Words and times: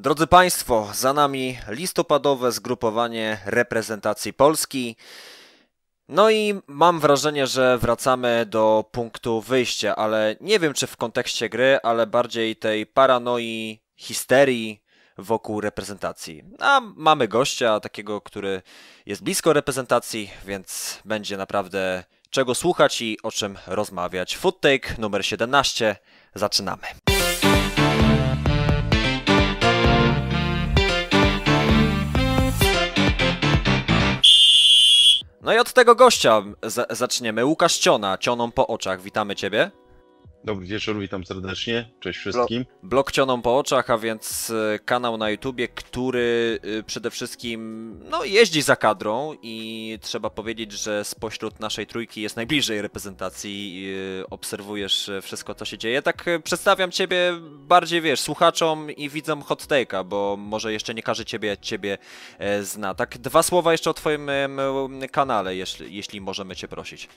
Drodzy 0.00 0.26
Państwo, 0.26 0.88
za 0.94 1.12
nami 1.12 1.58
listopadowe 1.68 2.52
zgrupowanie 2.52 3.38
reprezentacji 3.46 4.32
Polski. 4.32 4.96
No 6.08 6.30
i 6.30 6.60
mam 6.66 7.00
wrażenie, 7.00 7.46
że 7.46 7.78
wracamy 7.78 8.46
do 8.46 8.84
punktu 8.92 9.40
wyjścia, 9.40 9.96
ale 9.96 10.36
nie 10.40 10.58
wiem 10.58 10.74
czy 10.74 10.86
w 10.86 10.96
kontekście 10.96 11.48
gry, 11.48 11.78
ale 11.82 12.06
bardziej 12.06 12.56
tej 12.56 12.86
paranoi, 12.86 13.80
histerii 13.96 14.82
wokół 15.18 15.60
reprezentacji. 15.60 16.42
A 16.58 16.80
mamy 16.96 17.28
gościa, 17.28 17.80
takiego, 17.80 18.20
który 18.20 18.62
jest 19.06 19.22
blisko 19.22 19.52
reprezentacji, 19.52 20.30
więc 20.46 20.98
będzie 21.04 21.36
naprawdę 21.36 22.04
czego 22.30 22.54
słuchać 22.54 23.02
i 23.02 23.18
o 23.22 23.30
czym 23.30 23.58
rozmawiać. 23.66 24.36
Food 24.36 24.60
Take 24.60 24.94
numer 24.98 25.26
17. 25.26 25.96
Zaczynamy. 26.34 26.86
No 35.42 35.54
i 35.54 35.58
od 35.58 35.72
tego 35.72 35.94
gościa 35.94 36.42
zaczniemy. 36.90 37.44
Łukasz 37.44 37.78
Ciona, 37.78 38.18
Cioną 38.18 38.52
po 38.52 38.66
oczach. 38.66 39.02
Witamy 39.02 39.36
Ciebie. 39.36 39.70
Dobry 40.44 40.66
wieczór, 40.66 40.98
witam 40.98 41.24
serdecznie. 41.24 41.88
Cześć 42.00 42.18
wszystkim. 42.18 42.66
Blok 42.82 43.12
Cioną 43.12 43.42
po 43.42 43.58
oczach, 43.58 43.90
a 43.90 43.98
więc 43.98 44.50
e, 44.50 44.78
kanał 44.78 45.16
na 45.16 45.30
YouTubie, 45.30 45.68
który 45.68 46.58
e, 46.78 46.82
przede 46.82 47.10
wszystkim 47.10 47.90
no, 48.10 48.24
jeździ 48.24 48.62
za 48.62 48.76
kadrą 48.76 49.34
i 49.42 49.98
trzeba 50.02 50.30
powiedzieć, 50.30 50.72
że 50.72 51.04
spośród 51.04 51.60
naszej 51.60 51.86
trójki 51.86 52.22
jest 52.22 52.36
najbliżej 52.36 52.82
reprezentacji 52.82 53.72
i 53.74 53.94
e, 54.20 54.30
obserwujesz 54.30 55.10
wszystko, 55.22 55.54
co 55.54 55.64
się 55.64 55.78
dzieje. 55.78 56.02
Tak 56.02 56.24
przedstawiam 56.44 56.90
Ciebie 56.90 57.32
bardziej, 57.52 58.00
wiesz, 58.00 58.20
słuchaczom 58.20 58.90
i 58.90 59.08
widzom 59.08 59.42
hot 59.42 59.62
take'a, 59.62 60.04
bo 60.04 60.36
może 60.38 60.72
jeszcze 60.72 60.94
nie 60.94 61.02
każdy 61.02 61.24
Ciebie, 61.24 61.56
ciebie 61.60 61.98
zna. 62.62 62.94
Tak, 62.94 63.18
dwa 63.18 63.42
słowa 63.42 63.72
jeszcze 63.72 63.90
o 63.90 63.94
Twoim 63.94 64.30
kanale, 65.12 65.56
jeśli, 65.56 65.96
jeśli 65.96 66.20
możemy 66.20 66.56
Cię 66.56 66.68
prosić. 66.68 67.08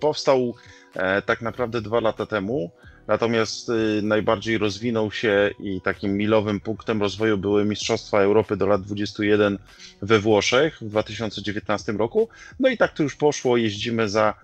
Powstał 0.00 0.54
E, 0.96 1.22
tak 1.22 1.42
naprawdę 1.42 1.80
dwa 1.80 2.00
lata 2.00 2.26
temu. 2.26 2.70
Natomiast 3.06 3.68
y, 3.68 4.00
najbardziej 4.02 4.58
rozwinął 4.58 5.12
się 5.12 5.50
i 5.60 5.80
takim 5.80 6.16
milowym 6.16 6.60
punktem 6.60 7.00
rozwoju 7.00 7.38
były 7.38 7.64
Mistrzostwa 7.64 8.20
Europy 8.20 8.56
do 8.56 8.66
lat 8.66 8.82
21 8.82 9.58
we 10.02 10.18
Włoszech 10.18 10.78
w 10.80 10.88
2019 10.88 11.92
roku. 11.92 12.28
No 12.60 12.68
i 12.68 12.76
tak 12.76 12.92
to 12.92 13.02
już 13.02 13.16
poszło. 13.16 13.56
Jeździmy 13.56 14.08
za 14.08 14.34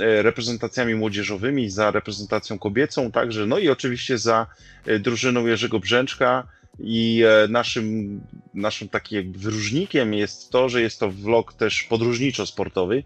e, 0.00 0.22
reprezentacjami 0.22 0.94
młodzieżowymi, 0.94 1.70
za 1.70 1.90
reprezentacją 1.90 2.58
kobiecą 2.58 3.10
także, 3.10 3.46
no 3.46 3.58
i 3.58 3.68
oczywiście 3.68 4.18
za 4.18 4.46
e, 4.86 4.98
drużyną 4.98 5.46
Jerzego 5.46 5.80
Brzęczka. 5.80 6.46
I 6.82 7.24
naszym, 7.48 8.20
naszym 8.54 8.88
takim 8.88 9.32
wyróżnikiem 9.32 10.14
jest 10.14 10.50
to, 10.50 10.68
że 10.68 10.82
jest 10.82 11.00
to 11.00 11.10
vlog 11.10 11.54
też 11.54 11.86
podróżniczo-sportowy. 11.90 13.02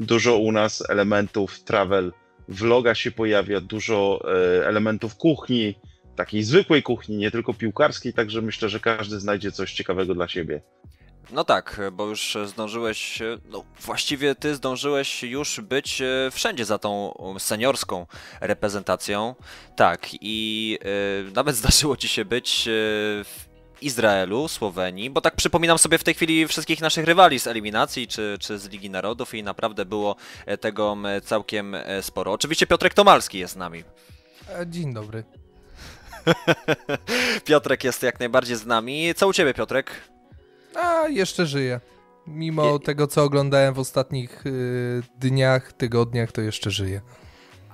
Dużo 0.00 0.38
u 0.38 0.52
nas 0.52 0.90
elementów 0.90 1.62
travel 1.64 2.12
vloga 2.48 2.94
się 2.94 3.10
pojawia 3.10 3.60
dużo 3.60 4.20
e, 4.24 4.66
elementów 4.66 5.16
kuchni, 5.16 5.74
takiej 6.16 6.42
zwykłej 6.42 6.82
kuchni, 6.82 7.16
nie 7.16 7.30
tylko 7.30 7.54
piłkarskiej, 7.54 8.12
także 8.12 8.42
myślę, 8.42 8.68
że 8.68 8.80
każdy 8.80 9.20
znajdzie 9.20 9.52
coś 9.52 9.72
ciekawego 9.72 10.14
dla 10.14 10.28
siebie. 10.28 10.62
No 11.32 11.44
tak, 11.44 11.80
bo 11.92 12.06
już 12.06 12.38
zdążyłeś, 12.46 13.18
no 13.50 13.64
właściwie 13.80 14.34
ty 14.34 14.54
zdążyłeś 14.54 15.22
już 15.22 15.60
być 15.60 16.02
e, 16.02 16.30
wszędzie 16.30 16.64
za 16.64 16.78
tą 16.78 17.14
seniorską 17.38 18.06
reprezentacją. 18.40 19.34
Tak, 19.76 20.08
i 20.20 20.78
y, 21.28 21.32
nawet 21.34 21.56
zdarzyło 21.62 21.96
ci 21.96 22.08
się 22.08 22.24
być 22.24 22.62
w 23.24 23.52
Izraelu, 23.82 24.48
Słowenii, 24.48 25.10
bo 25.10 25.20
tak 25.20 25.36
przypominam 25.36 25.78
sobie 25.78 25.98
w 25.98 26.04
tej 26.04 26.14
chwili 26.14 26.48
wszystkich 26.48 26.80
naszych 26.80 27.04
rywali 27.04 27.40
z 27.40 27.46
eliminacji 27.46 28.08
czy, 28.08 28.36
czy 28.40 28.58
z 28.58 28.68
Ligi 28.68 28.90
Narodów 28.90 29.34
i 29.34 29.42
naprawdę 29.42 29.84
było 29.84 30.16
e, 30.46 30.58
tego 30.58 30.96
całkiem 31.24 31.74
e, 31.74 32.02
sporo. 32.02 32.32
Oczywiście 32.32 32.66
Piotrek 32.66 32.94
Tomalski 32.94 33.38
jest 33.38 33.54
z 33.54 33.56
nami. 33.56 33.84
E, 34.48 34.66
dzień 34.66 34.94
dobry. 34.94 35.24
Piotrek 37.44 37.84
jest 37.84 38.02
jak 38.02 38.20
najbardziej 38.20 38.56
z 38.56 38.66
nami. 38.66 39.14
Co 39.14 39.28
u 39.28 39.32
ciebie, 39.32 39.54
Piotrek? 39.54 40.11
A, 40.74 41.08
jeszcze 41.08 41.46
żyję. 41.46 41.80
Mimo 42.26 42.72
Je... 42.72 42.78
tego, 42.78 43.06
co 43.06 43.22
oglądałem 43.22 43.74
w 43.74 43.78
ostatnich 43.78 44.46
y, 44.46 45.02
dniach, 45.18 45.72
tygodniach, 45.72 46.32
to 46.32 46.40
jeszcze 46.40 46.70
żyję. 46.70 47.00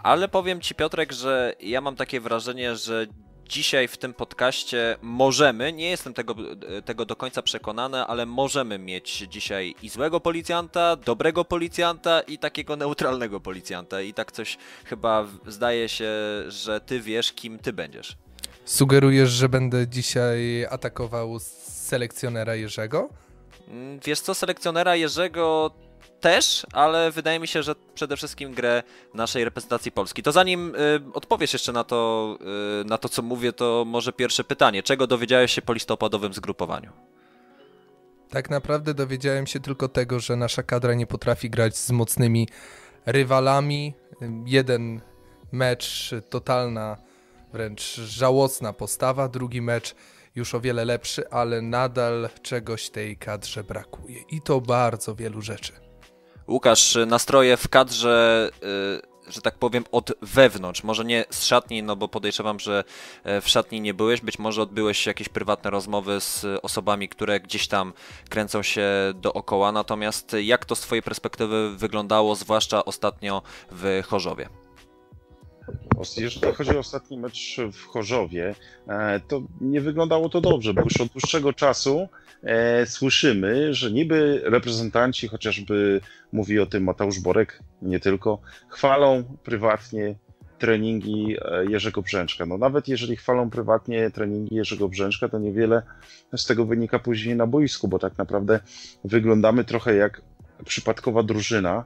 Ale 0.03 0.29
powiem 0.29 0.61
ci, 0.61 0.75
Piotrek, 0.75 1.13
że 1.13 1.55
ja 1.61 1.81
mam 1.81 1.97
takie 1.97 2.21
wrażenie, 2.21 2.77
że 2.77 3.07
dzisiaj 3.49 3.89
w 3.89 3.97
tym 3.97 4.15
podcaście 4.15 4.97
możemy, 5.03 5.73
nie 5.73 5.91
jestem 5.91 6.15
tego, 6.15 6.35
tego 6.85 7.05
do 7.05 7.17
końca 7.17 7.43
przekonany, 7.43 8.05
ale 8.05 8.27
możemy 8.27 8.79
mieć 8.79 9.27
dzisiaj 9.31 9.75
i 9.83 9.89
złego 9.89 10.21
policjanta, 10.21 10.97
dobrego 10.97 11.45
policjanta 11.45 12.21
i 12.21 12.39
takiego 12.39 12.77
neutralnego 12.77 13.41
policjanta. 13.41 14.01
I 14.01 14.15
tak 14.15 14.33
coś 14.33 14.59
chyba 14.85 15.27
zdaje 15.47 15.89
się, 15.89 16.13
że 16.49 16.81
ty 16.81 17.01
wiesz, 17.01 17.33
kim 17.33 17.59
ty 17.59 17.73
będziesz. 17.73 18.17
Sugerujesz, 18.65 19.31
że 19.31 19.49
będę 19.49 19.89
dzisiaj 19.89 20.67
atakował 20.71 21.39
selekcjonera 21.89 22.55
Jerzego? 22.55 23.09
Mm, 23.69 24.01
wiesz 24.05 24.21
co, 24.21 24.35
selekcjonera 24.35 24.97
Jerzego 24.97 25.71
też, 26.21 26.67
ale 26.73 27.11
wydaje 27.11 27.41
mi 27.41 27.49
się, 27.49 27.63
że 27.63 27.75
przede 27.95 28.17
wszystkim 28.17 28.55
grę 28.55 28.83
naszej 29.15 29.45
reprezentacji 29.45 29.93
Polski. 29.93 30.23
To 30.23 30.33
zanim 30.33 30.75
y, 30.75 31.01
odpowiesz 31.15 31.53
jeszcze 31.53 31.73
na 31.73 31.85
to, 31.85 32.39
y, 32.83 32.85
na 32.85 32.99
to, 32.99 33.09
co 33.09 33.23
mówię, 33.23 33.53
to 33.53 33.85
może 33.87 34.13
pierwsze 34.13 34.45
pytanie. 34.45 34.83
Czego 34.83 35.07
dowiedziałeś 35.07 35.53
się 35.53 35.63
po 35.63 35.73
listopadowym 35.73 36.35
zgrupowaniu? 36.35 36.93
Tak 38.31 38.51
naprawdę 38.51 38.95
dowiedziałem 38.95 39.47
się 39.47 39.61
tylko 39.61 39.89
tego, 39.89 40.21
że 40.21 40.37
nasza 40.37 40.63
kadra 40.63 40.95
nie 40.95 41.07
potrafi 41.07 41.51
grać 41.51 41.77
z 41.77 41.91
mocnymi 41.91 42.49
rywalami. 43.07 43.95
Jeden 44.47 45.01
mecz 45.53 46.11
totalna, 46.31 46.97
wręcz 47.53 47.95
żałosna 47.95 48.73
postawa, 48.73 49.29
drugi 49.29 49.63
mecz 49.63 49.95
już 50.39 50.55
o 50.55 50.61
wiele 50.61 50.85
lepszy, 50.85 51.31
ale 51.31 51.63
nadal 51.63 52.29
czegoś 52.43 52.91
tej 52.91 53.17
kadrze 53.17 53.65
brakuje. 53.65 54.21
I 54.31 54.43
to 54.43 54.61
bardzo 54.61 55.15
wielu 55.15 55.43
rzeczy. 55.43 55.73
Łukasz, 56.49 56.99
nastroje 57.07 57.57
w 57.57 57.69
kadrze, 57.69 58.51
y, 59.27 59.33
że 59.33 59.41
tak 59.41 59.59
powiem, 59.59 59.85
od 59.93 60.13
wewnątrz. 60.23 60.85
Może 60.85 61.05
nie 61.05 61.25
z 61.31 61.45
szatni, 61.45 61.83
no 61.83 61.97
bo 61.97 62.09
podejrzewam, 62.09 62.61
że 62.61 62.85
e, 63.25 63.41
w 63.41 63.49
szatni 63.49 63.81
nie 63.81 63.95
byłeś. 63.95 64.21
Być 64.21 64.39
może 64.39 64.63
odbyłeś 64.63 65.07
jakieś 65.07 65.29
prywatne 65.29 65.71
rozmowy 65.71 66.21
z 66.21 66.47
osobami, 66.63 67.09
które 67.09 67.41
gdzieś 67.41 67.69
tam 67.69 67.93
kręcą 68.29 68.63
się 68.63 68.89
dookoła. 69.15 69.73
Natomiast 69.73 70.37
jak 70.43 70.65
to 70.65 70.77
z 70.77 70.81
Twojej 70.81 71.03
perspektywy 71.03 71.77
wyglądało, 71.77 72.35
zwłaszcza 72.35 72.85
ostatnio 72.85 73.43
w 73.71 74.03
Chorzowie? 74.07 74.49
Jeżeli 76.17 76.53
chodzi 76.53 76.77
o 76.77 76.79
ostatni 76.79 77.19
mecz 77.19 77.57
w 77.73 77.85
Chorzowie, 77.85 78.55
e, 78.89 79.21
to 79.21 79.43
nie 79.61 79.81
wyglądało 79.81 80.29
to 80.29 80.41
dobrze, 80.41 80.75
bo 80.75 80.85
już 80.85 81.01
od 81.01 81.09
dłuższego 81.09 81.53
czasu 81.53 82.09
e, 82.43 82.87
słyszymy, 82.87 83.75
że 83.75 83.91
niby 83.93 84.41
reprezentanci, 84.45 85.29
chociażby 85.29 86.01
mówi 86.33 86.61
o 86.61 86.67
tym 86.67 86.85
Mateusz 86.85 87.21
Borek, 87.21 87.63
nie 87.83 88.01
tylko, 88.01 88.41
chwalą 88.69 89.25
prywatnie 89.45 90.15
treningi 90.59 91.37
e, 91.41 91.65
Jerzego 91.71 92.03
Brzęczka. 92.03 92.47
No 92.47 92.59
nawet 92.59 92.89
jeżeli 92.89 93.17
chwalą 93.17 93.51
prywatnie 93.51 94.11
treningi 94.11 94.55
Jerzego 94.55 94.89
Brzęczka, 94.89 95.29
to 95.29 95.39
niewiele 95.39 95.83
z 96.37 96.47
tego 96.47 96.65
wynika 96.65 96.99
później 96.99 97.37
na 97.37 97.47
boisku, 97.47 97.89
bo 97.89 97.99
tak 97.99 98.19
naprawdę 98.19 98.61
wyglądamy 99.05 99.65
trochę 99.65 99.95
jak 99.95 100.23
przypadkowa 100.65 101.23
drużyna. 101.23 101.85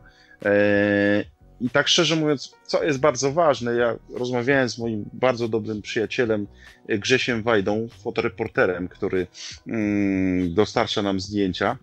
I 1.62 1.70
tak 1.70 1.88
szczerze 1.88 2.16
mówiąc, 2.16 2.56
co 2.66 2.84
jest 2.84 3.00
bardzo 3.00 3.32
ważne, 3.32 3.74
ja 3.74 3.96
rozmawiałem 4.14 4.68
z 4.68 4.78
moim 4.78 5.04
bardzo 5.12 5.48
dobrym 5.48 5.82
przyjacielem 5.82 6.46
e, 6.88 6.98
Grzesiem 6.98 7.42
Wajdą, 7.42 7.88
fotoreporterem, 8.02 8.88
który 8.88 9.26
mm, 9.66 10.54
dostarcza 10.54 11.02
nam 11.02 11.20
zdjęcia 11.20 11.78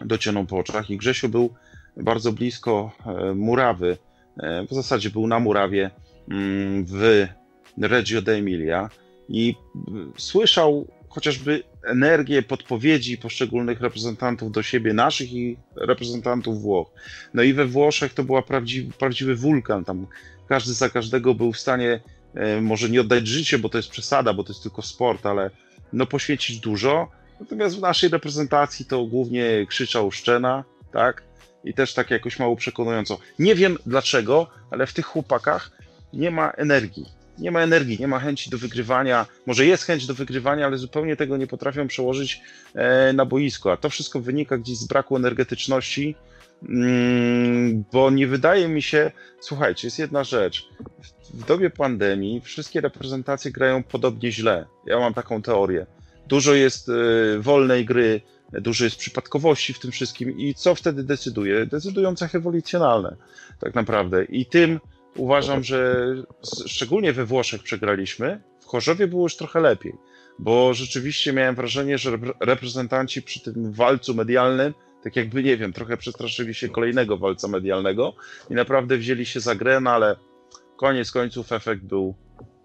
docioną 0.00 0.46
po 0.46 0.58
oczach. 0.58 0.90
I 0.90 0.96
Grzesiu 0.96 1.28
był 1.28 1.54
bardzo 1.96 2.32
blisko 2.32 2.92
e, 3.06 3.34
murawy, 3.34 3.98
e, 4.36 4.66
w 4.66 4.74
zasadzie 4.74 5.10
był 5.10 5.26
na 5.26 5.40
murawie 5.40 5.90
mm, 6.30 6.84
w 6.84 7.26
Reggio 7.78 8.22
d'Emilia. 8.22 8.88
I 9.28 9.54
słyszał 10.16 10.86
chociażby 11.16 11.62
energię 11.84 12.42
podpowiedzi 12.42 13.18
poszczególnych 13.18 13.80
reprezentantów 13.80 14.52
do 14.52 14.62
siebie, 14.62 14.92
naszych 14.92 15.32
i 15.32 15.56
reprezentantów 15.76 16.62
Włoch. 16.62 16.90
No 17.34 17.42
i 17.42 17.52
we 17.52 17.66
Włoszech 17.66 18.14
to 18.14 18.24
był 18.24 18.42
prawdziwy, 18.42 18.92
prawdziwy 18.92 19.36
wulkan. 19.36 19.84
Tam 19.84 20.06
każdy 20.48 20.72
za 20.72 20.90
każdego 20.90 21.34
był 21.34 21.52
w 21.52 21.58
stanie 21.58 22.00
e, 22.34 22.60
może 22.60 22.90
nie 22.90 23.00
oddać 23.00 23.26
życie, 23.26 23.58
bo 23.58 23.68
to 23.68 23.78
jest 23.78 23.90
przesada, 23.90 24.32
bo 24.32 24.44
to 24.44 24.52
jest 24.52 24.62
tylko 24.62 24.82
sport, 24.82 25.26
ale 25.26 25.50
no 25.92 26.06
poświęcić 26.06 26.58
dużo. 26.58 27.08
Natomiast 27.40 27.76
w 27.76 27.80
naszej 27.80 28.10
reprezentacji 28.10 28.86
to 28.86 29.04
głównie 29.04 29.66
krzyczał 29.68 30.10
Szczena, 30.12 30.64
tak? 30.92 31.22
I 31.64 31.74
też 31.74 31.94
tak 31.94 32.10
jakoś 32.10 32.38
mało 32.38 32.56
przekonująco. 32.56 33.18
Nie 33.38 33.54
wiem 33.54 33.78
dlaczego, 33.86 34.46
ale 34.70 34.86
w 34.86 34.92
tych 34.92 35.06
chłopakach 35.06 35.70
nie 36.12 36.30
ma 36.30 36.50
energii 36.50 37.15
nie 37.38 37.50
ma 37.50 37.60
energii, 37.60 37.96
nie 38.00 38.08
ma 38.08 38.18
chęci 38.18 38.50
do 38.50 38.58
wygrywania. 38.58 39.26
Może 39.46 39.66
jest 39.66 39.84
chęć 39.84 40.06
do 40.06 40.14
wygrywania, 40.14 40.66
ale 40.66 40.78
zupełnie 40.78 41.16
tego 41.16 41.36
nie 41.36 41.46
potrafią 41.46 41.88
przełożyć 41.88 42.40
e, 42.74 43.12
na 43.12 43.24
boisko. 43.24 43.72
A 43.72 43.76
to 43.76 43.90
wszystko 43.90 44.20
wynika 44.20 44.58
gdzieś 44.58 44.78
z 44.78 44.86
braku 44.86 45.16
energetyczności, 45.16 46.14
mm, 46.68 47.84
bo 47.92 48.10
nie 48.10 48.26
wydaje 48.26 48.68
mi 48.68 48.82
się, 48.82 49.10
słuchajcie, 49.40 49.86
jest 49.86 49.98
jedna 49.98 50.24
rzecz. 50.24 50.68
W 51.34 51.44
dobie 51.44 51.70
pandemii 51.70 52.40
wszystkie 52.40 52.80
reprezentacje 52.80 53.50
grają 53.50 53.82
podobnie 53.82 54.32
źle. 54.32 54.66
Ja 54.86 54.98
mam 54.98 55.14
taką 55.14 55.42
teorię. 55.42 55.86
Dużo 56.26 56.54
jest 56.54 56.88
e, 56.88 56.92
wolnej 57.38 57.84
gry, 57.84 58.20
dużo 58.52 58.84
jest 58.84 58.96
przypadkowości 58.96 59.72
w 59.72 59.78
tym 59.78 59.90
wszystkim 59.90 60.38
i 60.38 60.54
co 60.54 60.74
wtedy 60.74 61.02
decyduje? 61.04 61.66
Decydują 61.66 62.16
cechy 62.16 62.38
ewolucjonalne 62.38 63.16
tak 63.60 63.74
naprawdę. 63.74 64.24
I 64.24 64.46
tym 64.46 64.80
uważam, 65.16 65.64
że 65.64 66.06
szczególnie 66.66 67.12
we 67.12 67.24
Włoszech 67.24 67.62
przegraliśmy. 67.62 68.42
W 68.60 68.66
Chorzowie 68.66 69.06
było 69.06 69.22
już 69.22 69.36
trochę 69.36 69.60
lepiej, 69.60 69.94
bo 70.38 70.74
rzeczywiście 70.74 71.32
miałem 71.32 71.54
wrażenie, 71.54 71.98
że 71.98 72.18
reprezentanci 72.40 73.22
przy 73.22 73.40
tym 73.40 73.72
walcu 73.72 74.14
medialnym, 74.14 74.74
tak 75.02 75.16
jakby, 75.16 75.42
nie 75.42 75.56
wiem, 75.56 75.72
trochę 75.72 75.96
przestraszyli 75.96 76.54
się 76.54 76.68
kolejnego 76.68 77.16
walca 77.16 77.48
medialnego 77.48 78.14
i 78.50 78.54
naprawdę 78.54 78.96
wzięli 78.96 79.26
się 79.26 79.40
za 79.40 79.54
grę, 79.54 79.80
no 79.80 79.90
ale 79.90 80.16
koniec 80.76 81.10
końców 81.10 81.52
efekt 81.52 81.82
był 81.82 82.14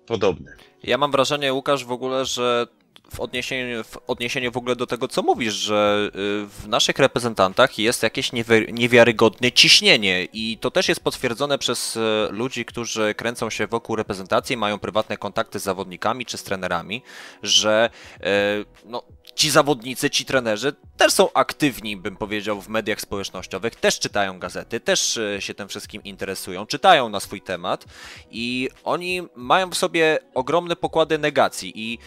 podobny. 0.05 0.53
Ja 0.83 0.97
mam 0.97 1.11
wrażenie, 1.11 1.53
Łukasz, 1.53 1.85
w 1.85 1.91
ogóle, 1.91 2.25
że 2.25 2.67
w 3.13 3.19
odniesieniu, 3.19 3.83
w 3.83 3.97
odniesieniu 4.07 4.51
w 4.51 4.57
ogóle 4.57 4.75
do 4.75 4.87
tego, 4.87 5.07
co 5.07 5.21
mówisz, 5.21 5.53
że 5.53 6.09
y, 6.15 6.47
w 6.47 6.67
naszych 6.67 6.99
reprezentantach 6.99 7.79
jest 7.79 8.03
jakieś 8.03 8.31
niewiarygodne 8.71 9.51
ciśnienie 9.51 10.27
i 10.33 10.57
to 10.61 10.71
też 10.71 10.89
jest 10.89 11.03
potwierdzone 11.03 11.57
przez 11.57 11.95
y, 11.95 11.99
ludzi, 12.29 12.65
którzy 12.65 13.13
kręcą 13.15 13.49
się 13.49 13.67
wokół 13.67 13.95
reprezentacji, 13.95 14.57
mają 14.57 14.79
prywatne 14.79 15.17
kontakty 15.17 15.59
z 15.59 15.63
zawodnikami 15.63 16.25
czy 16.25 16.37
z 16.37 16.43
trenerami, 16.43 17.03
że 17.43 17.89
y, 18.17 18.21
no, 18.85 19.03
ci 19.35 19.49
zawodnicy, 19.49 20.09
ci 20.09 20.25
trenerzy 20.25 20.73
też 20.97 21.13
są 21.13 21.33
aktywni, 21.33 21.97
bym 21.97 22.17
powiedział, 22.17 22.61
w 22.61 22.69
mediach 22.69 23.01
społecznościowych, 23.01 23.75
też 23.75 23.99
czytają 23.99 24.39
gazety, 24.39 24.79
też 24.79 25.19
się 25.39 25.53
tym 25.53 25.67
wszystkim 25.67 26.03
interesują, 26.03 26.65
czytają 26.65 27.09
na 27.09 27.19
swój 27.19 27.41
temat 27.41 27.85
i 28.31 28.69
oni 28.83 29.21
mają 29.35 29.69
w 29.69 29.75
sobie 29.75 30.19
ogromne 30.33 30.75
pokłady 30.75 31.17
negacji 31.17 31.73
i 31.75 31.97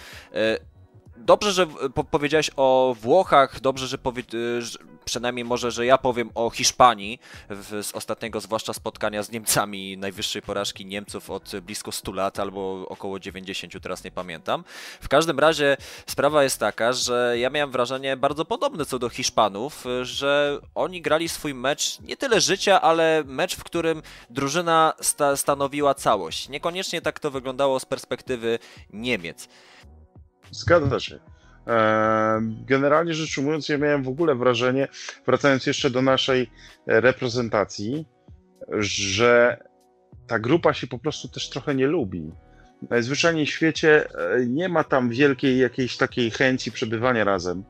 dobrze, 1.17 1.53
że 1.53 1.67
po 1.95 2.05
powiedziałeś 2.05 2.51
o 2.57 2.97
Włochach, 3.01 3.61
dobrze, 3.61 3.87
że, 3.87 3.99
powie, 3.99 4.23
y, 4.35 4.61
przynajmniej 5.05 5.45
może, 5.45 5.71
że 5.71 5.87
ja 5.87 5.99
powiem 5.99 6.31
o 6.35 6.51
Hiszpanii 6.51 7.21
w, 7.51 7.85
z 7.85 7.93
ostatniego 7.93 8.41
zwłaszcza 8.41 8.73
spotkania 8.73 9.23
z 9.23 9.31
Niemcami, 9.31 9.97
najwyższej 9.99 10.43
porażki 10.43 10.87
Niemców 10.87 11.31
od 11.31 11.53
blisko 11.61 11.93
100 11.93 12.13
lat 12.13 12.39
albo 12.39 12.89
około 12.89 13.21
90, 13.21 13.83
teraz 13.83 14.05
nie 14.05 14.11
pamiętam. 14.11 14.65
W 15.01 15.09
każdym 15.09 15.39
razie 15.39 15.77
sprawa 16.07 16.43
jest 16.43 16.61
taka, 16.61 16.93
że 16.93 17.35
ja 17.39 17.51
miałem 17.51 17.71
wrażenie 17.71 18.17
bardzo 18.17 18.45
podobne 18.45 18.85
co 18.85 18.99
do 18.99 19.09
Hiszpanów, 19.09 19.85
że 20.03 20.59
oni 20.75 21.03
grali 21.03 21.29
swój 21.29 21.55
mecz 21.55 22.01
nie 22.01 22.17
tyle 22.17 22.41
życia, 22.41 22.81
ale 22.81 23.23
mecz, 23.27 23.57
w 23.57 23.65
którym 23.65 24.03
drużyna 24.31 24.93
sta 25.01 25.37
stanowiła 25.37 25.95
całość. 25.95 26.49
Niekoniecznie 26.49 27.03
tak 27.03 27.21
to 27.21 27.31
wyglądało 27.31 27.81
z 27.81 27.85
perspektywy 27.85 28.59
Niemiec. 28.93 29.49
Zgadza 30.55 31.01
się. 31.01 31.19
Generalnie 32.67 33.15
rzecz 33.15 33.39
ujmując, 33.39 33.69
ja 33.69 33.79
miałem 33.79 34.03
w 34.03 34.09
ogóle 34.09 34.35
wrażenie, 34.35 34.89
wracając 35.27 35.67
jeszcze 35.67 35.91
do 35.91 36.03
naszej 36.03 36.51
reprezentacji, 36.87 38.07
że 38.79 39.59
ta 40.27 40.39
grupa 40.39 40.73
się 40.73 40.87
po 40.87 40.99
prostu 40.99 41.29
też 41.29 41.51
trochę 41.51 41.75
nie 41.75 41.87
lubi. 41.87 42.33
Najzwyczajniej 42.91 43.47
w 43.47 43.51
świecie 43.51 44.09
e, 44.11 44.47
nie 44.47 44.69
ma 44.69 44.85
tam 44.85 45.11
wielkiej 45.11 45.59
jakiejś 45.59 45.97
takiej 45.97 46.31
chęci 46.31 46.73
przebywania 46.73 47.25
razem. 47.25 47.65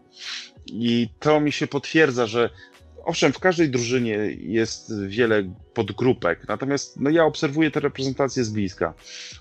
I 0.66 1.08
to 1.20 1.40
mi 1.40 1.52
się 1.52 1.66
potwierdza, 1.66 2.26
że 2.26 2.50
owszem, 3.04 3.32
w 3.32 3.38
każdej 3.38 3.70
drużynie 3.70 4.16
jest 4.38 5.06
wiele 5.06 5.42
podgrupek, 5.74 6.48
natomiast 6.48 7.00
no, 7.00 7.10
ja 7.10 7.24
obserwuję 7.24 7.70
te 7.70 7.80
reprezentacje 7.80 8.44
z 8.44 8.50
bliska. 8.50 8.94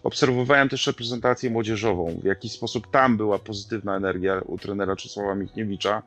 Obserwowałem 0.04 0.70
też 0.70 0.88
reprezentację 0.88 1.50
młodzieżową, 1.50 2.20
w 2.22 2.26
jaki 2.26 2.50
sposób 2.50 2.92
tam 2.92 3.18
była 3.18 3.40
pozytywna 3.40 3.98
energia 3.98 4.42
u 4.46 4.58
trenera 4.58 4.96
Czesława 4.96 5.36
Michniewicza. 5.36 6.04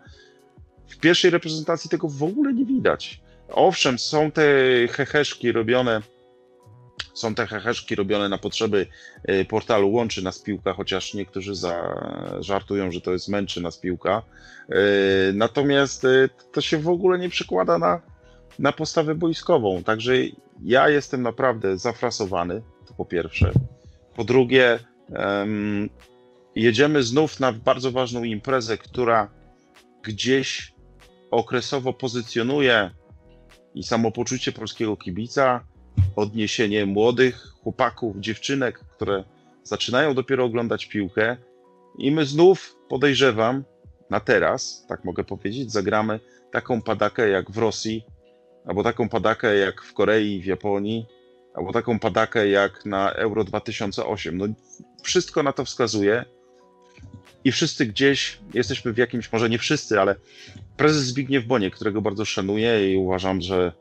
W 0.88 0.96
pierwszej 0.96 1.30
reprezentacji 1.30 1.90
tego 1.90 2.08
w 2.08 2.22
ogóle 2.22 2.52
nie 2.52 2.64
widać. 2.64 3.20
Owszem, 3.48 3.98
są 3.98 4.30
te 4.30 4.42
heheszki 4.90 5.52
robione 5.52 6.02
są 7.14 7.34
te 7.34 7.46
heheszki 7.46 7.94
robione 7.94 8.28
na 8.28 8.38
potrzeby 8.38 8.86
y, 9.30 9.44
portalu 9.44 9.92
Łączy 9.92 10.24
Nas 10.24 10.38
Piłka, 10.38 10.72
chociaż 10.72 11.14
niektórzy 11.14 11.54
za, 11.54 12.00
żartują, 12.40 12.92
że 12.92 13.00
to 13.00 13.12
jest 13.12 13.28
Męczy 13.28 13.60
Nas 13.60 13.78
Piłka. 13.78 14.22
Y, 14.70 14.74
natomiast 15.34 16.04
y, 16.04 16.28
to 16.52 16.60
się 16.60 16.78
w 16.78 16.88
ogóle 16.88 17.18
nie 17.18 17.28
przekłada 17.28 17.78
na, 17.78 18.00
na 18.58 18.72
postawę 18.72 19.14
boiskową. 19.14 19.82
Także 19.82 20.12
ja 20.62 20.88
jestem 20.88 21.22
naprawdę 21.22 21.78
zafrasowany, 21.78 22.62
to 22.86 22.94
po 22.94 23.04
pierwsze. 23.04 23.52
Po 24.16 24.24
drugie, 24.24 24.78
jedziemy 26.54 27.02
znów 27.02 27.40
na 27.40 27.52
bardzo 27.52 27.92
ważną 27.92 28.24
imprezę, 28.24 28.78
która 28.78 29.30
gdzieś 30.02 30.74
okresowo 31.30 31.92
pozycjonuje 31.92 32.90
i 33.74 33.82
samopoczucie 33.82 34.52
polskiego 34.52 34.96
kibica, 34.96 35.64
odniesienie 36.16 36.86
młodych 36.86 37.48
chłopaków, 37.62 38.16
dziewczynek, 38.20 38.78
które 38.78 39.24
zaczynają 39.62 40.14
dopiero 40.14 40.44
oglądać 40.44 40.86
piłkę. 40.86 41.36
I 41.98 42.10
my 42.10 42.26
znów 42.26 42.76
podejrzewam, 42.88 43.64
na 44.10 44.20
teraz, 44.20 44.86
tak 44.88 45.04
mogę 45.04 45.24
powiedzieć, 45.24 45.72
zagramy 45.72 46.20
taką 46.52 46.82
padakę 46.82 47.28
jak 47.28 47.50
w 47.50 47.58
Rosji, 47.58 48.04
albo 48.66 48.82
taką 48.82 49.08
padakę 49.08 49.56
jak 49.56 49.82
w 49.82 49.92
Korei, 49.92 50.40
w 50.40 50.44
Japonii, 50.44 51.06
albo 51.54 51.72
taką 51.72 51.98
padakę 51.98 52.48
jak 52.48 52.84
na 52.84 53.12
Euro 53.12 53.44
2008. 53.44 54.38
No, 54.38 54.46
wszystko 55.02 55.42
na 55.42 55.52
to 55.52 55.64
wskazuje. 55.64 56.24
I 57.44 57.52
wszyscy 57.52 57.86
gdzieś 57.86 58.38
jesteśmy 58.54 58.92
w 58.92 58.98
jakimś, 58.98 59.32
może 59.32 59.50
nie 59.50 59.58
wszyscy, 59.58 60.00
ale 60.00 60.14
prezes 60.76 61.02
Zbigniew 61.02 61.46
Boniek, 61.46 61.74
którego 61.74 62.02
bardzo 62.02 62.24
szanuję 62.24 62.92
i 62.92 62.96
uważam, 62.96 63.40
że 63.40 63.72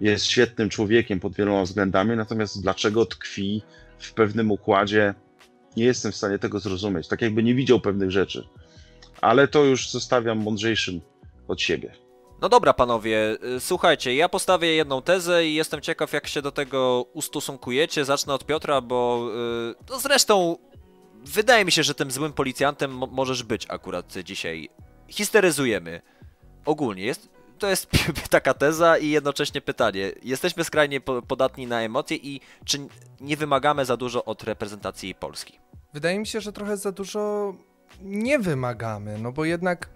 jest 0.00 0.26
świetnym 0.26 0.68
człowiekiem 0.68 1.20
pod 1.20 1.34
wieloma 1.34 1.62
względami, 1.62 2.16
natomiast 2.16 2.62
dlaczego 2.62 3.06
tkwi 3.06 3.62
w 3.98 4.12
pewnym 4.12 4.50
układzie, 4.50 5.14
nie 5.76 5.84
jestem 5.84 6.12
w 6.12 6.16
stanie 6.16 6.38
tego 6.38 6.60
zrozumieć. 6.60 7.08
Tak 7.08 7.22
jakby 7.22 7.42
nie 7.42 7.54
widział 7.54 7.80
pewnych 7.80 8.10
rzeczy. 8.10 8.48
Ale 9.20 9.48
to 9.48 9.64
już 9.64 9.90
zostawiam 9.90 10.38
mądrzejszym 10.38 11.00
od 11.48 11.60
siebie. 11.60 11.92
No 12.40 12.48
dobra, 12.48 12.74
panowie, 12.74 13.36
y, 13.56 13.60
słuchajcie, 13.60 14.14
ja 14.14 14.28
postawię 14.28 14.74
jedną 14.74 15.02
tezę 15.02 15.46
i 15.46 15.54
jestem 15.54 15.80
ciekaw, 15.80 16.12
jak 16.12 16.26
się 16.26 16.42
do 16.42 16.52
tego 16.52 17.06
ustosunkujecie. 17.12 18.04
Zacznę 18.04 18.34
od 18.34 18.46
Piotra, 18.46 18.80
bo 18.80 19.28
yy, 19.68 19.74
no 19.90 19.98
zresztą 19.98 20.56
wydaje 21.24 21.64
mi 21.64 21.72
się, 21.72 21.82
że 21.82 21.94
tym 21.94 22.10
złym 22.10 22.32
policjantem 22.32 22.90
możesz 23.10 23.42
być 23.42 23.66
akurat 23.68 24.14
dzisiaj. 24.24 24.68
Histeryzujemy. 25.08 26.00
Ogólnie 26.64 27.02
jest 27.02 27.28
to 27.60 27.68
jest 27.68 27.90
taka 28.30 28.54
teza 28.54 28.98
i 28.98 29.08
jednocześnie 29.08 29.60
pytanie. 29.60 30.12
Jesteśmy 30.22 30.64
skrajnie 30.64 31.00
podatni 31.00 31.66
na 31.66 31.80
emocje 31.80 32.16
i 32.16 32.40
czy 32.64 32.78
nie 33.20 33.36
wymagamy 33.36 33.84
za 33.84 33.96
dużo 33.96 34.24
od 34.24 34.42
reprezentacji 34.42 35.14
Polski? 35.14 35.58
Wydaje 35.94 36.18
mi 36.18 36.26
się, 36.26 36.40
że 36.40 36.52
trochę 36.52 36.76
za 36.76 36.92
dużo 36.92 37.54
nie 38.02 38.38
wymagamy, 38.38 39.18
no 39.18 39.32
bo 39.32 39.44
jednak 39.44 39.88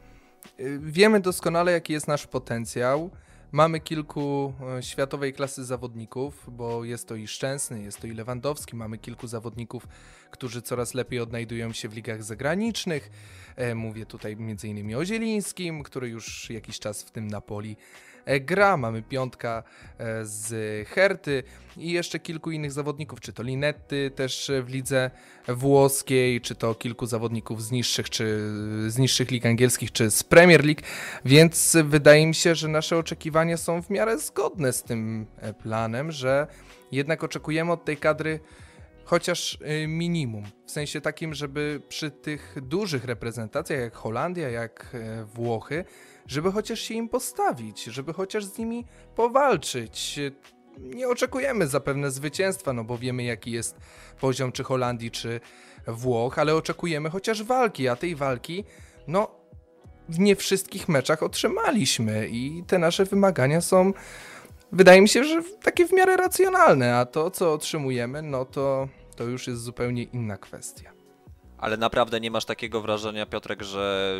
y, 0.60 0.78
wiemy 0.82 1.20
doskonale, 1.20 1.72
jaki 1.72 1.92
jest 1.92 2.08
nasz 2.08 2.26
potencjał. 2.26 3.10
Mamy 3.54 3.80
kilku 3.80 4.52
e, 4.78 4.82
światowej 4.82 5.32
klasy 5.32 5.64
zawodników, 5.64 6.46
bo 6.48 6.84
jest 6.84 7.08
to 7.08 7.16
i 7.16 7.26
Szczęsny, 7.26 7.82
jest 7.82 8.00
to 8.00 8.06
i 8.06 8.10
Lewandowski. 8.10 8.76
Mamy 8.76 8.98
kilku 8.98 9.26
zawodników, 9.26 9.88
którzy 10.30 10.62
coraz 10.62 10.94
lepiej 10.94 11.20
odnajdują 11.20 11.72
się 11.72 11.88
w 11.88 11.94
ligach 11.94 12.22
zagranicznych. 12.22 13.10
E, 13.56 13.74
mówię 13.74 14.06
tutaj 14.06 14.32
m.in. 14.32 14.96
o 14.96 15.04
Zielińskim, 15.04 15.82
który 15.82 16.08
już 16.08 16.50
jakiś 16.50 16.78
czas 16.78 17.02
w 17.02 17.10
tym 17.10 17.28
Napoli 17.28 17.76
gra. 18.40 18.76
Mamy 18.76 19.02
piątka 19.02 19.62
e, 19.98 20.24
z 20.24 20.88
Herty 20.88 21.42
i 21.76 21.90
jeszcze 21.90 22.18
kilku 22.18 22.50
innych 22.50 22.72
zawodników, 22.72 23.20
czy 23.20 23.32
to 23.32 23.42
Linetty 23.42 24.10
też 24.14 24.50
w 24.62 24.68
lidze 24.68 25.10
włoskiej, 25.48 26.40
czy 26.40 26.54
to 26.54 26.74
kilku 26.74 27.06
zawodników 27.06 27.62
z 27.62 27.70
niższych, 27.70 28.10
czy 28.10 28.24
z 28.88 28.98
niższych 28.98 29.30
lig 29.30 29.46
angielskich, 29.46 29.92
czy 29.92 30.10
z 30.10 30.22
Premier 30.22 30.64
League, 30.64 30.80
więc 31.24 31.76
wydaje 31.84 32.26
mi 32.26 32.34
się, 32.34 32.54
że 32.54 32.68
nasze 32.68 32.98
oczekiwania 32.98 33.56
są 33.56 33.82
w 33.82 33.90
miarę 33.90 34.18
zgodne 34.18 34.72
z 34.72 34.82
tym 34.82 35.26
e, 35.36 35.54
planem, 35.54 36.12
że 36.12 36.46
jednak 36.92 37.24
oczekujemy 37.24 37.72
od 37.72 37.84
tej 37.84 37.96
kadry 37.96 38.40
chociaż 39.04 39.58
minimum. 39.88 40.44
W 40.66 40.70
sensie 40.70 41.00
takim, 41.00 41.34
żeby 41.34 41.80
przy 41.88 42.10
tych 42.10 42.56
dużych 42.62 43.04
reprezentacjach 43.04 43.80
jak 43.80 43.94
Holandia, 43.94 44.48
jak 44.48 44.96
Włochy, 45.34 45.84
żeby 46.26 46.52
chociaż 46.52 46.80
się 46.80 46.94
im 46.94 47.08
postawić, 47.08 47.84
żeby 47.84 48.12
chociaż 48.12 48.44
z 48.44 48.58
nimi 48.58 48.84
powalczyć. 49.16 50.20
nie 50.78 51.08
oczekujemy 51.08 51.66
zapewne 51.66 52.10
zwycięstwa, 52.10 52.72
no 52.72 52.84
bo 52.84 52.98
wiemy 52.98 53.24
jaki 53.24 53.50
jest 53.50 53.76
poziom 54.20 54.52
czy 54.52 54.64
Holandii, 54.64 55.10
czy 55.10 55.40
Włoch, 55.86 56.38
ale 56.38 56.54
oczekujemy 56.54 57.10
chociaż 57.10 57.42
walki, 57.42 57.88
a 57.88 57.96
tej 57.96 58.16
walki, 58.16 58.64
no 59.06 59.44
w 60.08 60.18
nie 60.18 60.36
wszystkich 60.36 60.88
meczach 60.88 61.22
otrzymaliśmy 61.22 62.28
i 62.28 62.64
te 62.66 62.78
nasze 62.78 63.04
wymagania 63.04 63.60
są, 63.60 63.92
wydaje 64.72 65.00
mi 65.00 65.08
się, 65.08 65.24
że 65.24 65.42
takie 65.62 65.86
w 65.86 65.92
miarę 65.92 66.16
racjonalne, 66.16 66.96
a 66.96 67.06
to 67.06 67.30
co 67.30 67.52
otrzymujemy, 67.52 68.22
no 68.22 68.44
to, 68.44 68.88
to 69.16 69.24
już 69.24 69.46
jest 69.46 69.62
zupełnie 69.62 70.02
inna 70.02 70.36
kwestia. 70.36 70.93
Ale 71.64 71.76
naprawdę 71.76 72.20
nie 72.20 72.30
masz 72.30 72.44
takiego 72.44 72.80
wrażenia, 72.80 73.26
Piotrek, 73.26 73.62
że 73.62 74.14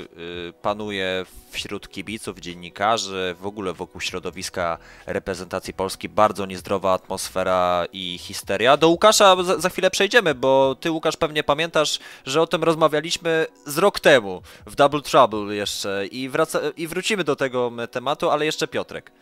y, 0.49 0.53
panuje 0.63 1.25
wśród 1.51 1.89
kibiców, 1.89 2.39
dziennikarzy, 2.39 3.37
w 3.41 3.47
ogóle 3.47 3.73
wokół 3.73 4.01
środowiska 4.01 4.79
reprezentacji 5.07 5.75
Polski 5.75 6.09
bardzo 6.09 6.47
niezdrowa 6.47 6.93
atmosfera 6.93 7.87
i 7.93 8.19
histeria. 8.19 8.77
Do 8.77 8.89
Łukasza 8.89 9.43
za, 9.43 9.59
za 9.59 9.69
chwilę 9.69 9.91
przejdziemy, 9.91 10.35
bo 10.35 10.77
ty, 10.81 10.91
Łukasz, 10.91 11.17
pewnie 11.17 11.43
pamiętasz, 11.43 11.99
że 12.27 12.43
o 12.43 12.47
tym 12.47 12.65
rozmawialiśmy 12.65 13.47
z 13.67 13.79
rok 13.79 14.01
temu 14.01 14.43
w 14.67 14.75
Double 14.75 15.03
Trouble 15.03 15.55
jeszcze 15.55 16.07
i, 16.07 16.29
wraca, 16.29 16.61
i 16.77 16.87
wrócimy 16.87 17.25
do 17.25 17.37
tego 17.37 17.73
tematu, 17.91 18.31
ale 18.31 18.45
jeszcze 18.45 18.69
Piotrek. 18.69 19.13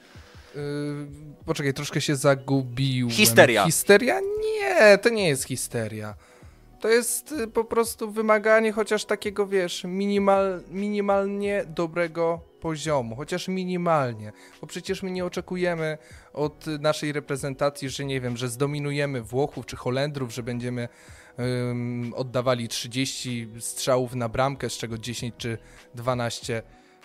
Yy, 0.54 0.62
poczekaj, 1.46 1.74
troszkę 1.74 2.00
się 2.00 2.16
zagubiłem. 2.16 3.10
Histeria. 3.10 3.64
Histeria? 3.64 4.20
Nie, 4.20 4.98
to 4.98 5.08
nie 5.08 5.28
jest 5.28 5.44
histeria. 5.44 6.14
To 6.82 6.88
jest 6.88 7.32
y, 7.32 7.48
po 7.48 7.64
prostu 7.64 8.10
wymaganie 8.10 8.72
chociaż 8.72 9.04
takiego, 9.04 9.46
wiesz, 9.46 9.84
minimal, 9.84 10.62
minimalnie 10.70 11.64
dobrego 11.66 12.40
poziomu, 12.60 13.16
chociaż 13.16 13.48
minimalnie, 13.48 14.32
bo 14.60 14.66
przecież 14.66 15.02
my 15.02 15.10
nie 15.10 15.24
oczekujemy 15.24 15.98
od 16.32 16.66
naszej 16.66 17.12
reprezentacji, 17.12 17.88
że 17.88 18.04
nie 18.04 18.20
wiem, 18.20 18.36
że 18.36 18.48
zdominujemy 18.48 19.22
Włochów 19.22 19.66
czy 19.66 19.76
Holendrów, 19.76 20.34
że 20.34 20.42
będziemy 20.42 20.88
oddawali 22.14 22.68
30 22.68 23.48
strzałów 23.58 24.14
na 24.14 24.28
bramkę, 24.28 24.70
z 24.70 24.72
czego 24.72 24.98
10 24.98 25.34
czy 25.38 25.58
12 25.94 26.62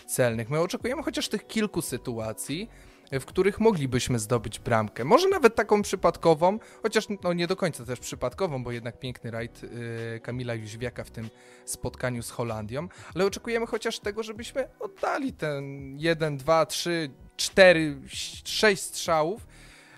celnych. 0.08 0.50
My 0.50 0.60
oczekujemy 0.60 1.04
chociaż 1.04 1.30
tych 1.30 1.48
kilku 1.48 1.82
sytuacji, 1.82 2.70
w 3.12 3.26
których 3.26 3.60
moglibyśmy 3.60 4.20
zdobyć 4.20 4.60
bramkę. 4.60 5.06
Może 5.06 5.30
nawet 5.30 5.56
taką 5.56 5.82
przypadkową, 5.82 6.60
chociaż 6.84 7.08
no 7.24 7.34
nie 7.34 7.48
do 7.48 7.56
końca 7.56 7.86
też 7.86 8.00
przypadkową, 8.00 8.64
bo 8.64 8.72
jednak 8.72 9.00
piękny 9.00 9.32
rajd 9.32 9.64
yy, 9.64 10.20
Kamila 10.20 10.54
Jóźwiaka 10.56 11.04
w 11.04 11.12
tym 11.12 11.30
spotkaniu 11.66 12.24
z 12.24 12.32
Holandią, 12.32 12.88
ale 13.16 13.26
oczekujemy 13.26 13.66
chociaż 13.66 14.00
tego, 14.00 14.24
żebyśmy 14.24 14.70
oddali 14.80 15.34
ten 15.34 15.96
1, 15.98 16.38
2, 16.38 16.66
3, 16.66 17.10
4, 17.38 18.02
6 18.08 18.84
strzałów 18.84 19.48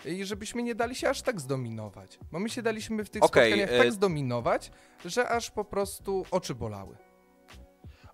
i 0.05 0.25
żebyśmy 0.25 0.63
nie 0.63 0.75
dali 0.75 0.95
się 0.95 1.09
aż 1.09 1.21
tak 1.21 1.41
zdominować. 1.41 2.19
Bo 2.31 2.39
my 2.39 2.49
się 2.49 2.61
daliśmy 2.61 3.03
w 3.03 3.09
tych 3.09 3.23
okay, 3.23 3.43
spotkaniach 3.43 3.71
y 3.71 3.77
tak 3.77 3.91
zdominować, 3.91 4.71
że 5.05 5.29
aż 5.29 5.51
po 5.51 5.65
prostu 5.65 6.25
oczy 6.31 6.55
bolały. 6.55 6.95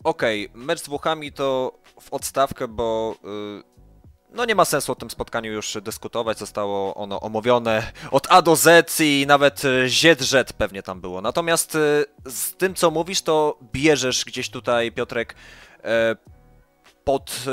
Okej, 0.04 0.50
okay, 0.50 0.64
mecz 0.66 0.82
z 0.82 0.88
Włochami 0.88 1.32
to 1.32 1.80
w 2.02 2.14
odstawkę, 2.14 2.68
bo 2.68 3.16
yy 3.24 3.75
no 4.36 4.46
nie 4.46 4.56
ma 4.56 4.66
sensu 4.66 4.92
o 4.92 4.96
tym 4.96 5.10
spotkaniu 5.10 5.52
już 5.52 5.78
dyskutować, 5.82 6.40
zostało 6.40 6.96
ono 6.96 7.20
omówione 7.20 7.92
od 8.12 8.28
A 8.30 8.42
do 8.42 8.56
Z 8.56 9.00
i 9.00 9.26
nawet 9.28 9.62
Z 10.28 10.54
pewnie 10.54 10.84
tam 10.84 11.02
było. 11.02 11.22
Natomiast 11.22 11.76
e, 11.76 11.80
z 12.32 12.56
tym 12.56 12.76
co 12.76 12.92
mówisz, 12.92 13.22
to 13.22 13.60
bierzesz 13.74 14.26
gdzieś 14.26 14.50
tutaj, 14.50 14.92
Piotrek, 14.92 15.36
e, 15.84 16.16
pod 17.04 17.46
e, 17.48 17.52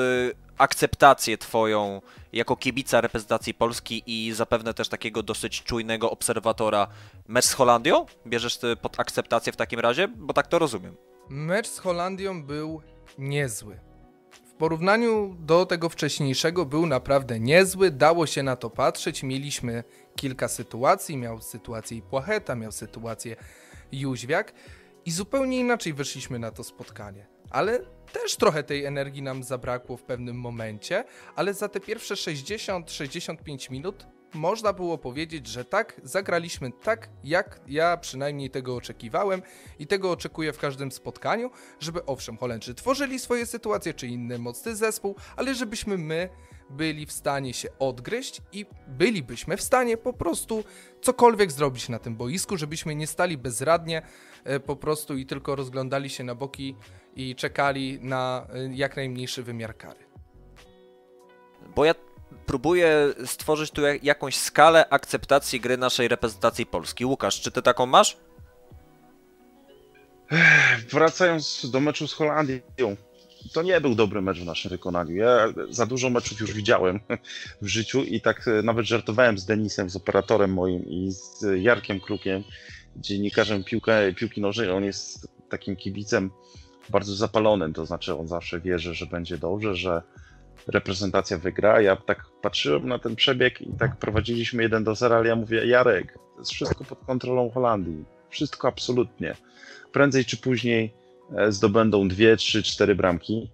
akceptację 0.59 1.39
twoją 1.39 2.01
jako 2.33 2.57
kibica 2.57 3.01
reprezentacji 3.01 3.55
Polski 3.55 4.03
i 4.07 4.33
zapewne 4.33 4.75
też 4.75 4.89
takiego 4.89 5.23
dosyć 5.23 5.63
czujnego 5.63 6.11
obserwatora 6.11 6.87
mecz 7.29 7.45
z 7.45 7.53
Holandią? 7.53 8.07
Bierzesz 8.27 8.59
pod 8.83 9.01
akceptację 9.01 9.53
w 9.53 9.57
takim 9.57 9.81
razie? 9.81 10.09
Bo 10.09 10.35
tak 10.35 10.47
to 10.47 10.59
rozumiem. 10.59 10.97
Mecz 11.29 11.69
z 11.69 11.79
Holandią 11.79 12.45
był 12.45 12.83
niezły 13.19 13.92
porównaniu 14.63 15.37
do 15.39 15.67
tego 15.67 15.89
wcześniejszego 15.89 16.67
był 16.67 16.87
naprawdę 16.87 17.41
niezły, 17.41 17.91
dało 17.91 18.27
się 18.27 18.43
na 18.43 18.57
to 18.57 18.71
patrzeć, 18.71 19.23
mieliśmy 19.23 19.85
kilka 20.17 20.49
sytuacji, 20.49 21.17
miał 21.17 21.41
sytuację 21.41 21.97
i 21.99 22.03
Płacheta, 22.03 22.55
miał 22.55 22.73
sytuację 22.73 23.37
Jóźwiak 23.93 24.53
i 25.05 25.11
zupełnie 25.11 25.59
inaczej 25.59 25.93
wyszliśmy 25.93 26.39
na 26.39 26.51
to 26.51 26.65
spotkanie. 26.65 27.27
Ale 27.51 27.81
też 28.13 28.37
trochę 28.37 28.63
tej 28.63 28.85
energii 28.85 29.23
nam 29.23 29.43
zabrakło 29.43 29.97
w 29.97 30.03
pewnym 30.03 30.37
momencie, 30.37 31.05
ale 31.37 31.55
za 31.55 31.69
te 31.69 31.81
pierwsze 31.81 32.15
60-65 32.15 33.71
minut 33.71 34.07
można 34.35 34.73
było 34.73 34.99
powiedzieć, 34.99 35.47
że 35.47 35.65
tak, 35.65 36.01
zagraliśmy 36.05 36.71
tak, 36.83 37.09
jak 37.25 37.61
ja 37.67 37.97
przynajmniej 37.97 38.51
tego 38.51 38.77
oczekiwałem 38.77 39.43
i 39.79 39.87
tego 39.87 40.11
oczekuję 40.11 40.53
w 40.53 40.59
każdym 40.59 40.93
spotkaniu, 40.93 41.51
żeby 41.81 42.07
owszem, 42.07 42.37
Holendrzy 42.37 42.75
tworzyli 42.75 43.19
swoje 43.19 43.47
sytuacje, 43.47 43.95
czy 43.95 44.07
inny 44.07 44.39
mocny 44.39 44.77
zespół, 44.77 45.17
ale 45.37 45.55
żebyśmy 45.55 45.99
my 45.99 46.29
byli 46.71 47.07
w 47.07 47.13
stanie 47.13 47.55
się 47.55 47.69
odgryźć 47.79 48.43
i 48.53 48.67
bylibyśmy 48.89 49.57
w 49.57 49.63
stanie 49.63 49.97
po 49.97 50.13
prostu 50.13 50.65
cokolwiek 51.01 51.53
zrobić 51.53 51.89
na 51.89 51.99
tym 51.99 52.17
boisku, 52.17 52.57
żebyśmy 52.57 52.95
nie 52.95 53.07
stali 53.07 53.39
bezradnie 53.39 54.03
e, 54.45 54.61
po 54.61 54.77
prostu 54.77 55.17
i 55.17 55.27
tylko 55.27 55.57
rozglądali 55.57 56.11
się 56.11 56.25
na 56.25 56.35
boki 56.35 56.77
i 57.17 57.35
czekali 57.35 57.99
na 58.01 58.47
e, 58.55 58.75
jak 58.75 58.97
najmniejszy 58.97 59.43
wymiar 59.43 59.77
kary. 59.77 60.01
Bo 61.75 61.85
ja 61.85 61.95
próbuję 62.47 63.15
stworzyć 63.27 63.71
tu 63.71 63.83
jakąś 64.03 64.37
skalę 64.37 64.89
akceptacji 64.89 65.61
gry 65.61 65.77
naszej 65.77 66.09
reprezentacji 66.09 66.67
Polski. 66.67 67.05
Łukasz, 67.05 67.41
czy 67.41 67.51
ty 67.51 67.63
taką 67.63 67.87
masz? 67.87 68.17
Wracając 70.91 71.71
do 71.71 71.81
meczu 71.81 72.09
z 72.09 72.13
Holandią, 72.13 72.97
to 73.53 73.63
nie 73.63 73.81
był 73.81 73.95
dobry 73.95 74.23
mecz 74.23 74.39
w 74.39 74.45
naszym 74.45 74.69
wykonaniu. 74.69 75.17
Ja 75.17 75.49
za 75.71 75.87
dużo 75.87 76.11
meczów 76.11 76.41
już 76.41 76.53
widziałem 76.53 77.01
w 77.63 77.67
życiu 77.67 78.03
i 78.05 78.21
tak 78.21 78.49
e, 78.49 78.63
nawet 78.63 78.87
żartowałem 78.87 79.39
z 79.39 79.45
Denisem, 79.45 79.91
z 79.91 79.97
operatorem 79.97 80.53
moim 80.53 80.85
i 80.87 81.11
z 81.11 81.45
Jarkiem 81.57 82.01
Krukiem, 82.01 82.45
dziennikarzem 82.97 83.65
piłkę, 83.65 84.13
piłki 84.13 84.41
nożnej. 84.41 84.71
On 84.71 84.85
jest 84.85 85.29
takim 85.49 85.77
kibicem 85.77 86.31
bardzo 86.91 87.15
zapalonym, 87.15 87.73
to 87.73 87.87
znaczy 87.87 88.17
on 88.17 88.29
zawsze 88.29 88.61
wierzy, 88.61 88.95
że 88.95 89.07
będzie 89.07 89.39
dobrze, 89.39 89.75
że 89.75 90.03
reprezentacja 90.67 91.39
wygra. 91.39 91.81
Ja 91.81 91.97
tak 91.97 92.27
patrzyłem 92.43 92.89
na 92.89 92.99
ten 92.99 93.17
przebieg 93.17 93.61
i 93.61 93.73
tak 93.79 93.97
prowadziliśmy 93.97 94.63
1 94.63 94.85
do 94.85 94.95
0, 94.95 95.17
ale 95.17 95.29
ja 95.29 95.37
mówię, 95.37 95.67
Jarek, 95.67 96.13
to 96.13 96.39
jest 96.39 96.51
wszystko 96.51 96.85
pod 96.85 96.99
kontrolą 97.07 97.51
Holandii. 97.51 98.05
Wszystko 98.29 98.69
absolutnie. 98.69 99.35
Prędzej 99.93 100.25
czy 100.25 100.37
później 100.37 100.95
e, 101.37 101.53
zdobędą 101.53 102.09
dwie, 102.09 102.37
trzy, 102.37 102.63
cztery 102.63 102.95
bramki. 102.95 103.51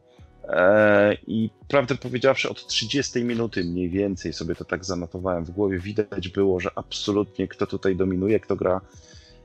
E, 0.49 1.15
I 1.27 1.50
prawdę 1.69 1.95
powiedziawszy, 1.95 2.49
od 2.49 2.67
30 2.67 3.25
minuty 3.25 3.65
mniej 3.65 3.91
więcej 3.91 4.33
sobie 4.33 4.55
to 4.55 4.65
tak 4.65 4.85
zanotowałem 4.85 5.45
w 5.45 5.50
głowie, 5.50 5.79
widać 5.79 6.29
było, 6.29 6.61
że 6.61 6.71
absolutnie 6.75 7.49
kto 7.49 7.67
tutaj 7.67 7.97
dominuje, 7.97 8.41
kto 8.41 8.57
gra 8.57 8.81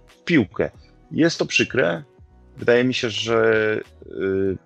w 0.08 0.24
piłkę. 0.24 0.70
Jest 1.12 1.39
to 1.39 1.46
przykre. 1.46 2.03
Wydaje 2.58 2.84
mi 2.84 2.93
się, 2.93 3.10
że 3.10 3.79
y, 4.08 4.58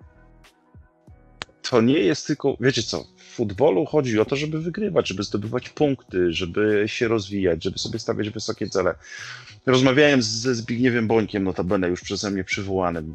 to 1.70 1.80
nie 1.80 1.98
jest 1.98 2.26
tylko, 2.26 2.56
wiecie 2.60 2.82
co, 2.82 3.04
w 3.16 3.22
futbolu 3.22 3.86
chodzi 3.86 4.20
o 4.20 4.24
to, 4.24 4.36
żeby 4.36 4.60
wygrywać, 4.60 5.08
żeby 5.08 5.22
zdobywać 5.22 5.68
punkty, 5.68 6.32
żeby 6.32 6.84
się 6.86 7.08
rozwijać, 7.08 7.64
żeby 7.64 7.78
sobie 7.78 7.98
stawiać 7.98 8.30
wysokie 8.30 8.66
cele. 8.66 8.94
Rozmawiałem 9.66 10.22
ze 10.22 10.54
Zbigniewem 10.54 11.06
Bońkiem, 11.08 11.44
notabene 11.44 11.88
już 11.88 12.00
przeze 12.00 12.30
mnie 12.30 12.44
przywołanym 12.44 13.14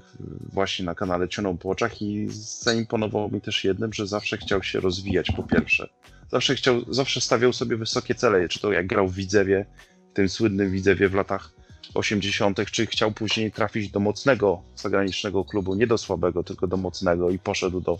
właśnie 0.53 0.85
na 0.85 0.95
kanale 0.95 1.27
Cioną 1.27 1.57
po 1.57 1.75
i 2.01 2.27
zaimponowało 2.29 3.29
mi 3.29 3.41
też 3.41 3.63
jednym, 3.63 3.93
że 3.93 4.07
zawsze 4.07 4.37
chciał 4.37 4.63
się 4.63 4.79
rozwijać 4.79 5.31
po 5.35 5.43
pierwsze. 5.43 5.89
Zawsze 6.31 6.55
chciał, 6.55 6.93
zawsze 6.93 7.21
stawiał 7.21 7.53
sobie 7.53 7.77
wysokie 7.77 8.15
cele, 8.15 8.49
czy 8.49 8.59
to 8.59 8.71
jak 8.71 8.87
grał 8.87 9.07
w 9.07 9.15
Widzewie, 9.15 9.65
w 10.11 10.13
tym 10.13 10.29
słynnym 10.29 10.71
Widzewie 10.71 11.09
w 11.09 11.13
latach 11.13 11.51
80., 11.93 12.71
czy 12.71 12.85
chciał 12.85 13.11
później 13.11 13.51
trafić 13.51 13.89
do 13.89 13.99
mocnego 13.99 14.61
zagranicznego 14.75 15.45
klubu, 15.45 15.75
nie 15.75 15.87
do 15.87 15.97
słabego, 15.97 16.43
tylko 16.43 16.67
do 16.67 16.77
mocnego 16.77 17.29
i 17.29 17.39
poszedł 17.39 17.81
do 17.81 17.97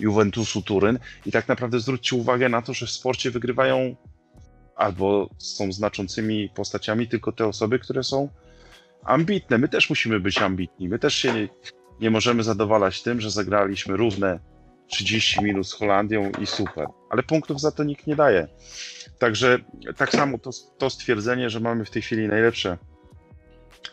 Juventusu 0.00 0.62
Turyn. 0.62 0.98
I 1.26 1.32
tak 1.32 1.48
naprawdę 1.48 1.80
zwróćcie 1.80 2.16
uwagę 2.16 2.48
na 2.48 2.62
to, 2.62 2.74
że 2.74 2.86
w 2.86 2.90
sporcie 2.90 3.30
wygrywają 3.30 3.96
albo 4.76 5.30
są 5.38 5.72
znaczącymi 5.72 6.48
postaciami 6.54 7.08
tylko 7.08 7.32
te 7.32 7.46
osoby, 7.46 7.78
które 7.78 8.02
są 8.02 8.28
ambitne. 9.04 9.58
My 9.58 9.68
też 9.68 9.90
musimy 9.90 10.20
być 10.20 10.38
ambitni. 10.38 10.88
My 10.88 10.98
też 10.98 11.14
się 11.14 11.34
nie, 11.34 11.48
nie 12.00 12.10
możemy 12.10 12.42
zadowalać 12.42 13.02
tym, 13.02 13.20
że 13.20 13.30
zagraliśmy 13.30 13.96
równe 13.96 14.40
30 14.86 15.44
minut 15.44 15.68
z 15.68 15.72
Holandią 15.72 16.30
i 16.42 16.46
super. 16.46 16.86
Ale 17.10 17.22
punktów 17.22 17.60
za 17.60 17.72
to 17.72 17.84
nikt 17.84 18.06
nie 18.06 18.16
daje. 18.16 18.48
Także 19.18 19.58
tak 19.96 20.10
samo 20.12 20.38
to, 20.38 20.50
to 20.78 20.90
stwierdzenie, 20.90 21.50
że 21.50 21.60
mamy 21.60 21.84
w 21.84 21.90
tej 21.90 22.02
chwili 22.02 22.28
najlepsze 22.28 22.78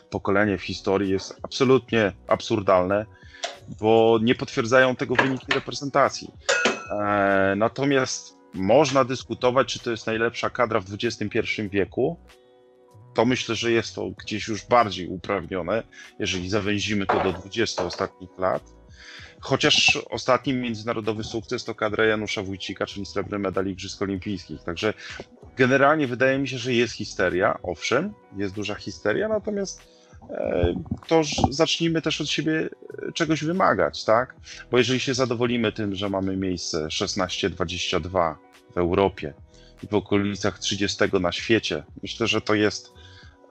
pokolenie 0.10 0.57
w 0.57 0.62
historii 0.62 1.12
jest 1.12 1.39
absolutnie 1.43 2.12
absurdalne 2.27 3.05
bo 3.79 4.19
nie 4.21 4.35
potwierdzają 4.35 4.95
tego 4.95 5.15
wyniki 5.15 5.45
reprezentacji. 5.53 6.31
E, 6.91 7.53
natomiast 7.57 8.38
można 8.53 9.03
dyskutować, 9.03 9.67
czy 9.67 9.79
to 9.79 9.91
jest 9.91 10.07
najlepsza 10.07 10.50
kadra 10.50 10.79
w 10.79 10.85
XXI 10.93 11.39
wieku. 11.69 12.17
To 13.13 13.25
myślę, 13.25 13.55
że 13.55 13.71
jest 13.71 13.95
to 13.95 14.09
gdzieś 14.09 14.47
już 14.47 14.65
bardziej 14.65 15.07
uprawnione, 15.07 15.83
jeżeli 16.19 16.50
zawęzimy 16.50 17.05
to 17.05 17.23
do 17.23 17.33
20 17.33 17.83
ostatnich 17.83 18.29
lat. 18.38 18.63
Chociaż 19.39 19.97
ostatni 20.09 20.53
międzynarodowy 20.53 21.23
sukces 21.23 21.63
to 21.63 21.75
kadra 21.75 22.05
Janusza 22.05 22.43
Wójcika, 22.43 22.85
czyli 22.85 23.05
srebrny 23.05 23.39
medal 23.39 23.67
Igrzysk 23.67 24.01
Olimpijskich. 24.01 24.63
Także 24.63 24.93
generalnie 25.57 26.07
wydaje 26.07 26.39
mi 26.39 26.47
się, 26.47 26.57
że 26.57 26.73
jest 26.73 26.93
histeria, 26.93 27.59
owszem, 27.63 28.13
jest 28.38 28.53
duża 28.53 28.75
histeria, 28.75 29.27
natomiast 29.27 29.81
to 31.08 31.22
zacznijmy 31.50 32.01
też 32.01 32.22
od 32.22 32.30
siebie 32.30 32.70
e, 33.08 33.12
czegoś 33.12 33.44
wymagać, 33.44 34.03
tak? 34.03 34.36
Bo 34.72 34.77
jeżeli 34.77 35.00
się 35.00 35.13
zadowolimy 35.13 35.72
tym, 35.72 35.96
że 35.96 36.10
mamy 36.10 36.38
miejsce 36.38 36.88
16-22 36.88 38.36
w 38.74 38.77
Europie 38.77 39.34
i 39.84 39.88
w 39.88 39.94
okolicach 39.94 40.60
30 40.60 41.03
na 41.22 41.32
świecie, 41.32 41.84
myślę, 42.03 42.27
że 42.27 42.42
to 42.42 42.53
jest 42.53 42.94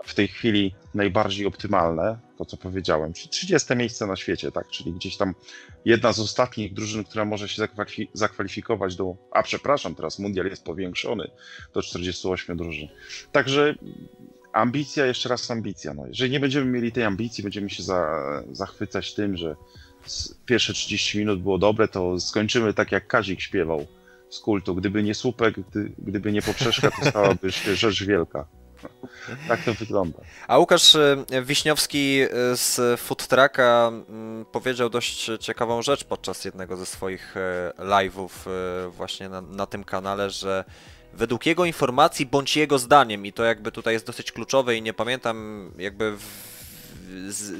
w 0.04 0.14
tej 0.14 0.28
chwili 0.28 0.74
najbardziej 0.94 1.46
optymalne, 1.46 2.18
to 2.38 2.44
co 2.44 2.56
powiedziałem, 2.56 3.12
czyli 3.12 3.28
30 3.28 3.76
miejsce 3.76 4.06
na 4.06 4.16
świecie, 4.16 4.52
tak, 4.52 4.68
czyli 4.68 4.92
gdzieś 4.92 5.16
tam 5.16 5.34
jedna 5.84 6.12
z 6.12 6.20
ostatnich 6.20 6.74
drużyn, 6.74 7.04
która 7.04 7.24
może 7.24 7.48
się 7.48 7.68
zakwalifikować 8.12 8.96
do, 8.96 9.16
a 9.30 9.42
przepraszam, 9.42 9.94
teraz 9.94 10.18
mundial 10.18 10.46
jest 10.46 10.64
powiększony 10.64 11.30
do 11.74 11.82
48 11.82 12.56
drużyn. 12.56 12.88
Także 13.32 13.74
ambicja, 14.52 15.06
jeszcze 15.06 15.28
raz 15.28 15.50
ambicja. 15.50 15.94
No, 15.94 16.06
jeżeli 16.06 16.30
nie 16.30 16.40
będziemy 16.40 16.66
mieli 16.66 16.92
tej 16.92 17.04
ambicji, 17.04 17.42
będziemy 17.42 17.70
się 17.70 17.82
za, 17.82 18.22
zachwycać 18.52 19.14
tym, 19.14 19.36
że 19.36 19.56
pierwsze 20.46 20.72
30 20.72 21.18
minut 21.18 21.42
było 21.42 21.58
dobre, 21.58 21.88
to 21.88 22.20
skończymy 22.20 22.74
tak 22.74 22.92
jak 22.92 23.06
Kazik 23.06 23.40
śpiewał 23.40 23.86
z 24.30 24.38
kultu. 24.38 24.74
Gdyby 24.74 25.02
nie 25.02 25.14
słupek, 25.14 25.54
gdy, 25.70 25.92
gdyby 25.98 26.32
nie 26.32 26.42
poprzeczka, 26.42 26.90
to 26.90 27.10
stałaby 27.10 27.52
się 27.52 27.76
rzecz 27.86 28.04
wielka. 28.04 28.46
Tak 29.48 29.64
to 29.64 29.74
wygląda. 29.74 30.18
A 30.48 30.58
Łukasz 30.58 30.94
e, 30.94 31.16
Wiśniowski 31.42 32.20
e, 32.20 32.56
z 32.56 33.00
Food 33.00 33.26
Trucka 33.26 33.92
powiedział 34.52 34.90
dość 34.90 35.30
ciekawą 35.40 35.82
rzecz 35.82 36.04
podczas 36.04 36.44
jednego 36.44 36.76
ze 36.76 36.86
swoich 36.86 37.36
e, 37.36 37.72
live'ów 37.78 38.28
właśnie 38.90 39.28
na, 39.28 39.40
na 39.40 39.66
tym 39.66 39.84
kanale, 39.84 40.30
że 40.30 40.64
według 41.14 41.46
jego 41.46 41.64
informacji 41.64 42.26
bądź 42.26 42.56
jego 42.56 42.78
zdaniem, 42.78 43.26
i 43.26 43.32
to 43.32 43.44
jakby 43.44 43.72
tutaj 43.72 43.94
jest 43.94 44.06
dosyć 44.06 44.32
kluczowe 44.32 44.76
i 44.76 44.82
nie 44.82 44.92
pamiętam 44.92 45.70
jakby 45.78 46.16
w 46.16 46.52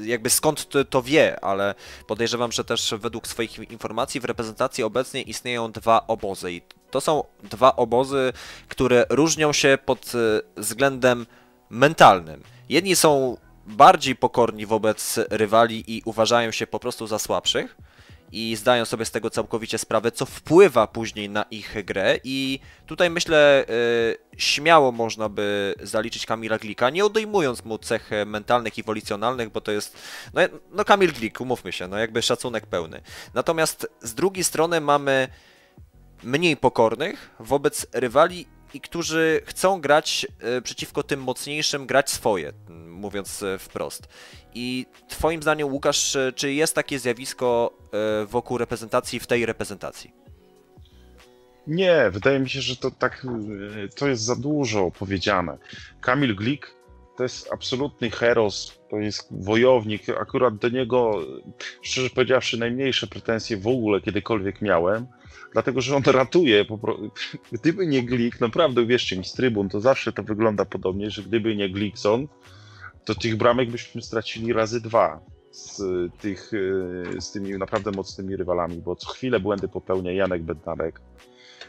jakby 0.03 0.29
skąd 0.29 0.69
to, 0.69 0.85
to, 0.85 1.01
wie, 1.01 1.43
ale 1.43 1.75
podejrzewam, 2.07 2.51
że 2.51 2.63
też 2.63 2.93
według 2.99 3.27
swoich 3.27 3.59
informacji 3.71 4.19
w 4.21 4.25
reprezentacji 4.25 4.83
obecnie 4.83 5.21
istnieją 5.21 5.71
dwa 5.71 6.07
obozy 6.07 6.51
i 6.51 6.61
to 6.91 7.01
są 7.01 7.23
dwa 7.43 7.75
obozy, 7.75 8.33
które 8.67 9.05
różnią 9.09 9.53
się 9.53 9.77
pod 9.85 10.11
e, 10.15 10.61
względem 10.61 11.25
mentalnym. 11.69 12.43
Jedni 12.69 12.95
są 12.95 13.37
bardziej 13.65 14.15
pokorni 14.15 14.65
wobec 14.65 15.19
rywali 15.29 15.95
i 15.97 16.01
uważają 16.05 16.51
się 16.51 16.67
po 16.67 16.79
prostu 16.79 17.07
za 17.07 17.19
słabszych, 17.19 17.77
i 18.33 18.55
zdają 18.55 18.85
sobie 18.85 19.05
z 19.05 19.11
tego 19.11 19.29
całkowicie 19.29 19.77
sprawę, 19.77 20.11
co 20.11 20.25
wpływa 20.25 20.87
później 20.87 21.29
na 21.29 21.43
ich 21.43 21.85
grę 21.85 22.17
i 22.23 22.59
tutaj 22.85 23.09
myślę 23.09 23.65
yy, 23.67 24.17
śmiało 24.37 24.91
można 24.91 25.29
by 25.29 25.75
zaliczyć 25.81 26.25
Kamila 26.25 26.57
Glika, 26.57 26.89
nie 26.89 27.05
odejmując 27.05 27.65
mu 27.65 27.77
cech 27.77 28.09
mentalnych 28.25 28.77
i 28.77 28.83
wolicjonalnych, 28.83 29.49
bo 29.49 29.61
to 29.61 29.71
jest, 29.71 29.97
no, 30.33 30.41
no 30.71 30.85
Kamil 30.85 31.13
Glik, 31.13 31.41
umówmy 31.41 31.71
się, 31.71 31.87
no 31.87 31.97
jakby 31.97 32.21
szacunek 32.21 32.65
pełny. 32.65 33.01
Natomiast 33.33 33.87
z 34.01 34.13
drugiej 34.13 34.43
strony 34.43 34.81
mamy 34.81 35.27
mniej 36.23 36.57
pokornych 36.57 37.29
wobec 37.39 37.87
rywali 37.93 38.47
i 38.73 38.81
którzy 38.81 39.41
chcą 39.45 39.81
grać 39.81 40.27
e, 40.39 40.61
przeciwko 40.61 41.03
tym 41.03 41.19
mocniejszym, 41.19 41.87
grać 41.87 42.09
swoje, 42.09 42.53
mówiąc 42.87 43.43
e, 43.43 43.59
wprost. 43.59 44.07
I 44.53 44.85
Twoim 45.07 45.41
zdaniem, 45.41 45.73
Łukasz, 45.73 46.15
e, 46.15 46.33
czy 46.35 46.53
jest 46.53 46.75
takie 46.75 46.99
zjawisko 46.99 47.77
wokół 48.27 48.57
reprezentacji 48.57 49.19
w 49.19 49.27
tej 49.27 49.45
reprezentacji? 49.45 50.13
Nie, 51.67 52.09
wydaje 52.11 52.39
mi 52.39 52.49
się, 52.49 52.61
że 52.61 52.75
to 52.75 52.91
tak 52.91 53.27
to 53.95 54.07
jest 54.07 54.23
za 54.23 54.35
dużo 54.35 54.91
powiedziane. 54.91 55.57
Kamil 56.01 56.35
Glik 56.35 56.75
to 57.17 57.23
jest 57.23 57.53
absolutny 57.53 58.11
heros, 58.11 58.79
to 58.89 58.97
jest 58.97 59.27
wojownik. 59.31 60.09
Akurat 60.09 60.55
do 60.55 60.69
niego, 60.69 61.19
szczerze 61.81 62.09
powiedziawszy, 62.09 62.57
najmniejsze 62.57 63.07
pretensje 63.07 63.57
w 63.57 63.67
ogóle 63.67 64.01
kiedykolwiek 64.01 64.61
miałem 64.61 65.07
dlatego 65.53 65.81
że 65.81 65.95
on 65.95 66.03
ratuje. 66.05 66.65
Gdyby 67.51 67.87
nie 67.87 68.03
Glik, 68.03 68.41
naprawdę 68.41 68.81
uwierzcie 68.81 69.17
mi, 69.17 69.25
z 69.25 69.33
trybun 69.33 69.69
to 69.69 69.81
zawsze 69.81 70.13
to 70.13 70.23
wygląda 70.23 70.65
podobnie, 70.65 71.09
że 71.09 71.23
gdyby 71.23 71.55
nie 71.55 71.69
Glikson, 71.69 72.27
to 73.05 73.15
tych 73.15 73.35
bramek 73.35 73.71
byśmy 73.71 74.01
stracili 74.01 74.53
razy 74.53 74.81
dwa 74.81 75.19
z, 75.51 75.81
tych, 76.21 76.51
e, 77.15 77.21
z 77.21 77.31
tymi 77.31 77.57
naprawdę 77.57 77.91
mocnymi 77.91 78.35
rywalami, 78.35 78.77
bo 78.77 78.95
co 78.95 79.09
chwilę 79.09 79.39
błędy 79.39 79.67
popełnia 79.67 80.11
Janek 80.11 80.43
Bednarek 80.43 81.01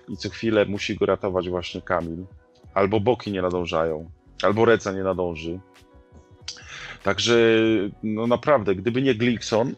i 0.08 0.16
co 0.16 0.28
chwilę 0.28 0.64
musi 0.66 0.96
go 0.96 1.06
ratować 1.06 1.48
właśnie 1.48 1.82
Kamil. 1.82 2.24
Albo 2.74 3.00
boki 3.00 3.32
nie 3.32 3.42
nadążają, 3.42 4.10
albo 4.42 4.64
Reca 4.64 4.92
nie 4.92 5.02
nadąży. 5.02 5.60
Także 7.02 7.58
no 8.02 8.26
naprawdę, 8.26 8.74
gdyby 8.74 9.02
nie 9.02 9.14
Glikson, 9.14 9.74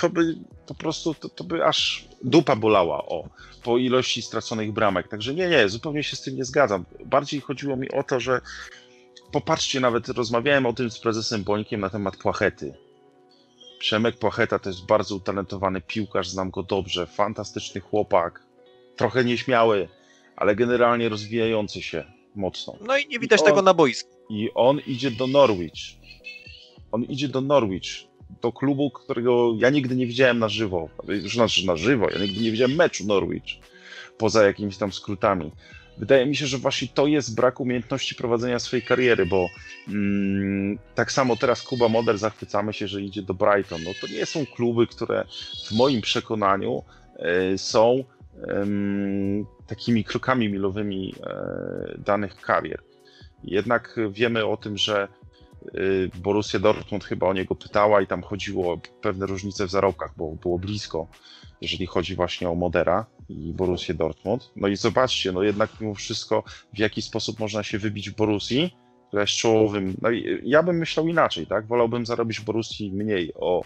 to 0.00 0.10
by 0.10 0.34
po 0.66 0.74
prostu 0.74 1.14
to, 1.14 1.28
to 1.28 1.44
by 1.44 1.64
aż 1.64 2.08
dupa 2.22 2.56
bolała 2.56 3.06
o, 3.06 3.28
po 3.62 3.78
ilości 3.78 4.22
straconych 4.22 4.72
bramek. 4.72 5.08
Także 5.08 5.34
nie, 5.34 5.48
nie, 5.48 5.68
zupełnie 5.68 6.02
się 6.02 6.16
z 6.16 6.22
tym 6.22 6.36
nie 6.36 6.44
zgadzam. 6.44 6.84
Bardziej 7.04 7.40
chodziło 7.40 7.76
mi 7.76 7.90
o 7.90 8.02
to, 8.02 8.20
że 8.20 8.40
popatrzcie, 9.32 9.80
nawet 9.80 10.08
rozmawiałem 10.08 10.66
o 10.66 10.72
tym 10.72 10.90
z 10.90 10.98
prezesem 10.98 11.44
Bońkiem 11.44 11.80
na 11.80 11.90
temat 11.90 12.16
Płachety. 12.16 12.74
Przemek 13.78 14.16
Płacheta 14.16 14.58
to 14.58 14.68
jest 14.68 14.86
bardzo 14.86 15.16
utalentowany 15.16 15.80
piłkarz, 15.80 16.28
znam 16.28 16.50
go 16.50 16.62
dobrze, 16.62 17.06
fantastyczny 17.06 17.80
chłopak, 17.80 18.42
trochę 18.96 19.24
nieśmiały, 19.24 19.88
ale 20.36 20.56
generalnie 20.56 21.08
rozwijający 21.08 21.82
się 21.82 22.04
mocno. 22.34 22.76
No 22.86 22.98
i 22.98 23.08
nie 23.08 23.18
widać 23.18 23.40
I 23.40 23.42
on, 23.42 23.46
tego 23.46 23.62
na 23.62 23.74
boisku. 23.74 24.10
I 24.30 24.50
on 24.54 24.80
idzie 24.86 25.10
do 25.10 25.26
Norwich. 25.26 25.96
On 26.92 27.02
idzie 27.02 27.28
do 27.28 27.40
Norwich 27.40 28.06
do 28.42 28.52
klubu, 28.52 28.90
którego 28.90 29.54
ja 29.58 29.70
nigdy 29.70 29.96
nie 29.96 30.06
widziałem 30.06 30.38
na 30.38 30.48
żywo. 30.48 30.88
Znaczy 31.26 31.66
na 31.66 31.76
żywo, 31.76 32.10
ja 32.10 32.18
nigdy 32.18 32.40
nie 32.40 32.50
widziałem 32.50 32.74
meczu 32.76 33.06
Norwich, 33.06 33.44
poza 34.18 34.46
jakimiś 34.46 34.76
tam 34.76 34.92
skrótami. 34.92 35.52
Wydaje 35.98 36.26
mi 36.26 36.36
się, 36.36 36.46
że 36.46 36.58
właśnie 36.58 36.88
to 36.94 37.06
jest 37.06 37.34
brak 37.34 37.60
umiejętności 37.60 38.14
prowadzenia 38.14 38.58
swojej 38.58 38.82
kariery, 38.82 39.26
bo 39.26 39.48
mm, 39.88 40.78
tak 40.94 41.12
samo 41.12 41.36
teraz 41.36 41.62
Kuba 41.62 41.88
Moder 41.88 42.18
zachwycamy 42.18 42.72
się, 42.72 42.88
że 42.88 43.02
idzie 43.02 43.22
do 43.22 43.34
Brighton. 43.34 43.82
No 43.84 43.90
to 44.00 44.06
nie 44.06 44.26
są 44.26 44.46
kluby, 44.46 44.86
które 44.86 45.24
w 45.68 45.72
moim 45.72 46.00
przekonaniu 46.00 46.82
y, 47.54 47.58
są 47.58 48.04
y, 48.34 48.44
takimi 49.66 50.04
krokami 50.04 50.48
milowymi 50.48 51.14
y, 51.14 51.98
danych 51.98 52.36
karier. 52.36 52.82
Jednak 53.44 53.96
wiemy 54.10 54.46
o 54.46 54.56
tym, 54.56 54.78
że 54.78 55.08
Borussia 56.14 56.58
Dortmund 56.58 57.04
chyba 57.04 57.26
o 57.26 57.32
niego 57.32 57.54
pytała 57.54 58.00
i 58.00 58.06
tam 58.06 58.22
chodziło 58.22 58.72
o 58.72 58.78
pewne 59.00 59.26
różnice 59.26 59.66
w 59.66 59.70
zarobkach, 59.70 60.12
bo 60.16 60.32
było 60.32 60.58
blisko, 60.58 61.06
jeżeli 61.60 61.86
chodzi 61.86 62.14
właśnie 62.14 62.50
o 62.50 62.54
Modera 62.54 63.06
i 63.28 63.52
Borussia 63.52 63.94
Dortmund. 63.94 64.50
No 64.56 64.68
i 64.68 64.76
zobaczcie, 64.76 65.32
no 65.32 65.42
jednak 65.42 65.70
mimo 65.80 65.94
wszystko 65.94 66.42
w 66.74 66.78
jaki 66.78 67.02
sposób 67.02 67.40
można 67.40 67.62
się 67.62 67.78
wybić 67.78 68.10
w 68.10 68.16
Borussii, 68.16 68.76
która 69.08 69.22
jest 69.22 69.34
czołowym. 69.34 69.96
No 70.02 70.10
i 70.10 70.40
ja 70.44 70.62
bym 70.62 70.78
myślał 70.78 71.08
inaczej, 71.08 71.46
tak? 71.46 71.66
Wolałbym 71.66 72.06
zarobić 72.06 72.40
w 72.40 72.44
Borussii 72.44 72.92
mniej 72.92 73.32
o 73.34 73.64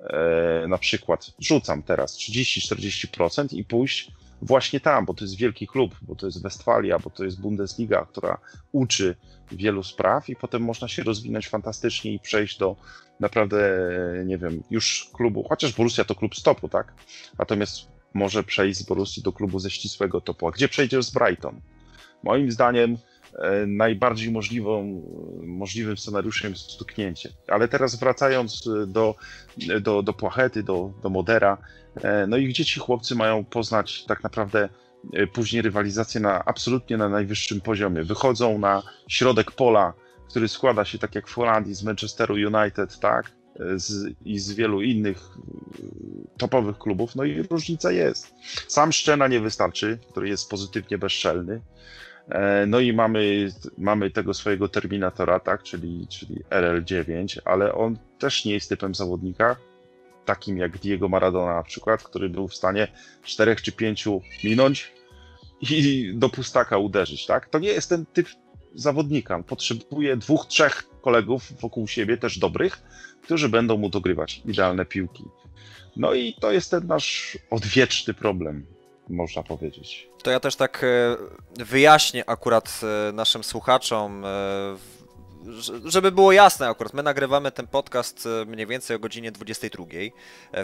e, 0.00 0.66
na 0.68 0.78
przykład, 0.78 1.32
rzucam 1.38 1.82
teraz 1.82 2.18
30-40% 2.18 3.54
i 3.54 3.64
pójść 3.64 4.12
właśnie 4.42 4.80
tam, 4.80 5.04
bo 5.04 5.14
to 5.14 5.24
jest 5.24 5.36
wielki 5.36 5.66
klub, 5.66 5.94
bo 6.02 6.14
to 6.14 6.26
jest 6.26 6.42
Westfalia, 6.42 6.98
bo 6.98 7.10
to 7.10 7.24
jest 7.24 7.40
Bundesliga, 7.40 8.06
która 8.06 8.38
uczy 8.72 9.16
wielu 9.52 9.82
spraw 9.82 10.28
i 10.28 10.36
potem 10.36 10.62
można 10.62 10.88
się 10.88 11.02
rozwinąć 11.02 11.48
fantastycznie 11.48 12.12
i 12.12 12.18
przejść 12.18 12.58
do 12.58 12.76
naprawdę, 13.20 13.78
nie 14.26 14.38
wiem, 14.38 14.62
już 14.70 15.10
klubu, 15.12 15.44
chociaż 15.48 15.72
Borussia 15.72 16.04
to 16.04 16.14
klub 16.14 16.36
stopu, 16.36 16.68
tak? 16.68 16.94
Natomiast 17.38 17.88
może 18.14 18.42
przejść 18.42 18.78
z 18.80 18.82
Borussii 18.82 19.22
do 19.22 19.32
klubu 19.32 19.58
ze 19.58 19.70
ścisłego 19.70 20.20
topu. 20.20 20.48
A 20.48 20.50
gdzie 20.50 20.68
przejdziesz 20.68 21.04
z 21.04 21.10
Brighton? 21.10 21.60
Moim 22.22 22.52
zdaniem 22.52 22.96
e, 23.38 23.66
najbardziej 23.66 24.30
możliwą, 24.30 25.02
możliwym 25.42 25.96
scenariuszem 25.96 26.50
jest 26.50 26.70
stuknięcie. 26.70 27.30
Ale 27.48 27.68
teraz 27.68 27.96
wracając 27.96 28.68
do, 28.86 29.14
do, 29.80 30.02
do 30.02 30.12
Płachety, 30.12 30.62
do, 30.62 30.92
do 31.02 31.10
Modera, 31.10 31.58
no 32.28 32.36
i 32.36 32.48
gdzie 32.48 32.64
ci 32.64 32.80
chłopcy 32.80 33.14
mają 33.14 33.44
poznać 33.44 34.04
tak 34.04 34.22
naprawdę 34.22 34.68
E, 35.12 35.26
później 35.26 35.62
rywalizację 35.62 36.20
na 36.20 36.44
absolutnie 36.44 36.96
na 36.96 37.08
najwyższym 37.08 37.60
poziomie. 37.60 38.02
Wychodzą 38.02 38.58
na 38.58 38.82
środek 39.08 39.50
pola, 39.50 39.92
który 40.28 40.48
składa 40.48 40.84
się 40.84 40.98
tak 40.98 41.14
jak 41.14 41.28
w 41.28 41.34
Holandii 41.34 41.74
z 41.74 41.82
Manchesteru 41.82 42.34
United, 42.34 42.98
tak? 42.98 43.32
E, 43.60 43.78
z, 43.78 44.14
i 44.24 44.38
z 44.38 44.52
wielu 44.52 44.82
innych 44.82 45.18
e, 45.18 46.38
topowych 46.38 46.78
klubów, 46.78 47.16
no 47.16 47.24
i 47.24 47.42
różnica 47.42 47.92
jest. 47.92 48.34
Sam 48.68 48.92
Szczena 48.92 49.28
nie 49.28 49.40
wystarczy, 49.40 49.98
który 50.10 50.28
jest 50.28 50.50
pozytywnie 50.50 50.98
bezczelny. 50.98 51.60
E, 52.28 52.66
no 52.66 52.80
i 52.80 52.92
mamy, 52.92 53.48
mamy 53.78 54.10
tego 54.10 54.34
swojego 54.34 54.68
Terminatora, 54.68 55.40
tak, 55.40 55.62
czyli, 55.62 56.06
czyli 56.08 56.40
RL9, 56.50 57.38
ale 57.44 57.74
on 57.74 57.98
też 58.18 58.44
nie 58.44 58.54
jest 58.54 58.68
typem 58.68 58.94
zawodnika, 58.94 59.56
takim 60.24 60.58
jak 60.58 60.78
Diego 60.78 61.08
Maradona 61.08 61.54
na 61.54 61.62
przykład, 61.62 62.02
który 62.02 62.28
był 62.28 62.48
w 62.48 62.54
stanie 62.54 62.88
czterech 63.22 63.62
czy 63.62 63.72
pięciu 63.72 64.20
minąć 64.44 64.92
i 65.60 66.10
do 66.14 66.28
pustaka 66.28 66.78
uderzyć, 66.78 67.26
tak? 67.26 67.48
To 67.48 67.58
nie 67.58 67.68
jest 67.68 67.88
ten 67.88 68.06
typ 68.06 68.28
zawodnika. 68.74 69.42
Potrzebuje 69.42 70.16
dwóch, 70.16 70.46
trzech 70.46 70.84
kolegów 71.00 71.52
wokół 71.60 71.88
siebie, 71.88 72.16
też 72.16 72.38
dobrych, 72.38 72.82
którzy 73.22 73.48
będą 73.48 73.76
mu 73.76 73.88
dogrywać 73.88 74.42
idealne 74.44 74.84
piłki. 74.84 75.24
No 75.96 76.14
i 76.14 76.34
to 76.40 76.52
jest 76.52 76.70
ten 76.70 76.86
nasz 76.86 77.38
odwieczny 77.50 78.14
problem, 78.14 78.66
można 79.08 79.42
powiedzieć. 79.42 80.08
To 80.22 80.30
ja 80.30 80.40
też 80.40 80.56
tak 80.56 80.84
e, 80.84 81.16
wyjaśnię 81.64 82.24
akurat 82.26 82.80
e, 83.08 83.12
naszym 83.12 83.44
słuchaczom, 83.44 84.24
e, 84.24 84.28
żeby 85.84 86.12
było 86.12 86.32
jasne 86.32 86.68
akurat, 86.68 86.94
my 86.94 87.02
nagrywamy 87.02 87.52
ten 87.52 87.66
podcast 87.66 88.28
mniej 88.46 88.66
więcej 88.66 88.96
o 88.96 88.98
godzinie 88.98 89.32
22 89.32 89.84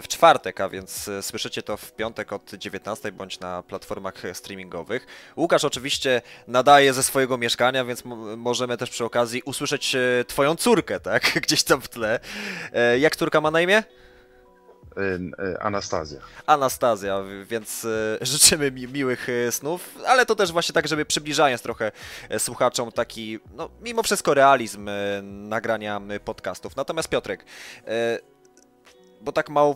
w 0.01 0.07
czwartek, 0.07 0.61
a 0.61 0.69
więc 0.69 1.09
słyszycie 1.21 1.63
to 1.63 1.77
w 1.77 1.91
piątek 1.91 2.33
od 2.33 2.53
19 2.53 3.11
bądź 3.11 3.39
na 3.39 3.63
platformach 3.63 4.23
streamingowych. 4.33 5.07
Łukasz 5.37 5.63
oczywiście 5.63 6.21
nadaje 6.47 6.93
ze 6.93 7.03
swojego 7.03 7.37
mieszkania, 7.37 7.85
więc 7.85 8.03
możemy 8.37 8.77
też 8.77 8.89
przy 8.89 9.05
okazji 9.05 9.41
usłyszeć 9.45 9.95
twoją 10.27 10.55
córkę, 10.55 10.99
tak? 10.99 11.31
Gdzieś 11.43 11.63
tam 11.63 11.81
w 11.81 11.89
tle. 11.89 12.19
Jak 12.99 13.15
córka 13.15 13.41
ma 13.41 13.51
na 13.51 13.61
imię? 13.61 13.83
Y, 14.97 15.01
y, 15.45 15.59
Anastazja. 15.61 16.19
Anastazja, 16.45 17.23
więc 17.45 17.85
y, 17.85 18.17
życzymy 18.21 18.71
mi 18.71 18.87
miłych 18.87 19.27
snów, 19.51 19.95
ale 20.07 20.25
to 20.25 20.35
też 20.35 20.51
właśnie 20.51 20.73
tak, 20.73 20.87
żeby 20.87 21.05
przybliżając 21.05 21.61
trochę 21.61 21.91
słuchaczom 22.37 22.91
taki, 22.91 23.39
no 23.53 23.69
mimo 23.81 24.03
wszystko 24.03 24.33
realizm 24.33 24.89
nagrania 25.23 26.01
podcastów. 26.25 26.75
Natomiast 26.75 27.09
Piotrek, 27.09 27.45
bo 29.21 29.31
tak 29.31 29.49
mało, 29.49 29.75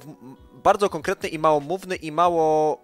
bardzo 0.53 0.89
konkretny 0.89 1.29
i 1.29 1.39
małomówny 1.39 1.95
i 1.95 2.11
mało 2.11 2.81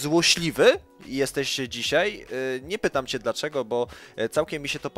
złośliwy 0.00 0.78
jesteś 1.06 1.56
dzisiaj. 1.68 2.26
Y, 2.32 2.60
nie 2.64 2.78
pytam 2.78 3.06
cię 3.06 3.18
dlaczego, 3.18 3.64
bo 3.64 3.86
e, 4.16 4.28
całkiem 4.28 4.62
mi 4.62 4.68
się 4.68 4.78
to 4.78 4.90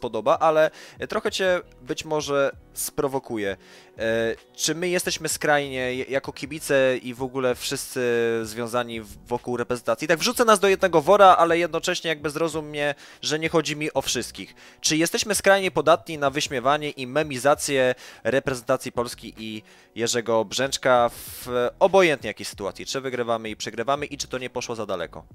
podoba, 0.00 0.38
ale 0.38 0.70
trochę 1.08 1.30
cię 1.30 1.60
być 1.82 2.04
może 2.04 2.52
sprowokuje. 2.74 3.56
E, 3.98 4.36
czy 4.56 4.74
my 4.74 4.88
jesteśmy 4.88 5.28
skrajnie 5.28 5.94
jako 5.94 6.32
kibice 6.32 6.96
i 7.02 7.14
w 7.14 7.22
ogóle 7.22 7.54
wszyscy 7.54 8.00
związani 8.42 9.00
wokół 9.26 9.56
reprezentacji? 9.56 10.08
Tak 10.08 10.18
wrzucę 10.18 10.44
nas 10.44 10.60
do 10.60 10.68
jednego 10.68 11.02
wora, 11.02 11.26
ale 11.26 11.58
jednocześnie 11.58 12.08
jakby 12.08 12.30
zrozum 12.30 12.68
mnie, 12.68 12.94
że 13.22 13.38
nie 13.38 13.48
chodzi 13.48 13.76
mi 13.76 13.92
o 13.92 14.02
wszystkich. 14.02 14.54
Czy 14.80 14.96
jesteśmy 14.96 15.34
skrajnie 15.34 15.70
podatni 15.70 16.18
na 16.18 16.30
wyśmiewanie 16.30 16.90
i 16.90 17.06
memizację 17.06 17.94
reprezentacji 18.24 18.92
Polski 18.92 19.34
i 19.38 19.62
Jerzego 19.94 20.44
Brzęczka 20.44 21.08
w 21.08 21.48
obojętnie 21.78 22.28
jakiej 22.28 22.46
sytuacji? 22.46 22.86
Czy 22.86 23.00
wygrywamy 23.00 23.50
i 23.50 23.56
przegrywamy 23.56 24.06
i 24.06 24.16
czy 24.16 24.28
to 24.28 24.38
nie 24.38 24.50
poszło 24.50 24.74
za 24.74 24.86
daleko? 24.86 25.26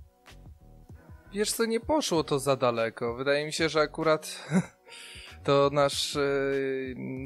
Wiesz 1.36 1.52
co, 1.52 1.66
nie 1.66 1.80
poszło 1.80 2.24
to 2.24 2.40
za 2.40 2.56
daleko. 2.56 3.16
Wydaje 3.16 3.46
mi 3.46 3.54
się, 3.54 3.70
że 3.70 3.82
akurat 3.82 4.50
to 5.46 5.70
nasz 5.74 6.16
e, 6.16 6.22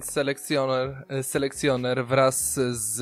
selekcjoner, 0.02 1.06
e, 1.10 1.24
selekcjoner 1.24 2.06
wraz 2.06 2.60
z 2.72 3.02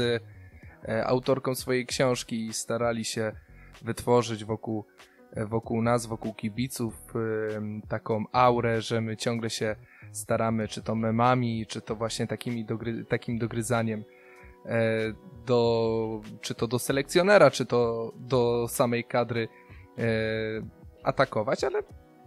e, 0.87 1.05
autorką 1.05 1.55
swojej 1.55 1.85
książki 1.85 2.53
starali 2.53 3.05
się 3.05 3.31
wytworzyć 3.81 4.45
wokół, 4.45 4.85
wokół 5.35 5.81
nas, 5.81 6.05
wokół 6.05 6.33
kibiców 6.33 6.93
taką 7.89 8.25
aurę, 8.31 8.81
że 8.81 9.01
my 9.01 9.17
ciągle 9.17 9.49
się 9.49 9.75
staramy, 10.11 10.67
czy 10.67 10.81
to 10.81 10.95
memami, 10.95 11.65
czy 11.65 11.81
to 11.81 11.95
właśnie 11.95 12.27
takimi 12.27 12.65
dogry, 12.65 13.05
takim 13.05 13.37
dogryzaniem 13.37 14.03
do, 15.45 16.21
czy 16.41 16.55
to 16.55 16.67
do 16.67 16.79
selekcjonera, 16.79 17.51
czy 17.51 17.65
to 17.65 18.11
do 18.15 18.67
samej 18.69 19.03
kadry 19.03 19.47
atakować, 21.07 21.63
ale 21.63 21.79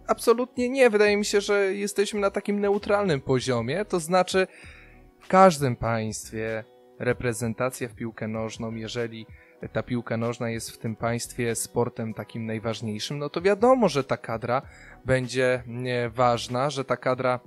absolutnie 0.07 0.69
nie. 0.69 0.89
Wydaje 0.89 1.17
mi 1.17 1.25
się, 1.25 1.41
że 1.41 1.75
jesteśmy 1.75 2.19
na 2.19 2.31
takim 2.31 2.59
neutralnym 2.59 3.21
poziomie, 3.21 3.85
to 3.85 3.99
znaczy 3.99 4.47
w 5.19 5.27
każdym 5.27 5.75
państwie 5.75 6.63
reprezentacja 6.99 7.87
w 7.87 7.95
piłkę 7.95 8.27
nożną, 8.27 8.75
jeżeli 8.75 9.25
ta 9.73 9.83
piłka 9.83 10.17
nożna 10.17 10.49
jest 10.49 10.71
w 10.71 10.77
tym 10.77 10.95
państwie 10.95 11.55
sportem 11.55 12.13
takim 12.13 12.45
najważniejszym, 12.45 13.19
no 13.19 13.29
to 13.29 13.41
wiadomo, 13.41 13.89
że 13.89 14.03
ta 14.03 14.17
kadra 14.17 14.61
będzie 15.05 15.63
ważna, 16.13 16.69
że 16.69 16.85
ta 16.85 16.97
kadra 16.97 17.39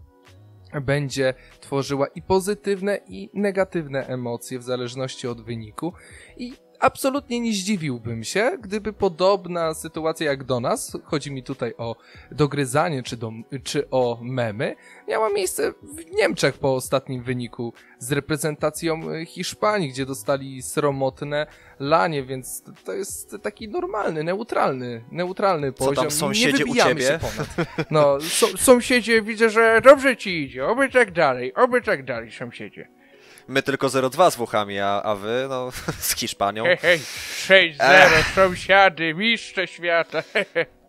będzie 0.83 1.35
tworzyła 1.61 2.07
i 2.07 2.23
pozytywne, 2.23 3.01
i 3.09 3.31
negatywne 3.35 4.07
emocje 4.07 4.59
w 4.59 4.63
zależności 4.63 5.29
od 5.29 5.45
wyniku. 5.45 5.93
I 6.37 6.53
absolutnie 6.85 7.41
nie 7.41 7.53
zdziwiłbym 7.53 8.25
się, 8.25 8.59
gdyby 8.61 8.93
podobna 8.93 9.75
sytuacja 9.75 10.27
jak 10.27 10.45
do 10.45 10.61
nas, 10.61 10.97
chodzi 11.05 11.31
mi 11.33 11.43
tutaj 11.43 11.75
o 11.79 11.97
dogryzanie 12.31 13.03
czy, 13.03 13.17
do, 13.17 13.33
czy 13.63 13.91
o 13.91 14.19
memy, 14.23 14.77
miała 15.09 15.31
miejsce 15.31 15.73
w 15.73 16.11
Niemczech 16.15 16.59
po 16.59 16.75
ostatnim 16.75 17.23
wyniku 17.23 17.73
z 17.99 18.13
reprezentacją 18.13 19.01
Hiszpanii, 19.27 19.89
gdzie 19.89 20.07
dostali 20.07 20.63
sromotne 20.63 21.47
lanie, 21.81 22.23
więc 22.23 22.63
to 22.85 22.93
jest 22.93 23.37
taki 23.43 23.69
normalny, 23.69 24.25
neutralny, 24.25 25.05
neutralny 25.11 25.73
poziom. 25.73 25.95
Co 25.95 26.01
tam 26.01 26.11
sąsiedzie 26.11 26.65
u 26.65 26.75
ciebie? 26.75 27.19
No, 27.91 28.21
so, 28.21 28.47
sąsiedzie 28.57 29.23
widzę, 29.23 29.51
że 29.51 29.81
dobrze 29.85 30.17
ci 30.17 30.43
idzie, 30.43 30.67
oby 30.67 30.89
tak 30.89 31.13
dalej, 31.13 31.55
oby 31.55 31.83
tak 31.83 32.05
dalej, 32.05 32.33
sąsiedzie. 32.33 32.89
My 33.49 33.63
tylko 33.63 33.87
0-2 33.87 34.31
z 34.31 34.37
Włochami, 34.37 34.79
a, 34.81 35.03
a 35.03 35.15
wy, 35.15 35.47
no, 35.49 35.71
z 36.01 36.15
Hiszpanią. 36.15 36.65
Hej, 36.65 37.01
hej, 37.49 37.77
6-0, 37.79 38.35
sąsiady, 38.35 39.15
mistrze 39.15 39.67
świata. 39.67 40.23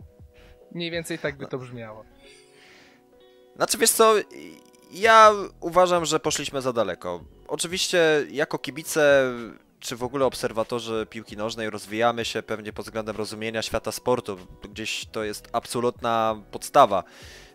Mniej 0.72 0.92
więcej 0.92 1.20
tak 1.20 1.38
by 1.38 1.48
to 1.48 1.58
brzmiało. 1.58 2.06
Znaczy, 3.56 3.78
wiesz 3.78 3.92
co, 3.92 4.16
ja 4.92 5.32
uważam, 5.60 6.06
że 6.06 6.20
poszliśmy 6.20 6.62
za 6.62 6.74
daleko. 6.74 7.24
Oczywiście, 7.48 8.26
jako 8.32 8.60
kibice, 8.60 9.34
czy 9.80 9.96
w 9.96 10.04
ogóle 10.04 10.26
obserwatorzy 10.26 11.08
piłki 11.10 11.38
nożnej 11.38 11.70
rozwijamy 11.70 12.26
się 12.26 12.44
pewnie 12.44 12.74
pod 12.74 12.86
względem 12.86 13.16
rozumienia 13.16 13.62
świata 13.62 13.92
sportu. 13.92 14.38
Gdzieś 14.72 15.06
to 15.12 15.24
jest 15.24 15.50
absolutna 15.54 16.42
podstawa 16.52 17.04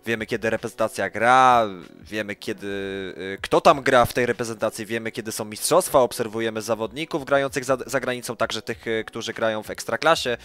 wiemy 0.06 0.26
kiedy 0.26 0.50
reprezentacja 0.50 1.10
gra, 1.10 1.68
wiemy 2.00 2.36
kiedy, 2.36 2.66
y, 2.66 3.38
kto 3.42 3.60
tam 3.60 3.82
gra 3.82 4.04
w 4.04 4.12
tej 4.12 4.26
reprezentacji, 4.26 4.86
wiemy 4.86 5.12
kiedy 5.12 5.32
są 5.32 5.44
mistrzostwa, 5.44 5.98
obserwujemy 5.98 6.62
zawodników 6.62 7.24
grających 7.24 7.64
za, 7.64 7.76
za 7.86 8.00
granicą, 8.00 8.36
także 8.36 8.62
tych, 8.62 8.86
y, 8.86 9.04
którzy 9.06 9.32
grają 9.32 9.62
w 9.62 9.70
ekstraklasie. 9.70 10.36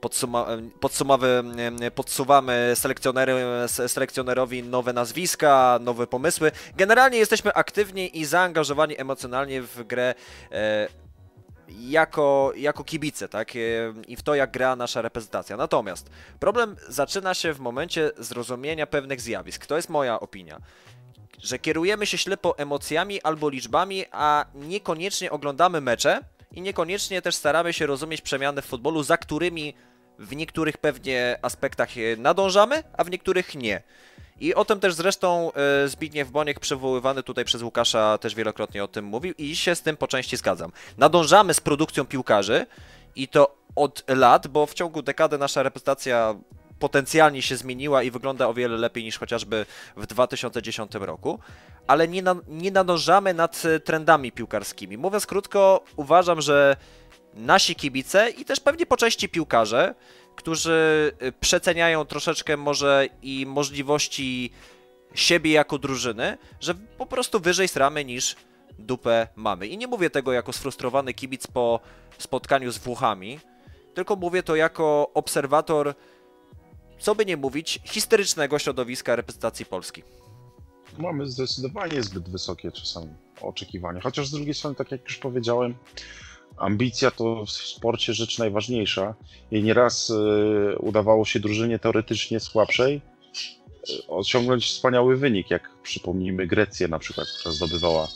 Podsuma 0.00 0.46
y, 1.86 1.90
podsuwamy 1.90 2.74
selekcjonerowi 3.86 4.62
nowe 4.62 4.92
nazwiska, 4.92 5.78
nowe 5.82 6.06
pomysły. 6.06 6.52
Generalnie 6.76 7.18
jesteśmy 7.18 7.52
aktywni 7.52 8.18
i 8.18 8.24
zaangażowani 8.24 9.00
emocjonalnie 9.00 9.62
w 9.62 9.84
grę 9.86 10.14
jako, 11.68 12.52
jako 12.56 12.84
kibice, 12.84 13.28
tak? 13.28 13.52
I 14.08 14.16
w 14.16 14.22
to, 14.22 14.34
jak 14.34 14.50
gra 14.50 14.76
nasza 14.76 15.02
reprezentacja. 15.02 15.56
Natomiast 15.56 16.10
problem 16.40 16.76
zaczyna 16.88 17.34
się 17.34 17.52
w 17.52 17.60
momencie 17.60 18.10
zrozumienia 18.18 18.86
pewnych 18.86 19.20
zjawisk. 19.20 19.66
To 19.66 19.76
jest 19.76 19.88
moja 19.88 20.20
opinia. 20.20 20.60
Że 21.38 21.58
kierujemy 21.58 22.06
się 22.06 22.18
ślepo 22.18 22.58
emocjami 22.58 23.22
albo 23.22 23.48
liczbami, 23.48 24.04
a 24.12 24.44
niekoniecznie 24.54 25.30
oglądamy 25.30 25.80
mecze 25.80 26.20
i 26.52 26.60
niekoniecznie 26.60 27.22
też 27.22 27.34
staramy 27.34 27.72
się 27.72 27.86
rozumieć 27.86 28.20
przemiany 28.20 28.62
w 28.62 28.66
futbolu, 28.66 29.02
za 29.02 29.16
którymi 29.16 29.74
w 30.18 30.36
niektórych 30.36 30.78
pewnie 30.78 31.38
aspektach 31.42 31.88
nadążamy, 32.18 32.82
a 32.96 33.04
w 33.04 33.10
niektórych 33.10 33.54
nie. 33.54 33.82
I 34.40 34.54
o 34.54 34.64
tym 34.64 34.80
też 34.80 34.94
zresztą 34.94 35.52
e, 35.52 35.88
Zbigniew 35.88 36.30
Boniek, 36.30 36.60
przywoływany 36.60 37.22
tutaj 37.22 37.44
przez 37.44 37.62
Łukasza, 37.62 38.18
też 38.18 38.34
wielokrotnie 38.34 38.84
o 38.84 38.88
tym 38.88 39.04
mówił 39.04 39.34
i 39.38 39.56
się 39.56 39.74
z 39.74 39.82
tym 39.82 39.96
po 39.96 40.08
części 40.08 40.36
zgadzam. 40.36 40.72
Nadążamy 40.98 41.54
z 41.54 41.60
produkcją 41.60 42.04
piłkarzy 42.04 42.66
i 43.16 43.28
to 43.28 43.56
od 43.76 44.04
lat, 44.08 44.46
bo 44.46 44.66
w 44.66 44.74
ciągu 44.74 45.02
dekady 45.02 45.38
nasza 45.38 45.62
reprezentacja 45.62 46.34
potencjalnie 46.78 47.42
się 47.42 47.56
zmieniła 47.56 48.02
i 48.02 48.10
wygląda 48.10 48.48
o 48.48 48.54
wiele 48.54 48.76
lepiej 48.76 49.04
niż 49.04 49.18
chociażby 49.18 49.66
w 49.96 50.06
2010 50.06 50.94
roku, 50.94 51.38
ale 51.86 52.08
nie, 52.08 52.22
na, 52.22 52.36
nie 52.48 52.70
nadążamy 52.70 53.34
nad 53.34 53.62
trendami 53.84 54.32
piłkarskimi. 54.32 54.98
Mówiąc 54.98 55.26
krótko, 55.26 55.84
uważam, 55.96 56.40
że 56.40 56.76
nasi 57.34 57.74
kibice 57.74 58.30
i 58.30 58.44
też 58.44 58.60
pewnie 58.60 58.86
po 58.86 58.96
części 58.96 59.28
piłkarze 59.28 59.94
którzy 60.36 61.12
y, 61.22 61.32
przeceniają 61.32 62.04
troszeczkę 62.04 62.56
może 62.56 63.08
i 63.22 63.46
możliwości 63.46 64.50
siebie 65.14 65.52
jako 65.52 65.78
drużyny, 65.78 66.38
że 66.60 66.74
po 66.74 67.06
prostu 67.06 67.40
wyżej 67.40 67.68
stramy 67.68 68.04
niż 68.04 68.36
dupę 68.78 69.28
mamy. 69.36 69.66
I 69.66 69.78
nie 69.78 69.86
mówię 69.86 70.10
tego 70.10 70.32
jako 70.32 70.52
sfrustrowany 70.52 71.14
kibic 71.14 71.46
po 71.46 71.80
spotkaniu 72.18 72.72
z 72.72 72.78
Włochami, 72.78 73.40
tylko 73.94 74.16
mówię 74.16 74.42
to 74.42 74.56
jako 74.56 75.10
obserwator, 75.14 75.94
co 76.98 77.14
by 77.14 77.26
nie 77.26 77.36
mówić, 77.36 77.80
historycznego 77.84 78.58
środowiska 78.58 79.16
reprezentacji 79.16 79.66
Polski. 79.66 80.02
Mamy 80.98 81.26
zdecydowanie 81.26 82.02
zbyt 82.02 82.28
wysokie 82.28 82.72
czasami 82.72 83.08
oczekiwania. 83.40 84.00
Chociaż 84.00 84.26
z 84.26 84.30
drugiej 84.30 84.54
strony, 84.54 84.76
tak 84.76 84.90
jak 84.90 85.04
już 85.04 85.16
powiedziałem, 85.16 85.74
ambicja 86.56 87.10
to 87.10 87.44
w 87.46 87.50
sporcie 87.50 88.14
rzecz 88.14 88.38
najważniejsza 88.38 89.14
i 89.50 89.62
nieraz 89.62 90.10
y, 90.10 90.78
udawało 90.78 91.24
się 91.24 91.40
drużynie 91.40 91.78
teoretycznie 91.78 92.40
słabszej 92.40 93.00
y, 93.90 94.06
osiągnąć 94.08 94.66
wspaniały 94.66 95.16
wynik, 95.16 95.50
jak 95.50 95.70
przypomnijmy 95.82 96.46
Grecję 96.46 96.88
na 96.88 96.98
przykład, 96.98 97.28
która 97.28 97.54
zdobywała 97.54 98.08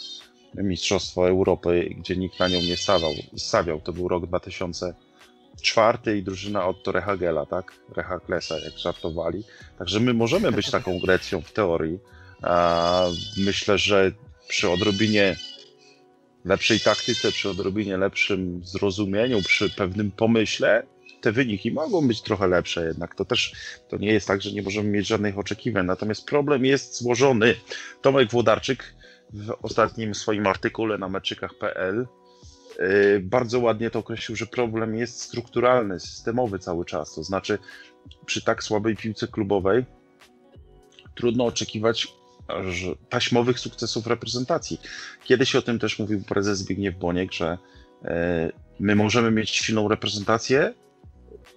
Mistrzostwo 0.55 1.29
Europy, 1.29 1.95
gdzie 1.99 2.17
nikt 2.17 2.41
na 2.41 2.49
nią 2.49 2.61
nie 2.61 2.77
stawiał. 2.77 3.13
stawiał. 3.37 3.81
To 3.81 3.93
był 3.93 4.09
rok 4.09 4.27
2004 4.27 6.19
i 6.19 6.23
drużyna 6.23 6.67
Otto 6.67 6.93
Rehagela, 6.93 7.47
tak? 7.47 7.73
Rehaklesa, 7.97 8.59
jak 8.59 8.79
żartowali. 8.79 9.45
Także 9.79 10.01
my 10.01 10.15
możemy 10.15 10.53
być 10.53 10.71
taką 10.71 10.99
Grecją 10.99 11.41
w 11.41 11.53
teorii. 11.53 11.99
Myślę, 13.37 13.79
że 13.79 14.13
przy 14.49 14.71
odrobinie 14.71 15.37
lepszej 16.45 16.81
taktyce, 16.81 17.33
przy 17.33 17.51
odrobinie 17.51 17.97
lepszym 17.97 18.61
zrozumieniu, 18.65 19.43
przy 19.43 19.71
pewnym 19.71 20.11
pomyśle, 20.11 20.87
te 21.21 21.33
wyniki 21.33 21.73
mogą 21.73 22.09
być 22.09 22.23
trochę 22.23 22.47
lepsze 22.47 22.87
jednak. 22.87 23.15
To 23.15 23.25
też 23.25 23.53
to 23.89 23.97
nie 23.97 24.13
jest 24.13 24.27
tak, 24.27 24.43
że 24.43 24.53
nie 24.53 24.63
możemy 24.63 24.89
mieć 24.89 25.07
żadnych 25.07 25.39
oczekiwań. 25.39 25.87
Natomiast 25.87 26.27
problem 26.27 26.65
jest 26.65 26.99
złożony. 26.99 27.55
Tomek 28.03 28.31
Włodarczyk 28.31 28.95
w 29.33 29.51
ostatnim 29.63 30.15
swoim 30.15 30.47
artykule 30.47 30.99
na 30.99 31.09
meczykach.pl 31.09 32.07
y, 32.81 33.21
bardzo 33.23 33.61
ładnie 33.61 33.91
to 33.91 33.99
określił, 33.99 34.37
że 34.37 34.47
problem 34.47 34.95
jest 34.95 35.23
strukturalny, 35.23 36.01
systemowy 36.01 36.59
cały 36.59 36.85
czas. 36.85 37.15
To 37.15 37.25
znaczy, 37.25 37.59
przy 38.27 38.45
tak 38.45 38.63
słabej 38.63 38.97
piłce 38.97 39.29
klubowej 39.29 39.85
trudno 41.15 41.45
oczekiwać 41.45 42.09
taśmowych 43.09 43.59
sukcesów 43.59 44.07
reprezentacji. 44.07 44.81
Kiedyś 45.25 45.57
o 45.57 45.63
tym 45.63 45.79
też 45.79 45.99
mówił 45.99 46.23
prezes 46.23 46.59
Zbigniew 46.59 46.99
Boniek, 46.99 47.33
że 47.33 47.59
e, 48.05 48.53
my 48.81 48.97
możemy 48.97 49.31
mieć 49.31 49.51
silną 49.51 49.89
reprezentację, 49.89 50.75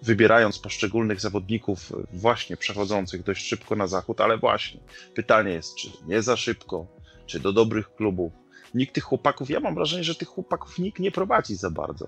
wybierając 0.02 0.60
poszczególnych 0.60 1.22
zawodników 1.22 1.94
właśnie 2.14 2.58
przechodzących 2.58 3.24
dość 3.24 3.48
szybko 3.48 3.76
na 3.76 3.88
zachód, 3.88 4.22
ale 4.22 4.38
właśnie 4.38 4.80
pytanie 5.16 5.52
jest, 5.52 5.76
czy 5.76 5.90
nie 6.08 6.22
za 6.22 6.38
szybko, 6.38 6.88
czy 7.26 7.40
do 7.40 7.54
dobrych 7.54 7.96
klubów. 7.96 8.34
Nikt 8.74 8.96
tych 8.96 9.04
chłopaków, 9.04 9.50
ja 9.50 9.60
mam 9.60 9.76
wrażenie, 9.76 10.04
że 10.04 10.16
tych 10.16 10.28
chłopaków 10.28 10.80
nikt 10.80 11.00
nie 11.00 11.12
prowadzi 11.12 11.56
za 11.56 11.70
bardzo. 11.70 12.08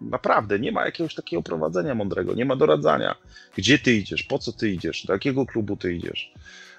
Naprawdę, 0.00 0.58
nie 0.58 0.72
ma 0.72 0.84
jakiegoś 0.84 1.14
takiego 1.14 1.42
prowadzenia 1.42 1.94
mądrego, 1.94 2.34
nie 2.34 2.44
ma 2.44 2.56
doradzania. 2.56 3.14
Gdzie 3.56 3.78
ty 3.78 3.94
idziesz, 3.94 4.22
po 4.22 4.38
co 4.38 4.52
ty 4.52 4.70
idziesz, 4.70 5.06
do 5.06 5.12
jakiego 5.12 5.46
klubu 5.46 5.76
ty 5.76 5.94
idziesz. 5.94 6.32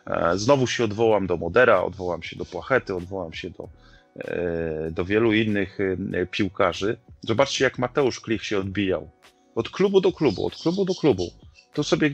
E, 0.08 0.38
znowu 0.38 0.68
się 0.68 0.84
odwołam 0.84 1.28
do 1.28 1.38
Modera, 1.38 1.84
odwołam 1.84 2.24
się 2.24 2.36
do 2.36 2.46
Płachety, 2.46 2.96
odwołam 2.96 3.34
się 3.34 3.50
do, 3.50 3.70
e, 4.18 4.92
do 4.92 5.06
wielu 5.06 5.34
innych 5.34 5.78
e, 6.14 6.26
piłkarzy. 6.26 6.98
Zobaczcie, 7.22 7.64
jak 7.64 7.80
Mateusz 7.80 8.20
Klich 8.20 8.44
się 8.44 8.60
odbijał. 8.60 9.10
Od 9.56 9.70
klubu 9.70 10.02
do 10.02 10.12
klubu, 10.12 10.46
od 10.46 10.56
klubu 10.56 10.86
do 10.86 10.96
klubu. 10.96 11.32
To 11.74 11.84
sobie 11.84 12.12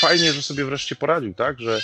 fajnie, 0.00 0.32
że 0.32 0.42
sobie 0.42 0.64
wreszcie 0.64 0.96
poradził, 0.96 1.34
tak? 1.34 1.60
Że 1.60 1.80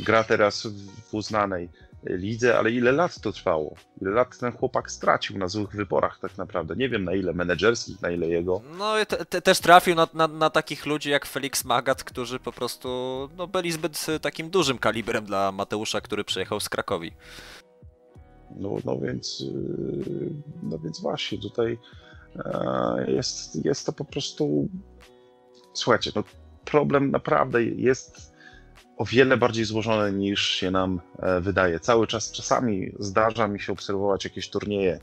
gra 0.00 0.24
teraz 0.24 0.66
w 0.66 1.14
uznanej 1.14 1.68
lidze, 2.06 2.58
ale 2.58 2.70
ile 2.70 2.92
lat 2.92 3.20
to 3.20 3.32
trwało? 3.32 3.74
Ile 4.02 4.10
lat 4.10 4.38
ten 4.38 4.52
chłopak 4.52 4.90
stracił 4.90 5.38
na 5.38 5.48
złych 5.48 5.70
wyborach 5.70 6.18
tak 6.20 6.38
naprawdę? 6.38 6.76
Nie 6.76 6.88
wiem 6.88 7.04
na 7.04 7.14
ile 7.14 7.32
menedżerskich, 7.32 8.02
na 8.02 8.10
ile 8.10 8.28
jego. 8.28 8.60
No 8.78 8.94
te, 9.08 9.24
te, 9.24 9.42
też 9.42 9.60
trafił 9.60 9.94
na, 9.94 10.08
na, 10.14 10.28
na, 10.28 10.50
takich 10.50 10.86
ludzi 10.86 11.10
jak 11.10 11.26
Felix 11.26 11.64
Magat, 11.64 12.04
którzy 12.04 12.38
po 12.38 12.52
prostu 12.52 12.88
no, 13.36 13.46
byli 13.46 13.72
zbyt 13.72 14.06
takim 14.20 14.50
dużym 14.50 14.78
kalibrem 14.78 15.24
dla 15.24 15.52
Mateusza, 15.52 16.00
który 16.00 16.24
przyjechał 16.24 16.60
z 16.60 16.68
Krakowi. 16.68 17.12
No, 18.56 18.76
no 18.84 18.98
więc 18.98 19.40
yy, 19.40 20.30
no 20.62 20.78
więc 20.78 21.00
właśnie 21.00 21.38
tutaj 21.38 21.78
e, 22.36 23.10
jest, 23.10 23.64
jest 23.64 23.86
to 23.86 23.92
po 23.92 24.04
prostu 24.04 24.68
słuchajcie, 25.74 26.10
no 26.16 26.24
problem 26.64 27.10
naprawdę 27.10 27.64
jest 27.64 28.33
o 28.96 29.04
wiele 29.04 29.36
bardziej 29.36 29.64
złożone 29.64 30.12
niż 30.12 30.48
się 30.48 30.70
nam 30.70 31.00
e, 31.18 31.40
wydaje. 31.40 31.80
Cały 31.80 32.06
czas, 32.06 32.32
czasami 32.32 32.92
zdarza 32.98 33.48
mi 33.48 33.60
się 33.60 33.72
obserwować 33.72 34.24
jakieś 34.24 34.50
turnieje 34.50 34.98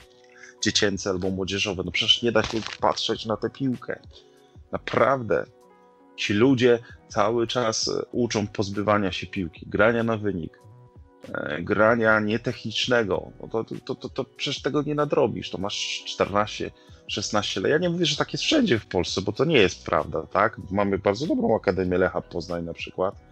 dziecięce 0.63 1.09
albo 1.09 1.29
młodzieżowe. 1.29 1.83
No 1.85 1.91
przecież 1.91 2.23
nie 2.23 2.31
da 2.31 2.43
się 2.43 2.57
patrzeć 2.79 3.25
na 3.25 3.37
tę 3.37 3.49
piłkę. 3.49 3.99
Naprawdę. 4.71 5.45
Ci 6.15 6.33
ludzie 6.33 6.79
cały 7.07 7.47
czas 7.47 7.87
e, 7.87 8.05
uczą 8.11 8.47
pozbywania 8.47 9.11
się 9.11 9.27
piłki, 9.27 9.65
grania 9.65 10.03
na 10.03 10.17
wynik, 10.17 10.59
e, 11.33 11.61
grania 11.61 12.19
nietechnicznego. 12.19 13.31
No 13.41 13.47
to, 13.47 13.63
to, 13.85 13.95
to, 13.95 14.09
to 14.09 14.23
przecież 14.23 14.61
tego 14.61 14.81
nie 14.81 14.95
nadrobisz. 14.95 15.49
To 15.49 15.57
masz 15.57 16.03
14, 16.07 16.71
16 17.07 17.61
lat. 17.61 17.71
Ja 17.71 17.77
nie 17.77 17.89
mówię, 17.89 18.05
że 18.05 18.15
tak 18.15 18.33
jest 18.33 18.43
wszędzie 18.43 18.79
w 18.79 18.85
Polsce, 18.85 19.21
bo 19.21 19.31
to 19.31 19.45
nie 19.45 19.57
jest 19.57 19.85
prawda, 19.85 20.23
tak? 20.23 20.57
Mamy 20.71 20.97
bardzo 20.97 21.27
dobrą 21.27 21.55
Akademię 21.55 21.97
Lecha 21.97 22.21
Poznań 22.21 22.65
na 22.65 22.73
przykład 22.73 23.30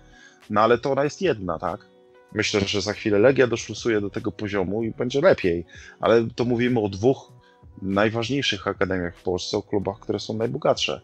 no 0.49 0.61
ale 0.61 0.77
to 0.77 0.91
ona 0.91 1.03
jest 1.03 1.21
jedna, 1.21 1.59
tak? 1.59 1.85
Myślę, 2.33 2.61
że 2.61 2.81
za 2.81 2.93
chwilę 2.93 3.19
Legia 3.19 3.47
doszlusuje 3.47 4.01
do 4.01 4.09
tego 4.09 4.31
poziomu 4.31 4.83
i 4.83 4.91
będzie 4.91 5.21
lepiej, 5.21 5.65
ale 5.99 6.27
to 6.35 6.45
mówimy 6.45 6.79
o 6.79 6.89
dwóch 6.89 7.31
najważniejszych 7.81 8.67
akademiach 8.67 9.17
w 9.17 9.23
Polsce, 9.23 9.57
o 9.57 9.61
klubach, 9.61 9.99
które 9.99 10.19
są 10.19 10.37
najbogatsze. 10.37 11.01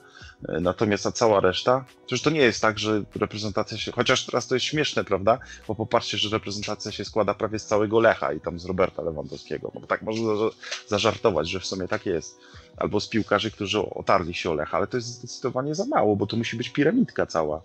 Natomiast 0.61 1.03
ta 1.03 1.11
cała 1.11 1.39
reszta, 1.39 1.85
przecież 2.05 2.21
to 2.21 2.29
nie 2.29 2.39
jest 2.39 2.61
tak, 2.61 2.79
że 2.79 3.03
reprezentacja 3.15 3.77
się, 3.77 3.91
chociaż 3.91 4.25
teraz 4.25 4.47
to 4.47 4.55
jest 4.55 4.65
śmieszne, 4.65 5.03
prawda? 5.03 5.39
Bo 5.67 5.75
popatrzcie, 5.75 6.17
że 6.17 6.29
reprezentacja 6.29 6.91
się 6.91 7.05
składa 7.05 7.33
prawie 7.33 7.59
z 7.59 7.65
całego 7.65 7.99
Lecha 7.99 8.33
i 8.33 8.39
tam 8.39 8.59
z 8.59 8.65
Roberta 8.65 9.01
Lewandowskiego. 9.01 9.71
Bo 9.73 9.87
tak 9.87 10.01
można 10.01 10.29
zażartować, 10.87 11.49
że 11.49 11.59
w 11.59 11.65
sumie 11.65 11.87
tak 11.87 12.05
jest. 12.05 12.39
Albo 12.77 12.99
z 12.99 13.09
piłkarzy, 13.09 13.51
którzy 13.51 13.79
otarli 13.79 14.33
się 14.33 14.51
o 14.51 14.53
Lecha, 14.53 14.77
ale 14.77 14.87
to 14.87 14.97
jest 14.97 15.07
zdecydowanie 15.07 15.75
za 15.75 15.85
mało, 15.85 16.15
bo 16.15 16.27
to 16.27 16.37
musi 16.37 16.57
być 16.57 16.69
piramidka 16.69 17.25
cała. 17.25 17.61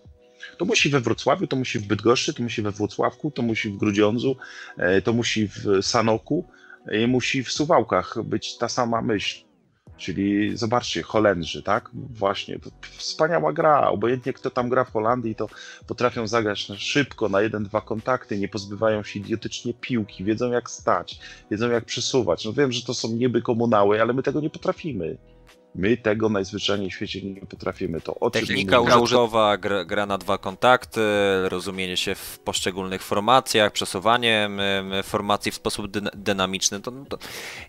To 0.56 0.64
musi 0.64 0.90
we 0.90 1.00
Wrocławiu, 1.00 1.46
to 1.46 1.56
musi 1.56 1.78
w 1.78 1.86
Bydgoszczy, 1.86 2.34
to 2.34 2.42
musi 2.42 2.62
we 2.62 2.70
Włocławku, 2.70 3.30
to 3.30 3.42
musi 3.42 3.70
w 3.70 3.76
Grudziądzu, 3.76 4.36
e, 4.76 5.02
to 5.02 5.12
musi 5.12 5.48
w 5.48 5.82
Sanoku 5.82 6.48
musi 7.08 7.44
w 7.44 7.52
Suwałkach 7.52 8.16
być 8.24 8.58
ta 8.58 8.68
sama 8.68 9.02
myśl. 9.02 9.44
Czyli 9.96 10.56
zobaczcie, 10.56 11.02
Holendrzy, 11.02 11.62
tak? 11.62 11.90
Właśnie, 11.94 12.58
wspaniała 12.82 13.52
gra. 13.52 13.88
Obojętnie 13.88 14.32
kto 14.32 14.50
tam 14.50 14.68
gra 14.68 14.84
w 14.84 14.92
Holandii, 14.92 15.34
to 15.34 15.48
potrafią 15.86 16.26
zagrać 16.26 16.58
szybko, 16.78 17.28
na 17.28 17.40
jeden, 17.40 17.64
dwa 17.64 17.80
kontakty, 17.80 18.38
nie 18.38 18.48
pozbywają 18.48 19.02
się 19.02 19.20
idiotycznie 19.20 19.74
piłki, 19.74 20.24
wiedzą 20.24 20.50
jak 20.50 20.70
stać, 20.70 21.20
wiedzą 21.50 21.70
jak 21.70 21.84
przesuwać. 21.84 22.44
No 22.44 22.52
wiem, 22.52 22.72
że 22.72 22.82
to 22.82 22.94
są 22.94 23.08
nieby 23.08 23.42
komunały, 23.42 24.02
ale 24.02 24.12
my 24.12 24.22
tego 24.22 24.40
nie 24.40 24.50
potrafimy. 24.50 25.18
My 25.74 25.96
tego 25.96 26.28
najzwyczajniej 26.28 26.90
w 26.90 26.94
świecie 26.94 27.22
nie 27.22 27.40
potrafimy. 27.40 28.00
To 28.00 28.14
o 28.14 28.30
Technika 28.30 28.80
użytkowa, 28.80 29.58
gra, 29.58 29.84
gra, 29.84 30.06
na 30.06 30.18
dwa 30.18 30.38
kontakty, 30.38 31.00
rozumienie 31.44 31.96
się 31.96 32.14
w 32.14 32.38
poszczególnych 32.38 33.02
formacjach, 33.02 33.72
przesuwanie 33.72 34.50
formacji 35.02 35.52
w 35.52 35.54
sposób 35.54 35.86
dynamiczny. 36.14 36.80
To, 36.80 36.92
to... 37.08 37.18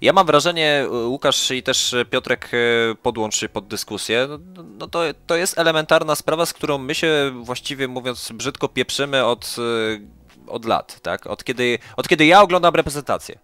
Ja 0.02 0.14
mam 0.14 0.26
wrażenie, 0.26 0.86
Łukasz 1.06 1.52
i 1.52 1.64
też 1.64 1.96
Piotrek 2.10 2.50
e, 2.54 2.96
podłączy 2.96 3.40
się 3.40 3.50
pod 3.50 3.68
dyskusję, 3.68 4.28
no, 4.30 4.64
no 4.64 4.88
to, 4.88 5.02
to 5.28 5.36
jest 5.36 5.58
elementarna 5.58 6.16
sprawa, 6.16 6.46
z 6.46 6.54
którą 6.54 6.78
my 6.78 6.96
się 6.96 7.32
właściwie 7.44 7.88
mówiąc 7.88 8.32
brzydko 8.32 8.68
pieprzymy 8.70 9.26
od, 9.26 9.56
e, 10.48 10.52
od 10.52 10.66
lat, 10.66 11.02
tak? 11.02 11.28
Od 11.28 11.44
kiedy, 11.44 11.80
od 11.98 12.08
kiedy 12.08 12.26
ja 12.26 12.42
oglądam 12.42 12.76
reprezentację. 12.76 13.40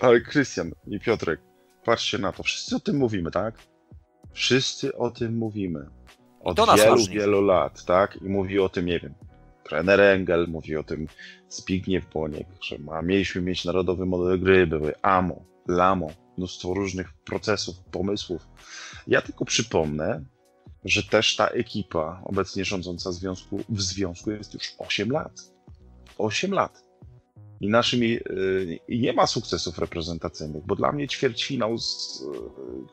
Ale 0.00 0.20
Krystian 0.20 0.70
i 0.86 1.00
Piotrek, 1.00 1.40
patrzcie 1.84 2.18
na 2.18 2.32
to, 2.32 2.42
wszyscy 2.42 2.76
o 2.76 2.80
tym 2.80 2.96
mówimy, 2.96 3.30
tak? 3.30 3.69
Wszyscy 4.32 4.96
o 4.96 5.10
tym 5.10 5.36
mówimy. 5.36 5.86
Od 6.40 6.60
wielu, 6.76 7.06
wielu 7.06 7.42
lat, 7.42 7.84
tak? 7.84 8.18
I 8.22 8.28
mówi 8.28 8.58
o 8.58 8.68
tym, 8.68 8.86
nie 8.86 9.00
wiem, 9.00 9.14
trener 9.64 10.00
Engel, 10.00 10.46
mówi 10.48 10.76
o 10.76 10.82
tym 10.82 11.06
Zbigniew 11.48 12.12
Boniek, 12.12 12.46
że 12.60 12.78
ma, 12.78 13.02
mieliśmy 13.02 13.42
mieć 13.42 13.64
narodowy 13.64 14.06
model 14.06 14.40
gry, 14.40 14.66
były 14.66 14.94
AMO, 15.02 15.44
LAMO, 15.68 16.10
mnóstwo 16.38 16.74
różnych 16.74 17.12
procesów, 17.12 17.80
pomysłów. 17.90 18.48
Ja 19.06 19.22
tylko 19.22 19.44
przypomnę, 19.44 20.24
że 20.84 21.02
też 21.02 21.36
ta 21.36 21.46
ekipa 21.46 22.22
obecnie 22.24 22.64
rządząca 22.64 23.10
w 23.10 23.14
związku, 23.14 23.60
w 23.68 23.82
związku 23.82 24.30
jest 24.30 24.54
już 24.54 24.74
8 24.78 25.10
lat. 25.10 25.32
8 26.18 26.52
lat 26.52 26.89
i 27.60 27.68
naszymi, 27.68 28.12
y, 28.12 28.78
i 28.88 29.00
nie 29.00 29.12
ma 29.12 29.26
sukcesów 29.26 29.78
reprezentacyjnych, 29.78 30.66
bo 30.66 30.76
dla 30.76 30.92
mnie 30.92 31.08
ćwierćfinał, 31.08 31.74
y, 31.74 31.78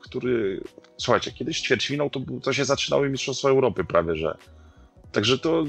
który, 0.02 0.62
słuchajcie, 0.98 1.32
kiedyś 1.32 1.62
ćwierćfinał 1.62 2.10
to, 2.10 2.20
to 2.44 2.54
się 2.54 2.66
zaczynały 2.66 3.10
Mistrzostwa 3.10 3.50
Europy 3.50 3.84
prawie, 3.84 4.16
że. 4.16 4.38
Także 5.12 5.38
to 5.38 5.64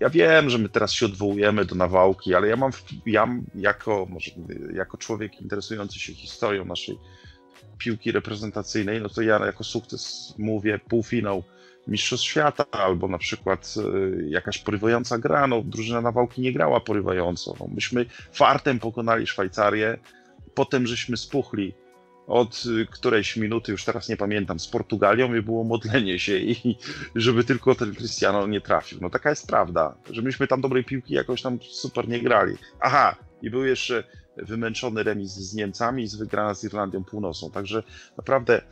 ja 0.00 0.10
wiem, 0.10 0.50
że 0.50 0.58
my 0.58 0.68
teraz 0.68 0.92
się 0.92 1.06
odwołujemy 1.06 1.64
do 1.64 1.74
nawałki, 1.74 2.34
ale 2.34 2.48
ja 2.48 2.56
mam, 2.56 2.72
ja 3.06 3.28
jako, 3.54 4.06
może, 4.10 4.30
jako 4.74 4.96
człowiek 4.96 5.40
interesujący 5.40 6.00
się 6.00 6.14
historią 6.14 6.64
naszej 6.64 6.98
piłki 7.78 8.12
reprezentacyjnej, 8.12 9.00
no 9.00 9.08
to 9.08 9.22
ja 9.22 9.46
jako 9.46 9.64
sukces 9.64 10.34
mówię 10.38 10.80
półfinał 10.88 11.44
Mistrzostw 11.86 12.26
Świata, 12.26 12.64
albo 12.70 13.08
na 13.08 13.18
przykład 13.18 13.74
y, 13.76 14.26
jakaś 14.28 14.58
porywająca 14.58 15.18
gra, 15.18 15.46
no 15.46 15.62
drużyna 15.62 16.00
nawałki 16.00 16.40
nie 16.40 16.52
grała 16.52 16.80
porywająco. 16.80 17.54
No, 17.60 17.66
myśmy 17.74 18.06
fartem 18.32 18.78
pokonali 18.78 19.26
Szwajcarię, 19.26 19.98
potem 20.54 20.86
żeśmy 20.86 21.16
spuchli 21.16 21.74
od 22.26 22.64
y, 22.66 22.86
którejś 22.86 23.36
minuty, 23.36 23.72
już 23.72 23.84
teraz 23.84 24.08
nie 24.08 24.16
pamiętam, 24.16 24.60
z 24.60 24.68
Portugalią 24.68 25.34
i 25.34 25.42
było 25.42 25.64
modlenie 25.64 26.18
się 26.18 26.36
i 26.36 26.76
żeby 27.14 27.44
tylko 27.44 27.74
ten 27.74 27.94
Cristiano 27.94 28.46
nie 28.46 28.60
trafił. 28.60 28.98
No 29.00 29.10
taka 29.10 29.30
jest 29.30 29.46
prawda, 29.46 29.94
że 30.10 30.22
myśmy 30.22 30.46
tam 30.46 30.60
dobrej 30.60 30.84
piłki 30.84 31.14
jakoś 31.14 31.42
tam 31.42 31.58
super 31.62 32.08
nie 32.08 32.20
grali. 32.20 32.56
Aha, 32.80 33.16
i 33.42 33.50
był 33.50 33.64
jeszcze 33.64 34.04
wymęczony 34.36 35.02
remis 35.02 35.30
z 35.30 35.54
Niemcami 35.54 36.04
i 36.04 36.16
wygrana 36.18 36.54
z 36.54 36.64
Irlandią 36.64 37.04
Północną. 37.04 37.50
Także 37.50 37.82
naprawdę 38.16 38.62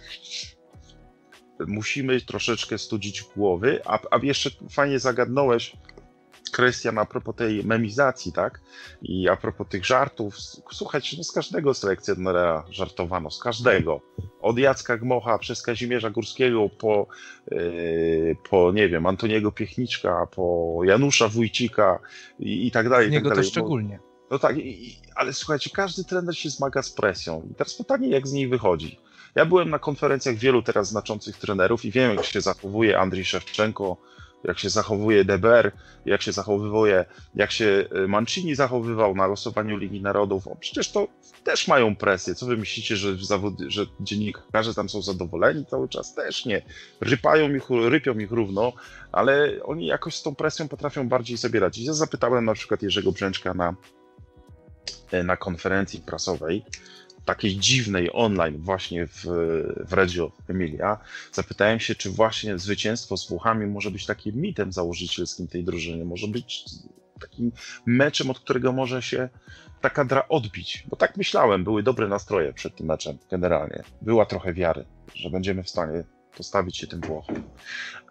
musimy 1.66 2.20
troszeczkę 2.20 2.78
studzić 2.78 3.24
głowy, 3.36 3.80
a, 3.84 3.98
a 4.10 4.18
jeszcze 4.22 4.50
fajnie 4.70 4.98
zagadnąłeś, 4.98 5.76
Krystian, 6.52 6.98
a 6.98 7.04
propos 7.04 7.36
tej 7.36 7.64
memizacji, 7.64 8.32
tak? 8.32 8.60
I 9.02 9.28
a 9.28 9.36
propos 9.36 9.68
tych 9.68 9.84
żartów, 9.84 10.36
słuchajcie, 10.72 11.16
no 11.16 11.24
z 11.24 11.32
każdego 11.32 11.74
selekcjonera 11.74 12.64
żartowano, 12.70 13.30
z 13.30 13.38
każdego. 13.38 14.00
Od 14.40 14.58
Jacka 14.58 14.98
Gmocha 14.98 15.38
przez 15.38 15.62
Kazimierza 15.62 16.10
Górskiego 16.10 16.68
po, 16.68 17.06
yy, 17.50 18.36
po 18.50 18.72
nie 18.72 18.88
wiem, 18.88 19.06
Antoniego 19.06 19.52
Piechniczka, 19.52 20.26
po 20.26 20.76
Janusza 20.84 21.28
Wójcika 21.28 21.98
i, 22.38 22.66
i 22.66 22.70
tak 22.70 22.88
dalej. 22.88 23.08
Z 23.08 23.10
niego 23.10 23.28
tak 23.28 23.36
dalej. 23.36 23.44
to 23.44 23.50
szczególnie. 23.50 24.09
No 24.30 24.38
tak, 24.38 24.58
i, 24.58 24.96
ale 25.14 25.32
słuchajcie, 25.32 25.70
każdy 25.74 26.04
trener 26.04 26.38
się 26.38 26.50
zmaga 26.50 26.82
z 26.82 26.90
presją. 26.90 27.48
I 27.50 27.54
teraz 27.54 27.74
pytanie, 27.74 28.08
jak 28.08 28.28
z 28.28 28.32
niej 28.32 28.48
wychodzi. 28.48 28.98
Ja 29.34 29.46
byłem 29.46 29.70
na 29.70 29.78
konferencjach 29.78 30.36
wielu 30.36 30.62
teraz 30.62 30.88
znaczących 30.88 31.36
trenerów 31.36 31.84
i 31.84 31.90
wiem, 31.90 32.16
jak 32.16 32.24
się 32.24 32.40
zachowuje 32.40 32.98
Andrzej 32.98 33.24
Szewczenko, 33.24 33.96
jak 34.44 34.58
się 34.58 34.70
zachowuje 34.70 35.24
Deber, 35.24 35.72
jak 36.06 36.22
się 36.22 36.32
zachowuje, 36.32 37.04
jak 37.34 37.50
się 37.50 37.84
e, 38.04 38.06
Mancini 38.06 38.54
zachowywał 38.54 39.14
na 39.14 39.26
losowaniu 39.26 39.76
Ligi 39.76 40.00
Narodów. 40.00 40.48
O, 40.48 40.56
przecież 40.56 40.92
to 40.92 41.08
też 41.44 41.68
mają 41.68 41.96
presję. 41.96 42.34
Co 42.34 42.46
wy 42.46 42.56
myślicie, 42.56 42.96
że, 42.96 43.16
zawody, 43.16 43.70
że 43.70 43.86
dziennikarze 44.00 44.74
tam 44.74 44.88
są 44.88 45.02
zadowoleni 45.02 45.66
cały 45.66 45.88
czas? 45.88 46.14
Też 46.14 46.46
nie. 46.46 46.62
Rypają 47.00 47.54
ich, 47.54 47.64
rypią 47.70 48.18
ich 48.18 48.30
równo, 48.30 48.72
ale 49.12 49.62
oni 49.62 49.86
jakoś 49.86 50.14
z 50.14 50.22
tą 50.22 50.34
presją 50.34 50.68
potrafią 50.68 51.08
bardziej 51.08 51.38
sobie 51.38 51.60
radzić. 51.60 51.86
Ja 51.86 51.92
zapytałem 51.92 52.44
na 52.44 52.54
przykład 52.54 52.82
Jerzego 52.82 53.12
Brzęczka 53.12 53.54
na, 53.54 53.74
na 55.24 55.36
konferencji 55.36 56.00
prasowej, 56.00 56.64
takiej 57.24 57.56
dziwnej 57.56 58.10
online 58.12 58.58
właśnie 58.58 59.06
w, 59.06 59.24
w 59.86 59.92
Reggio 59.92 60.32
Emilia, 60.48 60.98
zapytałem 61.32 61.80
się, 61.80 61.94
czy 61.94 62.10
właśnie 62.10 62.58
zwycięstwo 62.58 63.16
z 63.16 63.28
Włochami 63.28 63.66
może 63.66 63.90
być 63.90 64.06
takim 64.06 64.36
mitem 64.36 64.72
założycielskim 64.72 65.48
tej 65.48 65.64
drużyny, 65.64 66.04
może 66.04 66.28
być 66.28 66.64
takim 67.20 67.52
meczem, 67.86 68.30
od 68.30 68.40
którego 68.40 68.72
może 68.72 69.02
się 69.02 69.28
ta 69.80 69.90
kadra 69.90 70.28
odbić, 70.28 70.84
bo 70.88 70.96
tak 70.96 71.16
myślałem, 71.16 71.64
były 71.64 71.82
dobre 71.82 72.08
nastroje 72.08 72.52
przed 72.52 72.76
tym 72.76 72.86
meczem 72.86 73.18
generalnie, 73.30 73.82
była 74.02 74.26
trochę 74.26 74.52
wiary, 74.52 74.84
że 75.14 75.30
będziemy 75.30 75.62
w 75.62 75.70
stanie 75.70 76.04
postawić 76.36 76.76
się 76.76 76.86
tym 76.86 77.00
Włochom. 77.00 77.42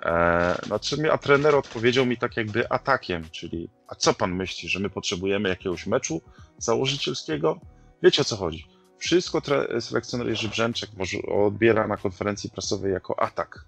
Eee, 0.02 0.56
znaczy, 0.66 1.12
a 1.12 1.18
trener 1.18 1.56
odpowiedział 1.56 2.06
mi 2.06 2.18
tak 2.18 2.38
jakby 2.38 2.70
atakiem, 2.70 3.30
czyli 3.32 3.70
a 3.88 3.96
co 3.96 4.14
pan 4.14 4.36
myśli, 4.36 4.70
że 4.70 4.80
my 4.80 4.90
potrzebujemy 4.90 5.50
jakiegoś 5.50 5.88
meczu 5.88 6.22
założycielskiego? 6.58 7.60
Wiecie 8.04 8.22
o 8.22 8.26
co 8.26 8.36
chodzi 8.36 8.80
wszystko 9.00 9.42
selekcjoner 9.80 10.28
Jerzy 10.28 10.50
Brzęczek 10.50 10.90
może, 10.98 11.18
odbiera 11.22 11.88
na 11.88 11.98
konferencji 11.98 12.50
prasowej 12.50 12.94
jako 12.94 13.20
atak. 13.20 13.66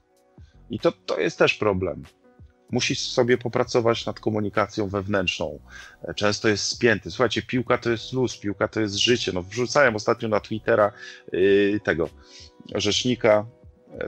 I 0.70 0.80
to, 0.80 0.92
to 0.92 1.20
jest 1.20 1.38
też 1.38 1.54
problem. 1.54 2.04
Musisz 2.72 3.00
sobie 3.00 3.38
popracować 3.38 4.06
nad 4.06 4.20
komunikacją 4.20 4.88
wewnętrzną. 4.88 5.60
Często 6.16 6.48
jest 6.48 6.64
spięty. 6.64 7.12
Słuchajcie, 7.12 7.42
piłka 7.42 7.78
to 7.78 7.90
jest 7.90 8.14
luz, 8.14 8.38
piłka 8.38 8.68
to 8.68 8.80
jest 8.80 8.96
życie. 8.96 9.32
No, 9.34 9.44
wrzucałem 9.44 9.96
ostatnio 9.96 10.30
na 10.30 10.40
Twittera 10.40 10.92
yy, 11.32 11.80
tego 11.84 12.10
rzecznika 12.76 13.46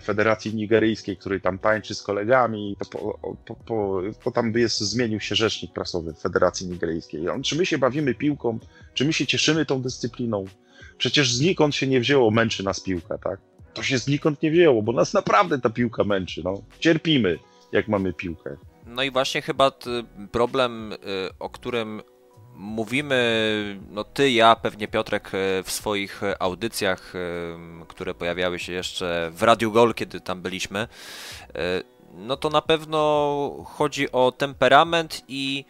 Federacji 0.03 0.55
Nigeryjskiej, 0.55 1.17
który 1.17 1.39
tam 1.39 1.59
tańczy 1.59 1.95
z 1.95 2.03
kolegami, 2.03 2.75
po, 2.91 3.19
po, 3.65 4.01
po 4.23 4.31
tam 4.31 4.53
jest, 4.53 4.79
zmienił 4.79 5.19
się 5.19 5.35
rzecznik 5.35 5.73
prasowy 5.73 6.13
Federacji 6.13 6.67
Nigeryjskiej. 6.67 7.29
On, 7.29 7.43
czy 7.43 7.55
my 7.55 7.65
się 7.65 7.77
bawimy 7.77 8.13
piłką, 8.13 8.59
czy 8.93 9.05
my 9.05 9.13
się 9.13 9.27
cieszymy 9.27 9.65
tą 9.65 9.81
dyscypliną? 9.81 10.45
Przecież 10.97 11.33
znikąd 11.33 11.75
się 11.75 11.87
nie 11.87 11.99
wzięło, 11.99 12.31
męczy 12.31 12.63
nas 12.63 12.79
piłka, 12.79 13.17
tak? 13.17 13.39
To 13.73 13.83
się 13.83 13.97
znikąd 13.97 14.41
nie 14.41 14.51
wzięło, 14.51 14.81
bo 14.81 14.91
nas 14.91 15.13
naprawdę 15.13 15.59
ta 15.59 15.69
piłka 15.69 16.03
męczy, 16.03 16.41
no. 16.43 16.61
Cierpimy, 16.79 17.39
jak 17.71 17.87
mamy 17.87 18.13
piłkę. 18.13 18.57
No 18.85 19.03
i 19.03 19.11
właśnie 19.11 19.41
chyba 19.41 19.71
problem, 20.31 20.93
y, 20.93 20.97
o 21.39 21.49
którym 21.49 22.01
mówimy, 22.55 23.79
no 23.91 24.03
ty, 24.03 24.31
ja, 24.31 24.55
pewnie 24.55 24.87
Piotrek 24.87 25.27
y, 25.27 25.63
w 25.63 25.71
swoich 25.71 26.21
audycjach, 26.39 27.15
y, 27.15 27.85
które 27.87 28.13
pojawiały 28.13 28.59
się 28.59 28.73
jeszcze 28.73 29.31
w 29.33 29.43
Radiu 29.43 29.71
Gol, 29.71 29.93
kiedy 29.93 30.21
tam 30.21 30.41
byliśmy, 30.41 30.87
no 32.13 32.37
to 32.37 32.49
na 32.49 32.61
pewno 32.61 33.65
chodzi 33.65 34.11
o 34.11 34.31
temperament 34.31 35.23
i 35.27 35.65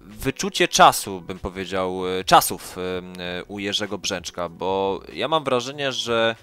wyczucie 0.00 0.68
czasu, 0.68 1.20
bym 1.20 1.38
powiedział, 1.38 2.02
e, 2.18 2.24
czasów 2.24 2.76
e, 2.78 3.44
u 3.44 3.58
Jerzego 3.58 3.98
Brzęczka, 3.98 4.48
bo 4.48 5.00
ja 5.12 5.28
mam 5.28 5.44
wrażenie, 5.44 5.92
że 5.92 6.36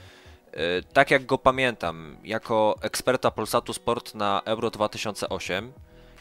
e, 0.52 0.82
tak 0.94 1.12
jak 1.12 1.26
go 1.26 1.38
pamiętam, 1.38 2.18
jako 2.24 2.76
eksperta 2.82 3.32
Polsatu 3.32 3.74
Sport 3.74 4.16
na 4.16 4.42
Euro 4.46 4.70
2008, 4.70 5.72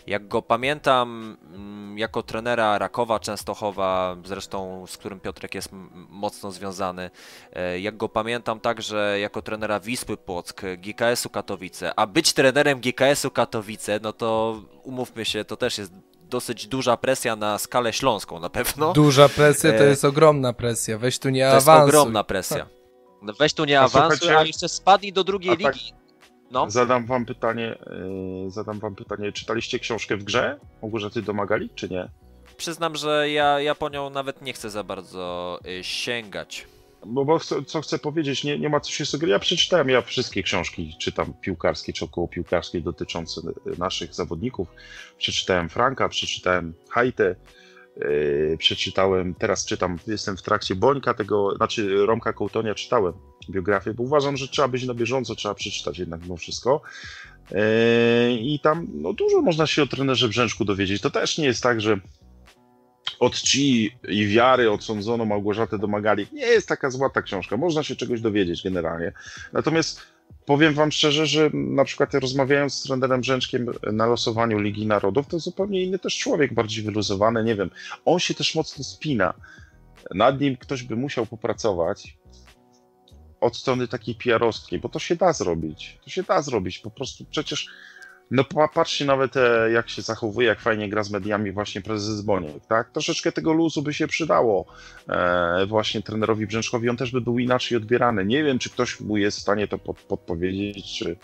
jak 0.08 0.28
go 0.28 0.42
pamiętam 0.42 1.36
mm, 1.54 1.98
jako 1.98 2.22
trenera 2.22 2.78
Rakowa 2.78 3.20
Częstochowa, 3.20 4.16
zresztą 4.24 4.86
z 4.86 4.96
którym 4.96 5.20
Piotrek 5.20 5.54
jest 5.54 5.68
mocno 6.08 6.50
związany, 6.50 7.10
jak 7.80 7.96
go 7.96 8.08
pamiętam 8.08 8.60
także 8.60 9.16
jako 9.20 9.42
trenera 9.42 9.80
Wisły 9.80 10.16
Płock, 10.16 10.62
GKS-u 10.78 11.30
Katowice, 11.30 11.98
a 11.98 12.06
być 12.06 12.32
trenerem 12.32 12.80
GKS-u 12.80 13.30
Katowice, 13.30 14.00
no 14.02 14.12
to 14.12 14.60
umówmy 14.82 15.24
się, 15.24 15.44
to 15.44 15.56
też 15.56 15.78
jest 15.78 15.92
dosyć 16.28 16.66
duża 16.66 16.96
presja 16.96 17.36
na 17.36 17.58
skalę 17.58 17.92
śląską 17.92 18.40
na 18.40 18.50
pewno. 18.50 18.92
Duża 18.92 19.28
presja 19.28 19.72
to 19.72 19.84
e, 19.84 19.88
jest 19.88 20.04
ogromna 20.04 20.52
presja, 20.52 20.98
weź 20.98 21.18
tu 21.18 21.28
nie 21.28 21.48
awansuj. 21.48 21.66
To 21.66 21.80
jest 21.80 21.88
ogromna 21.88 22.24
presja. 22.24 22.66
No 23.22 23.32
weź 23.32 23.54
tu 23.54 23.64
nie 23.64 23.80
awansuj, 23.80 24.36
a 24.36 24.44
jeszcze 24.44 24.68
spadli 24.68 25.12
do 25.12 25.24
drugiej 25.24 25.58
tak, 25.58 25.74
ligi. 25.74 25.92
No. 26.50 26.70
Zadam 26.70 27.06
wam 27.06 27.26
pytanie, 27.26 27.78
yy, 28.44 28.50
zadam 28.50 28.78
wam 28.78 28.94
pytanie, 28.94 29.32
czytaliście 29.32 29.78
książkę 29.78 30.16
w 30.16 30.24
grze 30.24 30.60
Małgorzaty 30.82 31.22
Domagali, 31.22 31.70
czy 31.74 31.88
nie? 31.88 32.08
Przyznam, 32.56 32.96
że 32.96 33.30
ja, 33.30 33.60
ja 33.60 33.74
po 33.74 33.88
nią 33.88 34.10
nawet 34.10 34.42
nie 34.42 34.52
chcę 34.52 34.70
za 34.70 34.84
bardzo 34.84 35.58
y, 35.80 35.84
sięgać. 35.84 36.66
Bo, 37.06 37.24
bo 37.24 37.40
co 37.66 37.80
chcę 37.80 37.98
powiedzieć, 37.98 38.44
nie, 38.44 38.58
nie 38.58 38.68
ma 38.68 38.80
co 38.80 38.92
się 38.92 39.06
sugerować. 39.06 39.32
Ja 39.32 39.38
przeczytałem, 39.38 39.88
ja 39.88 40.02
wszystkie 40.02 40.42
książki 40.42 40.96
czytam 41.00 41.34
piłkarskie 41.40 41.92
czy 41.92 42.04
około 42.04 42.28
piłkarskie 42.28 42.80
dotyczące 42.80 43.40
naszych 43.78 44.14
zawodników. 44.14 44.68
Przeczytałem 45.18 45.68
Franka, 45.68 46.08
przeczytałem 46.08 46.74
Hajtę, 46.90 47.24
yy, 47.24 47.57
przeczytałem, 48.58 49.34
teraz 49.34 49.66
czytam, 49.66 49.98
jestem 50.06 50.36
w 50.36 50.42
trakcie 50.42 50.74
Bońka 50.74 51.14
tego, 51.14 51.56
znaczy 51.56 52.06
Romka 52.06 52.32
Kołtonia 52.32 52.74
czytałem 52.74 53.12
biografię, 53.50 53.94
bo 53.94 54.02
uważam, 54.02 54.36
że 54.36 54.48
trzeba 54.48 54.68
być 54.68 54.84
na 54.84 54.94
bieżąco, 54.94 55.34
trzeba 55.34 55.54
przeczytać 55.54 55.98
jednak 55.98 56.22
mimo 56.22 56.36
wszystko. 56.36 56.82
Yy, 57.50 57.58
I 58.40 58.60
tam 58.62 58.86
no, 58.94 59.12
dużo 59.12 59.42
można 59.42 59.66
się 59.66 59.82
o 59.82 59.86
trenerze 59.86 60.28
Brzęczku 60.28 60.64
dowiedzieć. 60.64 61.02
To 61.02 61.10
też 61.10 61.38
nie 61.38 61.44
jest 61.44 61.62
tak, 61.62 61.80
że 61.80 62.00
od 63.18 63.34
czci 63.34 63.96
i 64.08 64.26
wiary 64.26 64.70
odsądzono 64.70 65.24
Małgorzatę 65.24 65.78
Domagali. 65.78 66.26
Nie 66.32 66.46
jest 66.46 66.68
taka 66.68 66.90
zła 66.90 67.10
ta 67.10 67.22
książka, 67.22 67.56
można 67.56 67.82
się 67.82 67.96
czegoś 67.96 68.20
dowiedzieć 68.20 68.62
generalnie. 68.62 69.12
Natomiast 69.52 70.17
powiem 70.46 70.74
wam 70.74 70.92
szczerze, 70.92 71.26
że 71.26 71.50
na 71.54 71.84
przykład 71.84 72.14
rozmawiając 72.14 72.74
z 72.74 72.82
trenerem 72.82 73.20
Brzęczkiem 73.20 73.66
na 73.92 74.06
losowaniu 74.06 74.58
Ligi 74.58 74.86
Narodów, 74.86 75.26
to 75.26 75.38
zupełnie 75.38 75.82
inny 75.82 75.98
też 75.98 76.18
człowiek, 76.18 76.54
bardziej 76.54 76.84
wyluzowany, 76.84 77.44
nie 77.44 77.54
wiem. 77.54 77.70
On 78.04 78.18
się 78.18 78.34
też 78.34 78.54
mocno 78.54 78.84
spina. 78.84 79.34
Nad 80.14 80.40
nim 80.40 80.56
ktoś 80.56 80.82
by 80.82 80.96
musiał 80.96 81.26
popracować 81.26 82.18
od 83.40 83.56
strony 83.56 83.88
takiej 83.88 84.14
PR-owskiej, 84.14 84.78
bo 84.78 84.88
to 84.88 84.98
się 84.98 85.16
da 85.16 85.32
zrobić. 85.32 85.98
To 86.04 86.10
się 86.10 86.22
da 86.22 86.42
zrobić. 86.42 86.78
Po 86.78 86.90
prostu 86.90 87.24
przecież 87.24 87.68
no 88.30 88.44
patrzcie 88.74 89.04
nawet 89.04 89.36
e, 89.36 89.70
jak 89.70 89.88
się 89.88 90.02
zachowuje, 90.02 90.48
jak 90.48 90.60
fajnie 90.60 90.88
gra 90.88 91.02
z 91.02 91.10
mediami 91.10 91.52
właśnie 91.52 91.80
prezes 91.80 92.20
Boniek, 92.20 92.66
tak? 92.66 92.90
Troszeczkę 92.90 93.32
tego 93.32 93.52
luzu 93.52 93.82
by 93.82 93.94
się 93.94 94.06
przydało 94.06 94.66
e, 95.08 95.66
właśnie 95.66 96.02
trenerowi 96.02 96.46
Brzęczkowi, 96.46 96.88
on 96.88 96.96
też 96.96 97.10
by 97.10 97.20
był 97.20 97.38
inaczej 97.38 97.76
odbierany. 97.76 98.24
Nie 98.24 98.44
wiem, 98.44 98.58
czy 98.58 98.70
ktoś 98.70 99.00
mu 99.00 99.16
jest 99.16 99.38
w 99.38 99.42
stanie 99.42 99.68
to 99.68 99.78
pod, 99.78 99.96
podpowiedzieć, 99.98 100.98
czy, 100.98 101.16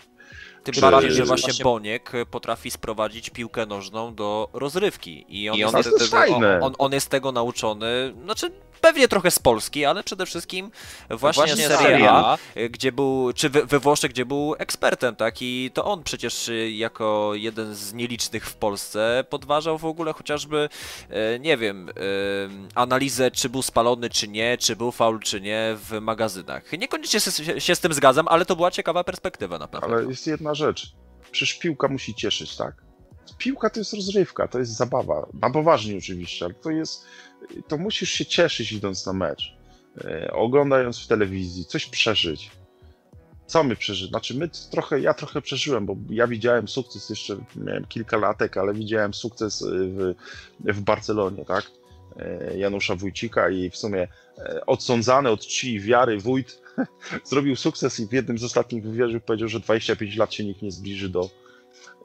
Tym 0.65 0.73
Czy- 0.73 0.81
bardziej, 0.81 1.11
że 1.11 1.23
właśnie 1.25 1.63
Boniek 1.63 2.11
potrafi 2.31 2.71
sprowadzić 2.71 3.29
piłkę 3.29 3.65
nożną 3.65 4.15
do 4.15 4.49
rozrywki. 4.53 5.25
I 5.29 5.49
on, 5.49 5.55
I 5.55 5.59
jest, 5.59 5.75
on 5.75 5.81
jest- 5.81 6.11
fajne. 6.11 6.59
on, 6.61 6.73
on 6.77 6.91
jest 6.93 7.09
tego 7.09 7.31
nauczony, 7.31 8.13
znaczy 8.23 8.51
pewnie 8.81 9.07
trochę 9.07 9.31
z 9.31 9.39
Polski, 9.39 9.85
ale 9.85 10.03
przede 10.03 10.25
wszystkim 10.25 10.71
właśnie, 11.09 11.43
Właśnie 11.45 11.67
z 11.67 11.79
Serie 11.79 12.09
A, 12.11 12.33
A. 12.33 12.37
gdzie 12.69 12.91
był, 12.91 13.31
czy 13.35 13.49
we, 13.49 13.65
we 13.65 13.79
Włoszech, 13.79 14.11
gdzie 14.11 14.25
był 14.25 14.55
ekspertem, 14.57 15.15
tak? 15.15 15.35
I 15.41 15.71
to 15.73 15.85
on 15.85 16.03
przecież 16.03 16.47
y, 16.49 16.71
jako 16.71 17.31
jeden 17.33 17.75
z 17.75 17.93
nielicznych 17.93 18.45
w 18.49 18.55
Polsce 18.55 19.25
podważał 19.29 19.77
w 19.77 19.85
ogóle 19.85 20.13
chociażby, 20.13 20.69
nie 21.39 21.57
wiem, 21.57 21.89
analizę, 22.75 23.31
czy 23.31 23.49
był 23.49 23.61
spalony, 23.61 24.09
czy 24.09 24.27
nie, 24.27 24.57
czy 24.57 24.75
był 24.75 24.91
faul, 24.91 25.19
czy 25.19 25.41
nie 25.41 25.75
w 25.89 25.99
magazynach. 26.01 26.71
Niekoniecznie 26.71 27.19
się, 27.19 27.61
się 27.61 27.75
z 27.75 27.79
tym 27.79 27.93
zgadzam, 27.93 28.27
ale 28.27 28.45
to 28.45 28.55
była 28.55 28.71
ciekawa 28.71 29.03
perspektywa 29.03 29.57
naprawdę. 29.57 29.95
Ale 29.95 30.05
jest 30.05 30.27
jedna 30.27 30.54
rzecz. 30.55 30.95
Przecież 31.31 31.59
piłka 31.59 31.87
musi 31.87 32.15
cieszyć, 32.15 32.57
tak? 32.57 32.85
Piłka 33.37 33.69
to 33.69 33.79
jest 33.79 33.93
rozrywka, 33.93 34.47
to 34.47 34.59
jest 34.59 34.71
zabawa. 34.71 35.27
Na 35.41 35.49
poważnie 35.49 35.97
oczywiście, 35.97 36.45
ale 36.45 36.53
to 36.53 36.71
jest. 36.71 37.05
To 37.67 37.77
musisz 37.77 38.09
się 38.09 38.25
cieszyć 38.25 38.71
idąc 38.71 39.05
na 39.05 39.13
mecz. 39.13 39.57
E, 40.03 40.31
oglądając 40.33 40.99
w 40.99 41.07
telewizji, 41.07 41.65
coś 41.65 41.85
przeżyć. 41.85 42.51
Co 43.45 43.63
my 43.63 43.75
przeżyli? 43.75 44.09
Znaczy, 44.09 44.35
my 44.35 44.49
trochę, 44.71 44.99
ja 44.99 45.13
trochę 45.13 45.41
przeżyłem, 45.41 45.85
bo 45.85 45.95
ja 46.09 46.27
widziałem 46.27 46.67
sukces 46.67 47.09
jeszcze, 47.09 47.37
miałem 47.55 47.85
kilka 47.85 48.17
latek, 48.17 48.57
ale 48.57 48.73
widziałem 48.73 49.13
sukces 49.13 49.61
e, 49.61 49.65
w, 49.65 50.15
w 50.59 50.81
Barcelonie, 50.81 51.45
tak? 51.45 51.71
E, 52.19 52.57
Janusza 52.57 52.95
Wójcika 52.95 53.49
i 53.49 53.69
w 53.69 53.77
sumie 53.77 54.07
e, 54.37 54.65
odsądzany 54.65 55.29
od 55.29 55.41
czci 55.41 55.73
i 55.73 55.79
wiary 55.79 56.19
wójt 56.19 56.61
zrobił 57.29 57.55
sukces 57.55 57.99
i 57.99 58.07
w 58.07 58.11
jednym 58.11 58.37
z 58.37 58.43
ostatnich 58.43 58.83
wywiadów 58.83 59.23
powiedział, 59.23 59.49
że 59.49 59.59
25 59.59 60.15
lat 60.15 60.33
się 60.33 60.45
nikt 60.45 60.61
nie 60.61 60.71
zbliży 60.71 61.09
do. 61.09 61.29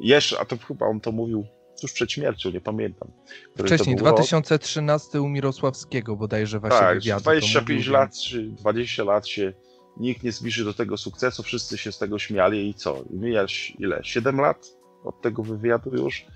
Jeszcze, 0.01 0.41
a 0.41 0.45
to 0.45 0.57
chyba 0.57 0.87
on 0.87 1.01
to 1.01 1.13
mówił 1.13 1.47
tuż 1.81 1.93
przed 1.93 2.13
śmiercią, 2.13 2.51
nie 2.51 2.61
pamiętam. 2.61 3.11
Wcześniej, 3.59 3.97
był 3.97 4.07
rok. 4.07 4.15
2013 4.15 5.21
u 5.21 5.29
Mirosławskiego 5.29 6.17
bodajże 6.17 6.61
właśnie 6.61 6.79
Tak, 6.79 6.99
wywiadu. 6.99 7.21
to 7.21 7.31
25 7.31 7.79
mówił, 7.79 7.93
lat 7.93 8.19
czy 8.19 8.43
20 8.43 9.05
lat 9.05 9.29
się 9.29 9.53
nikt 9.97 10.23
nie 10.23 10.33
zbliży 10.33 10.65
do 10.65 10.75
tego 10.75 10.97
sukcesu, 10.97 11.43
wszyscy 11.43 11.79
się 11.79 11.93
z 11.93 11.99
tego 11.99 12.19
śmiali 12.19 12.69
i 12.69 12.75
co? 12.75 13.05
I 13.11 13.17
mija 13.17 13.47
ile? 13.79 14.01
7 14.03 14.41
lat 14.41 14.67
od 15.05 15.23
tego 15.23 15.43
wywiadu 15.43 15.91
już? 15.97 16.27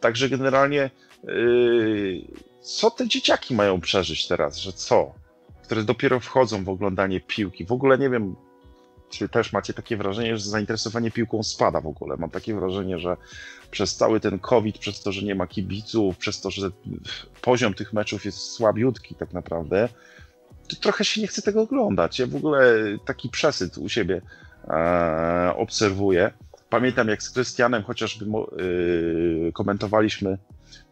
Także 0.00 0.28
generalnie 0.28 0.90
yy, 1.24 2.24
co 2.66 2.90
te 2.90 3.08
dzieciaki 3.08 3.54
mają 3.54 3.80
przeżyć 3.80 4.28
teraz, 4.28 4.56
że 4.56 4.72
co? 4.72 5.14
Które 5.62 5.82
dopiero 5.82 6.20
wchodzą 6.20 6.64
w 6.64 6.68
oglądanie 6.68 7.20
piłki. 7.20 7.64
W 7.64 7.72
ogóle 7.72 7.98
nie 7.98 8.10
wiem, 8.10 8.36
czy 9.10 9.28
też 9.28 9.52
macie 9.52 9.74
takie 9.74 9.96
wrażenie, 9.96 10.36
że 10.36 10.50
zainteresowanie 10.50 11.10
piłką 11.10 11.42
spada 11.42 11.80
w 11.80 11.86
ogóle. 11.86 12.16
Mam 12.16 12.30
takie 12.30 12.54
wrażenie, 12.54 12.98
że 12.98 13.16
przez 13.70 13.96
cały 13.96 14.20
ten 14.20 14.38
COVID, 14.38 14.78
przez 14.78 15.02
to, 15.02 15.12
że 15.12 15.22
nie 15.22 15.34
ma 15.34 15.46
kibiców, 15.46 16.16
przez 16.16 16.40
to, 16.40 16.50
że 16.50 16.70
poziom 17.42 17.74
tych 17.74 17.92
meczów 17.92 18.24
jest 18.24 18.38
słabiutki 18.38 19.14
tak 19.14 19.32
naprawdę, 19.32 19.88
to 20.68 20.76
trochę 20.76 21.04
się 21.04 21.20
nie 21.20 21.26
chce 21.26 21.42
tego 21.42 21.62
oglądać. 21.62 22.18
Ja 22.18 22.26
w 22.26 22.36
ogóle 22.36 22.74
taki 23.04 23.28
przesyt 23.28 23.78
u 23.78 23.88
siebie 23.88 24.20
e, 24.68 25.52
obserwuję. 25.56 26.30
Pamiętam 26.70 27.08
jak 27.08 27.22
z 27.22 27.30
Krystianem 27.30 27.82
chociażby 27.82 28.26
y, 28.60 29.52
komentowaliśmy 29.52 30.38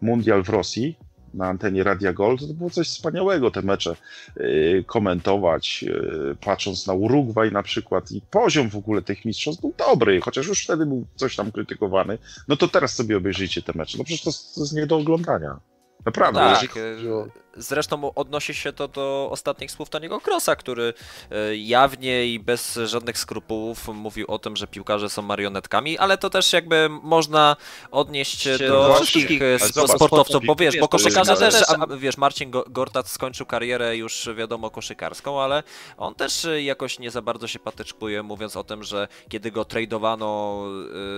Mundial 0.01 0.43
w 0.43 0.49
Rosji 0.49 0.99
na 1.35 1.47
antenie 1.47 1.85
Radia 1.85 2.13
Gold, 2.13 2.41
to 2.41 2.55
było 2.55 2.71
coś 2.71 2.89
wspaniałego 2.89 3.51
te 3.51 3.63
mecze 3.63 3.97
y, 4.37 4.85
komentować, 4.87 5.85
y, 5.89 6.37
patrząc 6.41 6.87
na 6.87 6.93
Urugwaj 6.93 7.53
na 7.53 7.63
przykład 7.63 8.13
i 8.13 8.21
poziom 8.31 8.71
w 8.71 8.77
ogóle 8.77 9.03
tych 9.03 9.25
mistrzostw 9.25 9.61
był 9.61 9.75
dobry, 9.79 10.21
chociaż 10.21 10.47
już 10.47 10.65
wtedy 10.65 10.87
był 10.87 11.07
coś 11.15 11.37
tam 11.37 11.53
krytykowany. 11.53 12.19
No 12.49 12.57
to 12.57 12.69
teraz 12.69 12.95
sobie 12.95 13.17
obejrzyjcie 13.17 13.63
te 13.63 13.73
mecze. 13.75 13.99
No 13.99 14.05
przecież 14.05 14.23
to, 14.23 14.31
to 14.55 14.61
jest 14.61 14.73
nie 14.73 14.87
do 14.87 14.97
oglądania. 14.97 15.61
Naprawdę. 16.07 16.41
Tak, 16.41 16.63
jeżeli 16.63 17.09
Zresztą 17.57 18.15
odnosi 18.15 18.55
się 18.55 18.73
to 18.73 18.89
do 18.89 19.29
ostatnich 19.31 19.71
słów 19.71 19.91
Taniego 19.91 20.21
Krosa, 20.21 20.57
który 20.57 20.95
e, 21.31 21.57
jawnie 21.57 22.27
i 22.27 22.41
bez 22.41 22.79
żadnych 22.85 23.19
skrupułów 23.19 23.89
mówił 23.89 24.27
o 24.29 24.39
tym, 24.39 24.57
że 24.57 24.67
piłkarze 24.67 25.11
są 25.11 25.23
marionetkami, 25.23 25.99
ale 25.99 26.19
to 26.19 26.31
też 26.31 26.53
jakby 26.53 26.89
można 27.03 27.57
odnieść 27.91 28.41
Się 28.41 28.59
do 28.59 28.95
wszystkich 28.95 29.43
e, 29.43 29.59
sportowców, 29.89 30.45
bo 30.47 30.55
wiesz, 30.55 30.79
bo 30.81 30.89
koszykarze 30.89 31.37
też, 31.37 31.55
a, 31.69 31.97
wiesz, 31.97 32.17
Marcin 32.17 32.51
Go- 32.51 32.65
Gortat 32.69 33.09
skończył 33.09 33.47
karierę 33.47 33.97
już 33.97 34.29
wiadomo 34.37 34.71
koszykarską, 34.71 35.41
ale 35.43 35.63
on 35.97 36.15
też 36.15 36.45
e, 36.45 36.63
jakoś 36.63 36.99
nie 36.99 37.11
za 37.11 37.23
bardzo 37.23 37.49
się 37.49 37.59
patyczkuje, 37.59 38.23
mówiąc 38.23 38.57
o 38.57 38.65
tym, 38.65 38.83
że 38.85 39.09
kiedy 39.29 39.51
go 39.51 39.65
tradowano 39.65 40.65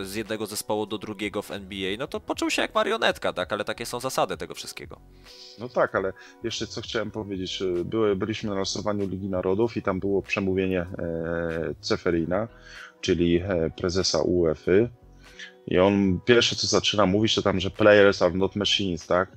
z 0.03 0.15
jednego 0.15 0.47
zespołu 0.47 0.87
do 0.87 0.99
drugiego 0.99 1.43
w 1.43 1.51
NBA, 1.51 1.97
no 1.99 2.07
to 2.07 2.21
poczuł 2.21 2.51
się 2.51 2.63
jak 2.63 2.75
marionetka, 2.75 3.33
tak, 3.33 3.53
ale 3.53 3.65
takie 3.65 3.87
są 3.87 4.01
zasady 4.01 4.37
tego 4.37 4.55
wszystkiego. 4.55 5.01
No 5.59 5.69
tak, 5.69 5.95
ale 5.95 6.13
jeszcze 6.45 6.67
co 6.67 6.81
chciałem 6.81 7.11
powiedzieć. 7.11 7.63
e, 7.63 7.85
Były, 7.85 8.17
byliśmy 8.17 8.51
na 8.51 8.57
losowaniu 8.57 9.09
Ligi 9.09 9.29
Narodów 9.29 9.77
i 9.77 9.83
tam 9.83 10.01
było 10.01 10.23
przemówienie 10.23 10.81
e, 10.81 11.75
Ceferina, 11.81 12.49
czyli 13.01 13.37
e, 13.37 13.71
prezesa 13.77 14.23
UEFA. 14.23 14.73
I 15.67 15.79
on 15.79 16.21
pierwsze 16.25 16.57
co 16.57 16.67
zaczyna 16.67 17.07
mówić, 17.07 17.35
to 17.35 17.43
tam, 17.43 17.61
że 17.61 17.71
players 17.71 18.23
are 18.23 18.35
not 18.35 18.57
machines, 18.57 19.07
tak? 19.07 19.37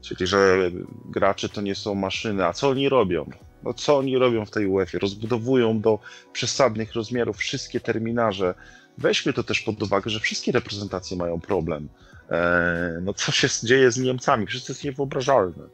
Czyli, 0.00 0.26
że 0.26 0.70
gracze 1.04 1.48
to 1.48 1.60
nie 1.60 1.74
są 1.74 1.94
maszyny. 1.94 2.46
A 2.46 2.52
co 2.52 2.68
oni 2.68 2.88
robią? 2.88 3.30
No 3.62 3.74
co 3.74 3.98
oni 3.98 4.18
robią 4.18 4.44
w 4.44 4.50
tej 4.50 4.66
UEFA? 4.66 4.98
Rozbudowują 4.98 5.80
do 5.80 5.98
przesadnych 6.32 6.94
rozmiarów 6.94 7.36
wszystkie 7.36 7.80
terminarze. 7.80 8.54
Weźmy 8.98 9.32
to 9.32 9.42
też 9.42 9.60
pod 9.60 9.82
uwagę, 9.82 10.10
że 10.10 10.20
wszystkie 10.20 10.52
reprezentacje 10.52 11.16
mają 11.16 11.40
problem. 11.40 11.88
E, 12.30 12.98
no 13.02 13.14
co 13.14 13.32
się 13.32 13.48
dzieje 13.64 13.90
z 13.90 13.98
Niemcami? 13.98 14.46
To 14.46 14.52
jest 14.52 14.84
niewyobrażalne. 14.84 15.64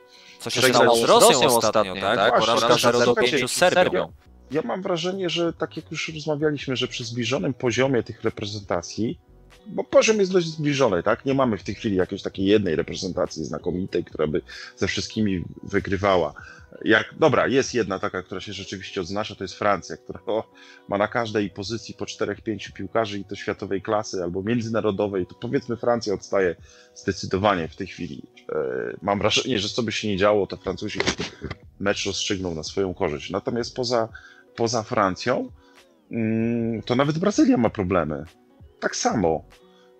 Co 0.43 0.51
się 0.51 0.63
stało 0.63 0.97
z 0.97 1.01
Rosją, 1.03 1.29
Rosją 1.29 1.57
ostatnio, 1.57 1.95
tak? 1.95 2.17
tak? 2.17 2.41
Porażka 2.41 2.69
Właśnie, 2.69 2.93
0 2.93 2.99
do 2.99 3.05
słuchajcie, 3.05 3.39
5 3.39 3.51
z 3.51 3.55
Serbią. 3.55 4.13
Ja 4.51 4.63
mam 4.65 4.83
wrażenie, 4.83 5.31
że 5.31 5.53
tak 5.53 5.77
jak 5.77 5.91
już 5.91 6.09
rozmawialiśmy, 6.15 6.77
że 6.77 6.89
przy 6.89 7.05
zbliżonym 7.05 7.55
poziomie 7.55 8.03
tych 8.03 8.23
reprezentacji, 8.23 9.19
bo 9.67 9.85
poziom 9.85 10.19
jest 10.19 10.33
dość 10.33 10.47
zbliżony, 10.47 11.03
tak? 11.03 11.25
Nie 11.25 11.35
mamy 11.35 11.59
w 11.59 11.63
tej 11.63 11.75
chwili 11.75 11.97
jakiejś 11.97 12.23
takiej 12.23 12.47
jednej 12.47 12.77
reprezentacji 12.77 13.45
znakomitej, 13.45 14.05
która 14.05 14.27
by 14.27 14.43
ze 14.77 14.87
wszystkimi 14.87 15.45
wygrywała. 15.63 16.35
Jak, 16.85 17.15
dobra, 17.19 17.47
jest 17.47 17.75
jedna 17.75 17.99
taka, 17.99 18.23
która 18.23 18.41
się 18.41 18.53
rzeczywiście 18.53 19.01
odznacza, 19.01 19.35
to 19.35 19.45
jest 19.45 19.55
Francja, 19.55 19.97
która 19.97 20.21
o, 20.27 20.53
ma 20.89 20.99
na 20.99 21.09
każdej 21.09 21.51
pozycji 21.51 21.95
po 21.95 22.05
4-5 22.05 22.73
piłkarzy 22.73 23.19
i 23.19 23.25
to 23.25 23.37
światowej 23.37 23.83
klasy 23.83 24.23
albo 24.23 24.43
międzynarodowej, 24.43 25.27
to 25.27 25.35
powiedzmy 25.35 25.77
Francja 25.77 26.15
odstaje 26.15 26.57
zdecydowanie 26.95 27.69
w 27.69 27.77
tej 27.77 27.87
chwili. 27.87 28.23
E, 28.53 28.57
mam 29.03 29.19
wrażenie, 29.19 29.59
że 29.59 29.69
co 29.69 29.83
by 29.83 29.93
się 29.93 30.09
nie 30.09 30.17
działo, 30.17 30.47
to 30.47 30.57
Francuzi 30.57 30.99
mecz 31.81 32.07
rozstrzygną 32.07 32.55
na 32.55 32.63
swoją 32.63 32.95
korzyść. 32.95 33.31
Natomiast 33.31 33.77
poza, 33.77 34.09
poza 34.57 34.83
Francją, 34.83 35.51
mm, 36.11 36.83
to 36.83 36.95
nawet 36.95 37.19
Brazylia 37.19 37.57
ma 37.57 37.71
problemy. 37.71 38.25
Tak 38.83 38.97
samo. 38.97 39.45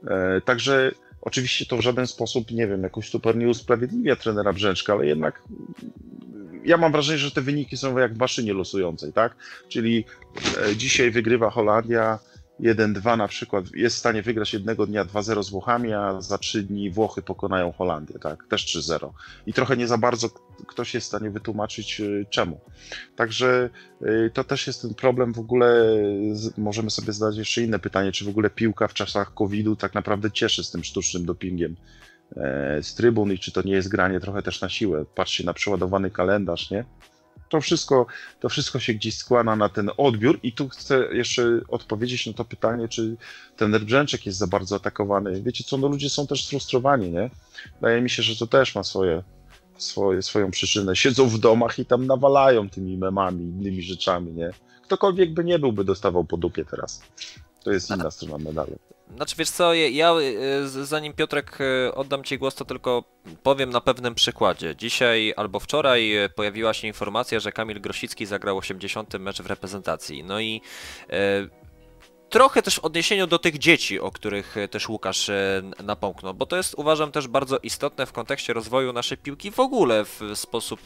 E, 0.07 0.41
Także 0.41 0.93
oczywiście 1.21 1.67
to 1.67 1.77
w 1.77 1.81
żaden 1.81 2.07
sposób, 2.07 2.51
nie 2.51 2.67
wiem, 2.67 2.83
jakoś 2.83 3.09
super 3.09 3.37
nie 3.37 3.49
usprawiedliwia 3.49 4.17
trenera 4.17 4.53
Brzęczka, 4.53 4.93
ale 4.93 5.07
jednak 5.07 5.43
mm, 5.51 6.63
ja 6.65 6.77
mam 6.77 6.93
wrażenie, 6.93 7.19
że 7.19 7.31
te 7.31 7.41
wyniki 7.41 7.77
są 7.77 7.99
jak 7.99 8.15
w 8.15 8.19
maszynie 8.19 8.53
losującej, 8.53 9.13
tak? 9.13 9.37
Czyli 9.69 10.05
e, 10.71 10.77
dzisiaj 10.77 11.11
wygrywa 11.11 11.51
Holandia 11.51 12.19
1-2 12.61 13.19
na 13.19 13.29
przykład, 13.29 13.65
jest 13.75 13.97
w 13.97 13.99
stanie 13.99 14.23
wygrać 14.23 14.53
jednego 14.53 14.87
dnia 14.87 15.05
2-0 15.05 15.43
z 15.43 15.51
Włochami, 15.51 15.93
a 15.93 16.21
za 16.21 16.39
3 16.39 16.63
dni 16.63 16.91
Włochy 16.91 17.23
pokonają 17.23 17.73
Holandię, 17.73 18.19
tak? 18.19 18.47
Też 18.49 18.67
3-0. 18.67 19.11
I 19.47 19.53
trochę 19.53 19.77
nie 19.77 19.87
za 19.87 19.99
bardzo 19.99 20.29
ktoś 20.67 20.95
jest 20.95 21.07
w 21.07 21.09
stanie 21.09 21.31
wytłumaczyć 21.31 22.01
y, 22.01 22.27
czemu. 22.31 22.61
Także 23.17 23.71
y, 24.03 24.31
to 24.35 24.45
też 24.45 24.67
jest 24.67 24.83
ten 24.83 24.95
problem 24.95 25.33
w 25.33 25.39
ogóle, 25.39 25.97
możemy 26.57 26.91
sobie 26.91 27.13
zadać 27.13 27.37
jeszcze 27.37 27.63
inne 27.63 27.79
pytanie, 27.79 28.13
czy 28.13 28.25
w 28.25 28.29
ogóle 28.29 28.51
piłka 28.51 28.89
w 28.89 28.95
czasach 28.95 29.35
COVID-u 29.35 29.77
tak 29.77 29.95
naprawdę 29.95 30.31
cieszy 30.31 30.65
z 30.65 30.71
tym 30.71 30.85
sztucznym 30.85 31.27
dopingiem 31.27 31.77
e, 32.37 32.83
z 32.83 32.95
trybun 32.95 33.33
i 33.33 33.39
czy 33.39 33.53
to 33.53 33.63
nie 33.63 33.73
jest 33.73 33.89
granie 33.89 34.21
trochę 34.21 34.43
też 34.43 34.61
na 34.61 34.69
siłę. 34.69 35.05
Patrzcie 35.15 35.45
na 35.45 35.55
przeładowany 35.55 36.11
kalendarz, 36.11 36.71
nie? 36.71 36.85
To 37.53 37.61
wszystko, 37.61 38.07
to 38.41 38.49
wszystko 38.49 38.81
się 38.81 38.95
gdzieś 38.95 39.17
składa 39.17 39.57
na 39.57 39.69
ten 39.69 39.91
odbiór 39.97 40.39
i 40.43 40.53
tu 40.53 40.69
chcę 40.69 41.09
jeszcze 41.13 41.61
odpowiedzieć 41.69 42.27
na 42.27 42.33
to 42.33 42.45
pytanie, 42.45 42.89
czy 42.89 43.17
ten 43.57 43.73
Brzęczek 43.73 44.27
jest 44.27 44.39
za 44.39 44.47
bardzo 44.47 44.77
atakowany. 44.77 45.43
Wiecie 45.43 45.65
co, 45.65 45.77
no 45.77 45.89
ludzie 45.89 46.11
są 46.11 46.27
też 46.27 46.45
sfrustrowani, 46.45 47.11
nie? 47.11 47.31
Wydaje 47.75 48.03
mi 48.03 48.11
się, 48.11 48.23
że 48.23 48.37
to 48.37 48.47
też 48.47 48.75
ma 48.75 48.83
swoje, 48.83 49.23
swoje, 49.79 50.23
swoją 50.23 50.51
przyczynę. 50.51 50.97
Siedzą 50.97 51.29
w 51.29 51.39
domach 51.39 51.79
i 51.79 51.87
tam 51.87 52.07
nawalają 52.07 52.71
tymi 52.71 52.97
memami, 52.97 53.45
innymi 53.45 53.83
rzeczami, 53.83 54.33
nie? 54.33 54.51
Ktokolwiek 54.83 55.35
by 55.35 55.45
nie 55.45 55.59
był, 55.59 55.73
by 55.73 55.85
dostawał 55.85 56.25
po 56.25 56.37
dupie 56.37 56.65
teraz. 56.65 57.03
To 57.65 57.73
jest 57.73 57.91
inna 57.91 58.11
strona 58.11 58.39
medalu. 58.39 58.79
Znaczy 59.17 59.37
wiesz 59.39 59.51
co, 59.51 59.75
ja- 59.75 60.15
y, 60.77 60.87
zanim 60.87 61.13
Piotrek 61.13 61.59
y, 61.61 61.95
oddam 61.95 62.25
Ci 62.25 62.39
głos, 62.39 62.55
to 62.55 62.65
tylko 62.65 63.05
powiem 63.43 63.71
na 63.71 63.81
pewnym 63.81 64.15
przykładzie. 64.15 64.77
Dzisiaj 64.77 65.35
albo 65.37 65.61
wczoraj 65.61 66.25
y, 66.25 66.29
pojawiła 66.29 66.75
się 66.75 66.87
informacja, 66.89 67.41
że 67.41 67.53
Kamil 67.53 67.81
Grosicki 67.81 68.27
zagrał 68.27 68.59
80 68.59 69.15
mecz 69.19 69.43
w 69.43 69.47
reprezentacji. 69.47 70.25
No 70.25 70.41
i 70.41 70.61
trochę 72.33 72.63
też 72.63 72.77
w 72.77 72.85
odniesieniu 72.85 73.27
do 73.27 73.39
tych 73.39 73.59
dzieci, 73.59 74.01
o 74.01 74.11
których 74.11 74.55
też 74.71 74.89
Łukasz 74.89 75.31
napomknął, 75.85 76.35
bo 76.35 76.47
to 76.47 76.57
jest 76.57 76.75
uważam 76.75 77.13
też 77.13 77.29
bardzo 77.29 77.59
istotne 77.59 78.07
w 78.07 78.13
kontekście 78.13 78.53
rozwoju 78.53 78.93
naszej 78.93 79.19
piłki 79.19 79.51
w 79.51 79.61
ogóle 79.61 80.05
w 80.05 80.21
sposób, 80.35 80.81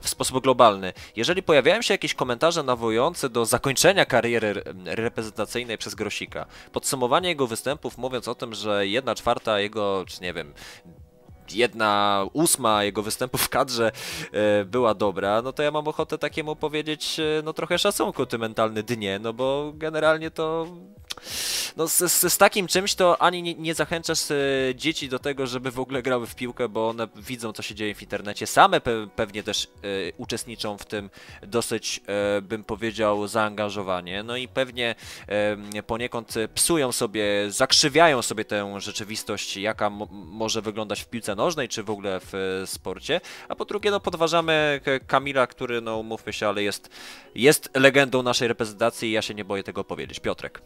w 0.00 0.08
sposób 0.08 0.42
globalny. 0.42 0.92
Jeżeli 1.16 1.42
pojawiają 1.42 1.82
się 1.82 1.94
jakieś 1.94 2.14
komentarze 2.14 2.62
nawołujące 2.62 3.28
do 3.28 3.46
zakończenia 3.46 4.04
kariery 4.04 4.62
reprezentacyjnej 4.84 5.78
przez 5.78 5.94
Grosika, 5.94 6.46
podsumowanie 6.72 7.28
jego 7.28 7.46
występów 7.46 7.98
mówiąc 7.98 8.28
o 8.28 8.34
tym, 8.34 8.54
że 8.54 8.86
jedna 8.86 9.14
czwarta 9.14 9.60
jego, 9.60 10.04
czy 10.08 10.22
nie 10.22 10.32
wiem, 10.32 10.54
jedna 11.52 12.24
ósma 12.32 12.84
jego 12.84 13.02
występów 13.02 13.42
w 13.42 13.48
kadrze 13.48 13.92
e, 14.32 14.64
była 14.64 14.94
dobra, 14.94 15.42
no 15.42 15.52
to 15.52 15.62
ja 15.62 15.70
mam 15.70 15.88
ochotę 15.88 16.18
takiemu 16.18 16.56
powiedzieć, 16.56 17.20
e, 17.20 17.42
no 17.44 17.52
trochę 17.52 17.78
szacunku 17.78 18.26
ty 18.26 18.38
mentalny 18.38 18.82
dnie, 18.82 19.18
no 19.22 19.32
bo 19.32 19.72
generalnie 19.74 20.30
to 20.30 20.66
no 21.76 21.88
z, 21.88 22.12
z, 22.12 22.32
z, 22.32 22.38
takim 22.38 22.66
czymś 22.66 22.94
to 22.94 23.22
ani 23.22 23.42
nie, 23.42 23.54
nie 23.54 23.74
zachęcasz 23.74 24.30
e, 24.30 24.34
dzieci 24.74 25.08
do 25.08 25.18
tego, 25.18 25.46
żeby 25.46 25.70
w 25.70 25.80
ogóle 25.80 26.02
grały 26.02 26.26
w 26.26 26.34
piłkę, 26.34 26.68
bo 26.68 26.88
one 26.88 27.08
widzą, 27.16 27.52
co 27.52 27.62
się 27.62 27.74
dzieje 27.74 27.94
w 27.94 28.02
internecie. 28.02 28.46
Same 28.46 28.80
pe 28.80 29.06
pewnie 29.16 29.42
też 29.42 29.64
e, 29.64 29.68
uczestniczą 30.16 30.78
w 30.78 30.84
tym 30.84 31.10
dosyć, 31.42 32.00
e, 32.06 32.42
bym 32.42 32.64
powiedział, 32.64 33.26
zaangażowanie. 33.26 34.22
No 34.22 34.36
i 34.36 34.48
pewnie 34.48 34.94
e, 35.28 35.82
poniekąd 35.82 36.34
psują 36.54 36.92
sobie, 36.92 37.24
zakrzywiają 37.48 38.22
sobie 38.22 38.44
tę 38.44 38.80
rzeczywistość, 38.80 39.56
jaka 39.56 39.90
może 40.10 40.62
wyglądać 40.62 41.00
w 41.00 41.08
piłce 41.08 41.34
nożnej, 41.34 41.68
czy 41.68 41.82
w 41.82 41.90
ogóle 41.90 42.20
w 42.20 42.34
e, 42.34 42.66
sporcie. 42.66 43.20
A 43.48 43.54
po 43.54 43.64
drugie, 43.64 43.90
no 43.90 44.00
podważamy 44.00 44.80
Kamila, 45.06 45.46
który, 45.46 45.80
no 45.80 46.02
mówmy 46.02 46.32
się, 46.32 46.48
ale 46.48 46.62
jest, 46.62 46.90
jest 47.34 47.70
legendą 47.74 48.22
naszej 48.22 48.48
reprezentacji 48.48 49.08
i 49.08 49.12
ja 49.12 49.22
się 49.22 49.34
nie 49.34 49.44
boję 49.44 49.62
tego 49.62 49.84
powiedzieć. 49.84 50.20
Piotrek. 50.20 50.62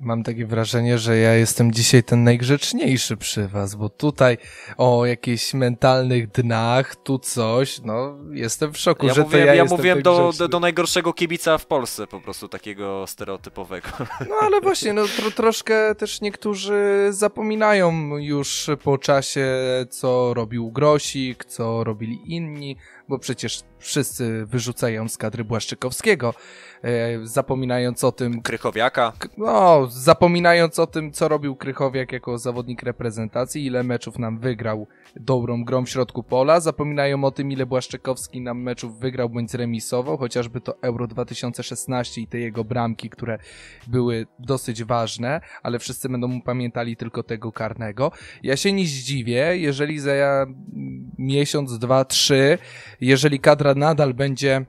Mam 0.00 0.22
takie 0.22 0.46
wrażenie, 0.46 0.98
że 0.98 1.16
ja 1.18 1.34
jestem 1.34 1.72
dzisiaj 1.72 2.02
ten 2.02 2.24
najgrzeczniejszy 2.24 3.16
przy 3.16 3.48
was, 3.48 3.74
bo 3.74 3.88
tutaj 3.88 4.38
o 4.76 5.06
jakichś 5.06 5.54
mentalnych 5.54 6.28
dnach, 6.30 6.96
tu 6.96 7.18
coś, 7.18 7.80
no 7.84 8.16
jestem 8.32 8.72
w 8.72 8.78
szoku, 8.78 9.06
ja 9.06 9.14
że 9.14 9.22
mówiłem, 9.22 9.46
to 9.46 9.46
ja, 9.46 9.54
ja 9.54 9.64
mówiłem 9.64 9.98
tak 9.98 10.04
do, 10.04 10.32
do, 10.38 10.48
do, 10.48 10.60
najgorszego 10.60 11.12
kibica 11.12 11.58
w 11.58 11.66
Polsce, 11.66 12.06
po 12.06 12.20
prostu 12.20 12.48
takiego 12.48 13.06
stereotypowego. 13.06 13.88
No 14.28 14.34
ale 14.40 14.60
właśnie, 14.60 14.92
no 14.92 15.04
tro, 15.16 15.30
troszkę 15.30 15.94
też 15.94 16.20
niektórzy 16.20 17.08
zapominają 17.10 18.16
już 18.18 18.70
po 18.84 18.98
czasie, 18.98 19.46
co 19.90 20.34
robił 20.34 20.70
Grosik, 20.70 21.44
co 21.44 21.84
robili 21.84 22.34
inni, 22.34 22.76
bo 23.10 23.18
przecież 23.18 23.62
wszyscy 23.78 24.46
wyrzucają 24.46 25.08
z 25.08 25.16
kadry 25.16 25.44
Błaszczykowskiego, 25.44 26.34
e, 26.82 27.26
zapominając 27.26 28.04
o 28.04 28.12
tym... 28.12 28.42
Krychowiaka. 28.42 29.12
No, 29.36 29.86
zapominając 29.90 30.78
o 30.78 30.86
tym, 30.86 31.12
co 31.12 31.28
robił 31.28 31.56
Krychowiak 31.56 32.12
jako 32.12 32.38
zawodnik 32.38 32.82
reprezentacji, 32.82 33.66
ile 33.66 33.82
meczów 33.82 34.18
nam 34.18 34.38
wygrał 34.38 34.86
dobrą 35.16 35.64
grą 35.64 35.84
w 35.84 35.88
środku 35.88 36.22
pola, 36.22 36.60
zapominają 36.60 37.24
o 37.24 37.30
tym, 37.30 37.52
ile 37.52 37.66
Błaszczykowski 37.66 38.40
nam 38.40 38.62
meczów 38.62 38.98
wygrał 38.98 39.28
bądź 39.28 39.50
zremisował, 39.50 40.18
chociażby 40.18 40.60
to 40.60 40.82
Euro 40.82 41.06
2016 41.06 42.20
i 42.20 42.26
te 42.26 42.38
jego 42.38 42.64
bramki, 42.64 43.10
które 43.10 43.38
były 43.86 44.26
dosyć 44.38 44.84
ważne, 44.84 45.40
ale 45.62 45.78
wszyscy 45.78 46.08
będą 46.08 46.28
mu 46.28 46.42
pamiętali 46.42 46.96
tylko 46.96 47.22
tego 47.22 47.52
karnego. 47.52 48.12
Ja 48.42 48.56
się 48.56 48.72
nie 48.72 48.86
zdziwię, 48.86 49.56
jeżeli 49.56 49.98
za 49.98 50.46
miesiąc, 51.18 51.78
dwa, 51.78 52.04
trzy, 52.04 52.58
jeżeli 53.00 53.40
kadra 53.40 53.74
nadal 53.74 54.14
będzie 54.14 54.64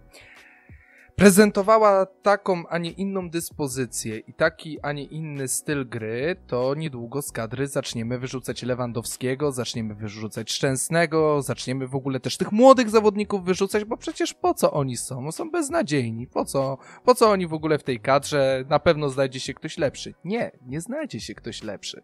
prezentowała 1.22 2.06
taką, 2.06 2.68
a 2.68 2.78
nie 2.78 2.92
inną 2.92 3.30
dyspozycję 3.30 4.18
i 4.18 4.34
taki, 4.34 4.80
a 4.82 4.92
nie 4.92 5.04
inny 5.04 5.48
styl 5.48 5.90
gry, 5.90 6.36
to 6.48 6.76
niedługo 6.76 7.22
z 7.22 7.32
kadry 7.32 7.68
zaczniemy 7.68 8.20
wyrzucać 8.20 8.64
Lewandowskiego, 8.64 9.52
zaczniemy 9.52 9.96
wyrzucać 9.96 10.52
Szczęsnego, 10.52 11.42
zaczniemy 11.42 11.88
w 11.88 11.96
ogóle 11.96 12.20
też 12.20 12.38
tych 12.38 12.52
młodych 12.52 12.90
zawodników 12.90 13.46
wyrzucać, 13.46 13.86
bo 13.86 13.98
przecież 13.98 14.34
po 14.34 14.54
co 14.54 14.72
oni 14.74 14.98
są? 14.98 15.32
Są 15.32 15.52
beznadziejni. 15.52 16.28
Po 16.28 16.46
co, 16.46 16.78
po 17.06 17.16
co 17.16 17.30
oni 17.30 17.48
w 17.48 17.54
ogóle 17.54 17.78
w 17.78 17.84
tej 17.84 18.00
kadrze? 18.00 18.66
Na 18.70 18.80
pewno 18.80 19.10
znajdzie 19.10 19.40
się 19.40 19.54
ktoś 19.54 19.78
lepszy. 19.78 20.14
Nie, 20.26 20.52
nie 20.66 20.82
znajdzie 20.82 21.20
się 21.20 21.36
ktoś 21.36 21.64
lepszy. 21.64 22.02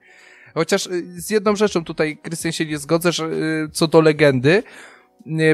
Chociaż 0.53 0.87
y, 0.87 1.21
z 1.21 1.29
jedną 1.29 1.55
rzeczą 1.55 1.83
tutaj, 1.83 2.17
Krystian, 2.17 2.51
się 2.51 2.65
nie 2.65 2.77
zgodzę, 2.77 3.11
że 3.11 3.25
y, 3.25 3.69
co 3.71 3.87
do 3.87 4.01
legendy, 4.01 4.63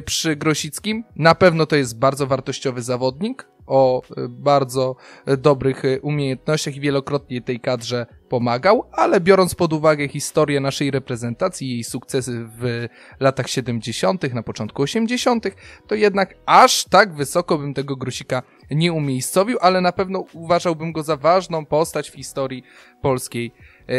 przy 0.05 0.35
Grosickim. 0.35 1.03
Na 1.15 1.35
pewno 1.35 1.65
to 1.65 1.75
jest 1.75 1.99
bardzo 1.99 2.27
wartościowy 2.27 2.81
zawodnik 2.81 3.47
o 3.65 4.01
bardzo 4.29 4.95
dobrych 5.37 5.83
umiejętnościach 6.01 6.75
i 6.75 6.79
wielokrotnie 6.79 7.41
tej 7.41 7.59
kadrze 7.59 8.05
pomagał, 8.29 8.89
ale 8.91 9.21
biorąc 9.21 9.55
pod 9.55 9.73
uwagę 9.73 10.07
historię 10.07 10.59
naszej 10.59 10.91
reprezentacji, 10.91 11.69
jej 11.69 11.83
sukcesy 11.83 12.45
w 12.59 12.87
latach 13.19 13.49
70., 13.49 14.33
na 14.33 14.43
początku 14.43 14.81
80., 14.81 15.45
to 15.87 15.95
jednak 15.95 16.35
aż 16.45 16.85
tak 16.85 17.13
wysoko 17.13 17.57
bym 17.57 17.73
tego 17.73 17.95
Grosika 17.95 18.43
nie 18.71 18.93
umiejscowił, 18.93 19.57
ale 19.61 19.81
na 19.81 19.91
pewno 19.91 20.25
uważałbym 20.33 20.91
go 20.91 21.03
za 21.03 21.17
ważną 21.17 21.65
postać 21.65 22.09
w 22.09 22.15
historii 22.15 22.63
polskiej 23.01 23.51
e, 23.87 23.95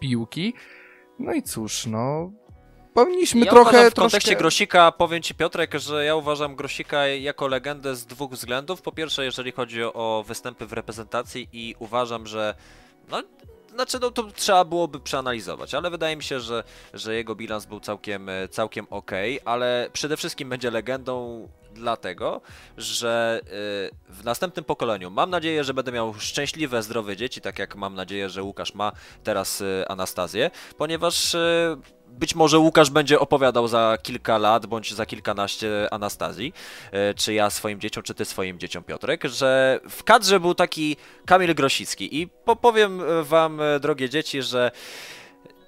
piłki. 0.00 0.54
No 1.18 1.32
i 1.32 1.42
cóż, 1.42 1.86
no. 1.86 2.32
Powinniśmy 2.94 3.46
ja 3.46 3.52
trochę. 3.52 3.70
W 3.70 3.80
troszkę... 3.80 4.00
kontekście 4.00 4.36
Grosika 4.36 4.92
powiem 4.92 5.22
ci 5.22 5.34
Piotrek, 5.34 5.74
że 5.74 6.04
ja 6.04 6.16
uważam 6.16 6.56
Grosika 6.56 7.06
jako 7.06 7.48
legendę 7.48 7.96
z 7.96 8.06
dwóch 8.06 8.32
względów. 8.32 8.82
Po 8.82 8.92
pierwsze, 8.92 9.24
jeżeli 9.24 9.52
chodzi 9.52 9.82
o 9.82 10.24
występy 10.26 10.66
w 10.66 10.72
reprezentacji 10.72 11.48
i 11.52 11.74
uważam, 11.78 12.26
że 12.26 12.54
no, 13.08 13.22
znaczy, 13.74 13.98
no 14.00 14.10
to 14.10 14.22
trzeba 14.22 14.64
byłoby 14.64 15.00
przeanalizować, 15.00 15.74
ale 15.74 15.90
wydaje 15.90 16.16
mi 16.16 16.22
się, 16.22 16.40
że, 16.40 16.64
że 16.94 17.14
jego 17.14 17.34
bilans 17.34 17.66
był 17.66 17.80
całkiem, 17.80 18.30
całkiem 18.50 18.86
ok, 18.90 19.10
ale 19.44 19.88
przede 19.92 20.16
wszystkim 20.16 20.48
będzie 20.48 20.70
legendą 20.70 21.48
dlatego, 21.74 22.40
że 22.76 23.40
y, 23.42 24.12
w 24.12 24.24
następnym 24.24 24.64
pokoleniu 24.64 25.10
mam 25.10 25.30
nadzieję, 25.30 25.64
że 25.64 25.74
będę 25.74 25.92
miał 25.92 26.14
szczęśliwe, 26.14 26.82
zdrowe 26.82 27.16
dzieci, 27.16 27.40
tak 27.40 27.58
jak 27.58 27.76
mam 27.76 27.94
nadzieję, 27.94 28.30
że 28.30 28.42
Łukasz 28.42 28.74
ma 28.74 28.92
teraz 29.24 29.60
y, 29.60 29.84
Anastazję, 29.88 30.50
ponieważ 30.78 31.34
y, 31.34 31.76
być 32.18 32.34
może 32.34 32.58
Łukasz 32.58 32.90
będzie 32.90 33.20
opowiadał 33.20 33.68
za 33.68 33.98
kilka 34.02 34.38
lat 34.38 34.66
bądź 34.66 34.94
za 34.94 35.06
kilkanaście 35.06 35.88
Anastazji, 35.90 36.52
czy 37.16 37.34
ja 37.34 37.50
swoim 37.50 37.80
dzieciom, 37.80 38.02
czy 38.02 38.14
ty 38.14 38.24
swoim 38.24 38.58
dzieciom, 38.58 38.84
Piotrek, 38.84 39.24
że 39.24 39.80
w 39.90 40.04
kadrze 40.04 40.40
był 40.40 40.54
taki 40.54 40.96
Kamil 41.26 41.54
Grosicki. 41.54 42.22
I 42.22 42.28
powiem 42.60 43.02
wam, 43.22 43.60
drogie 43.80 44.10
dzieci, 44.10 44.42
że 44.42 44.70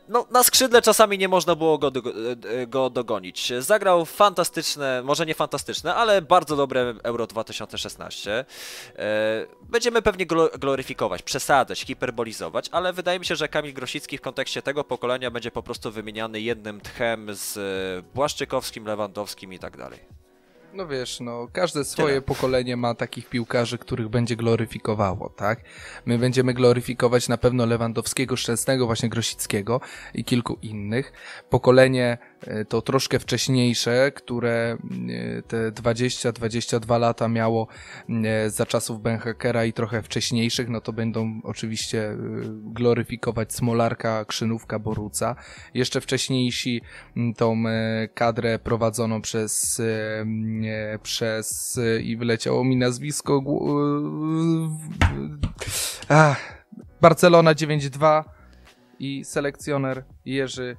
no, 0.09 0.27
na 0.31 0.43
skrzydle 0.43 0.83
czasami 0.83 1.19
nie 1.19 1.29
można 1.29 1.55
było 1.55 1.79
go, 1.79 1.91
do, 1.91 2.01
e, 2.01 2.67
go 2.67 2.91
dogonić. 2.91 3.53
Zagrał 3.59 4.05
fantastyczne, 4.05 5.03
może 5.05 5.27
nie 5.27 5.35
fantastyczne, 5.35 5.95
ale 5.95 6.23
bardzo 6.23 6.57
dobre 6.57 6.95
Euro 7.03 7.27
2016. 7.27 8.45
E, 8.97 9.47
będziemy 9.63 10.03
pewnie 10.03 10.27
gloryfikować, 10.59 11.23
przesadzać, 11.23 11.81
hiperbolizować, 11.81 12.69
ale 12.73 12.93
wydaje 12.93 13.19
mi 13.19 13.25
się, 13.25 13.37
że 13.37 13.49
Kamil 13.49 13.75
Grosicki 13.75 14.19
w 14.19 14.21
kontekście 14.21 14.63
tego 14.63 14.85
pokolenia 14.85 15.31
będzie 15.31 15.51
po 15.51 15.63
prostu 15.63 15.91
wymieniany 15.91 16.41
jednym 16.41 16.81
tchem 16.81 17.27
z 17.31 17.57
Błaszczykowskim, 18.15 18.87
Lewandowskim 18.87 19.53
i 19.53 19.59
tak 19.59 19.77
dalej. 19.77 20.26
No 20.77 20.87
wiesz, 20.87 21.21
no 21.21 21.49
każde 21.53 21.85
swoje 21.85 22.09
Tyle. 22.09 22.23
pokolenie 22.23 22.77
ma 22.77 22.95
takich 22.95 23.29
piłkarzy, 23.29 23.79
których 23.79 24.09
będzie 24.09 24.37
gloryfikowało, 24.37 25.31
tak? 25.31 25.61
My 26.07 26.19
będziemy 26.19 26.55
gloryfikować 26.55 27.29
na 27.29 27.39
pewno 27.39 27.67
Lewandowskiego, 27.67 28.37
Szczęsnego, 28.37 28.87
właśnie 28.87 29.09
Grosickiego 29.09 29.81
i 30.15 30.25
kilku 30.25 30.59
innych. 30.63 31.13
Pokolenie 31.51 32.19
to 32.69 32.83
troszkę 32.83 33.19
wcześniejsze, 33.19 34.13
które 34.13 34.79
e, 35.39 35.43
te 35.43 35.71
20-22 35.73 37.01
lata 37.01 37.29
miało 37.29 37.69
e, 38.09 38.51
za 38.51 38.67
czasów 38.67 39.03
Benhakera 39.03 39.65
i 39.65 39.73
trochę 39.73 40.03
wcześniejszych, 40.03 40.69
no 40.69 40.81
to 40.81 40.93
będą 40.93 41.41
oczywiście 41.45 42.17
gloryfikować 42.51 43.55
Smolarka, 43.55 44.25
Krzynówka, 44.25 44.79
Boruca. 44.79 45.37
Jeszcze 45.75 46.01
wcześniejsi 46.01 46.81
tą 47.37 47.63
kadrę 48.15 48.59
prowadzoną 48.59 49.23
przez 49.23 49.83
przez 51.03 51.81
i 52.03 52.17
wyleciało 52.17 52.65
mi 52.65 52.77
nazwisko 52.77 53.43
Ach, 56.09 56.65
Barcelona 57.01 57.55
9-2 57.55 58.25
i 58.99 59.25
selekcjoner 59.25 60.05
Jerzy 60.25 60.77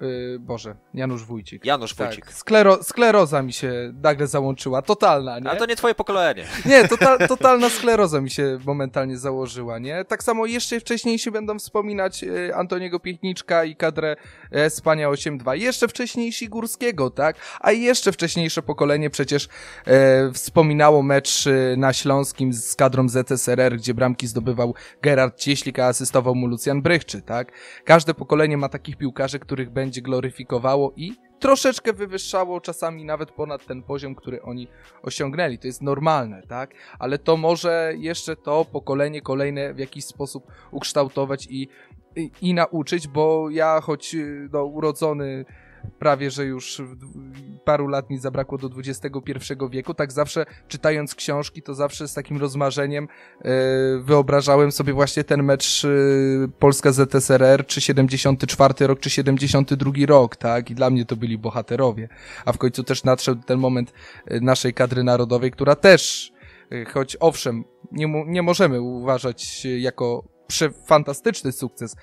Yy, 0.00 0.38
Boże, 0.40 0.76
Janusz 0.94 1.24
Wójcik. 1.24 1.64
Janusz 1.64 1.94
Wójcik. 1.94 2.26
Tak, 2.26 2.34
sklero, 2.34 2.82
skleroza 2.82 3.42
mi 3.42 3.52
się 3.52 3.92
nagle 4.02 4.26
załączyła, 4.26 4.82
totalna, 4.82 5.38
nie? 5.38 5.50
A 5.50 5.56
to 5.56 5.66
nie 5.66 5.76
twoje 5.76 5.94
pokolenie. 5.94 6.44
Nie, 6.66 6.88
total, 6.88 7.18
totalna 7.28 7.70
skleroza 7.70 8.20
mi 8.20 8.30
się 8.30 8.58
momentalnie 8.66 9.18
założyła, 9.18 9.78
nie? 9.78 10.04
Tak 10.04 10.22
samo 10.22 10.46
jeszcze 10.46 10.80
wcześniejsi 10.80 11.30
będą 11.30 11.58
wspominać 11.58 12.24
y, 12.24 12.54
Antoniego 12.54 13.00
Piechniczka 13.00 13.64
i 13.64 13.76
kadrę 13.76 14.16
e, 14.50 14.70
Spania 14.70 15.08
8-2. 15.08 15.52
Jeszcze 15.52 15.88
wcześniejsi 15.88 16.48
Górskiego, 16.48 17.10
tak? 17.10 17.36
A 17.60 17.72
jeszcze 17.72 18.12
wcześniejsze 18.12 18.62
pokolenie 18.62 19.10
przecież 19.10 19.48
e, 19.86 20.32
wspominało 20.32 21.02
mecz 21.02 21.46
y, 21.46 21.74
na 21.78 21.92
Śląskim 21.92 22.52
z 22.52 22.74
kadrą 22.74 23.08
ZSRR, 23.08 23.76
gdzie 23.76 23.94
bramki 23.94 24.26
zdobywał 24.26 24.74
Gerard 25.02 25.38
Cieślik, 25.38 25.78
a 25.78 25.86
asystował 25.86 26.34
mu 26.34 26.46
Lucjan 26.46 26.82
Brychczy, 26.82 27.22
tak? 27.22 27.52
Każde 27.84 28.14
pokolenie 28.14 28.56
ma 28.56 28.68
takich 28.68 28.96
piłkarzy, 28.96 29.38
których 29.38 29.70
będzie 29.70 29.83
gloryfikowało 29.90 30.92
i 30.96 31.12
troszeczkę 31.38 31.92
wywyższało 31.92 32.60
czasami 32.60 33.04
nawet 33.04 33.30
ponad 33.30 33.66
ten 33.66 33.82
poziom, 33.82 34.14
który 34.14 34.42
oni 34.42 34.68
osiągnęli. 35.02 35.58
To 35.58 35.66
jest 35.66 35.82
normalne, 35.82 36.42
tak? 36.42 36.74
Ale 36.98 37.18
to 37.18 37.36
może 37.36 37.92
jeszcze 37.96 38.36
to 38.36 38.64
pokolenie 38.64 39.20
kolejne 39.20 39.74
w 39.74 39.78
jakiś 39.78 40.04
sposób 40.04 40.46
ukształtować 40.70 41.46
i, 41.50 41.68
i, 42.16 42.30
i 42.42 42.54
nauczyć, 42.54 43.08
bo 43.08 43.50
ja 43.50 43.80
choć 43.80 44.16
no, 44.52 44.64
urodzony 44.64 45.44
prawie, 45.98 46.30
że 46.30 46.44
już 46.44 46.82
paru 47.64 47.88
lat 47.88 48.10
mi 48.10 48.18
zabrakło 48.18 48.58
do 48.58 48.70
XXI 48.78 49.12
wieku, 49.70 49.94
tak 49.94 50.12
zawsze 50.12 50.46
czytając 50.68 51.14
książki, 51.14 51.62
to 51.62 51.74
zawsze 51.74 52.08
z 52.08 52.14
takim 52.14 52.36
rozmarzeniem 52.36 53.08
yy, 53.44 53.50
wyobrażałem 54.02 54.72
sobie 54.72 54.92
właśnie 54.92 55.24
ten 55.24 55.42
mecz 55.42 55.84
yy, 55.84 56.48
Polska 56.58 56.92
ZSRR, 56.92 57.66
czy 57.66 57.80
74 57.80 58.86
rok, 58.86 59.00
czy 59.00 59.10
72 59.10 59.92
rok, 60.06 60.36
tak? 60.36 60.70
I 60.70 60.74
dla 60.74 60.90
mnie 60.90 61.04
to 61.04 61.16
byli 61.16 61.38
bohaterowie. 61.38 62.08
A 62.44 62.52
w 62.52 62.58
końcu 62.58 62.84
też 62.84 63.04
nadszedł 63.04 63.42
ten 63.42 63.58
moment 63.58 63.92
yy, 64.26 64.40
naszej 64.40 64.74
kadry 64.74 65.04
narodowej, 65.04 65.50
która 65.50 65.76
też, 65.76 66.32
choć 66.92 67.16
owszem, 67.20 67.64
nie, 67.92 68.24
nie 68.26 68.42
możemy 68.42 68.80
uważać 68.80 69.64
jako 69.64 70.33
fantastyczny 70.86 71.52
sukces 71.52 71.96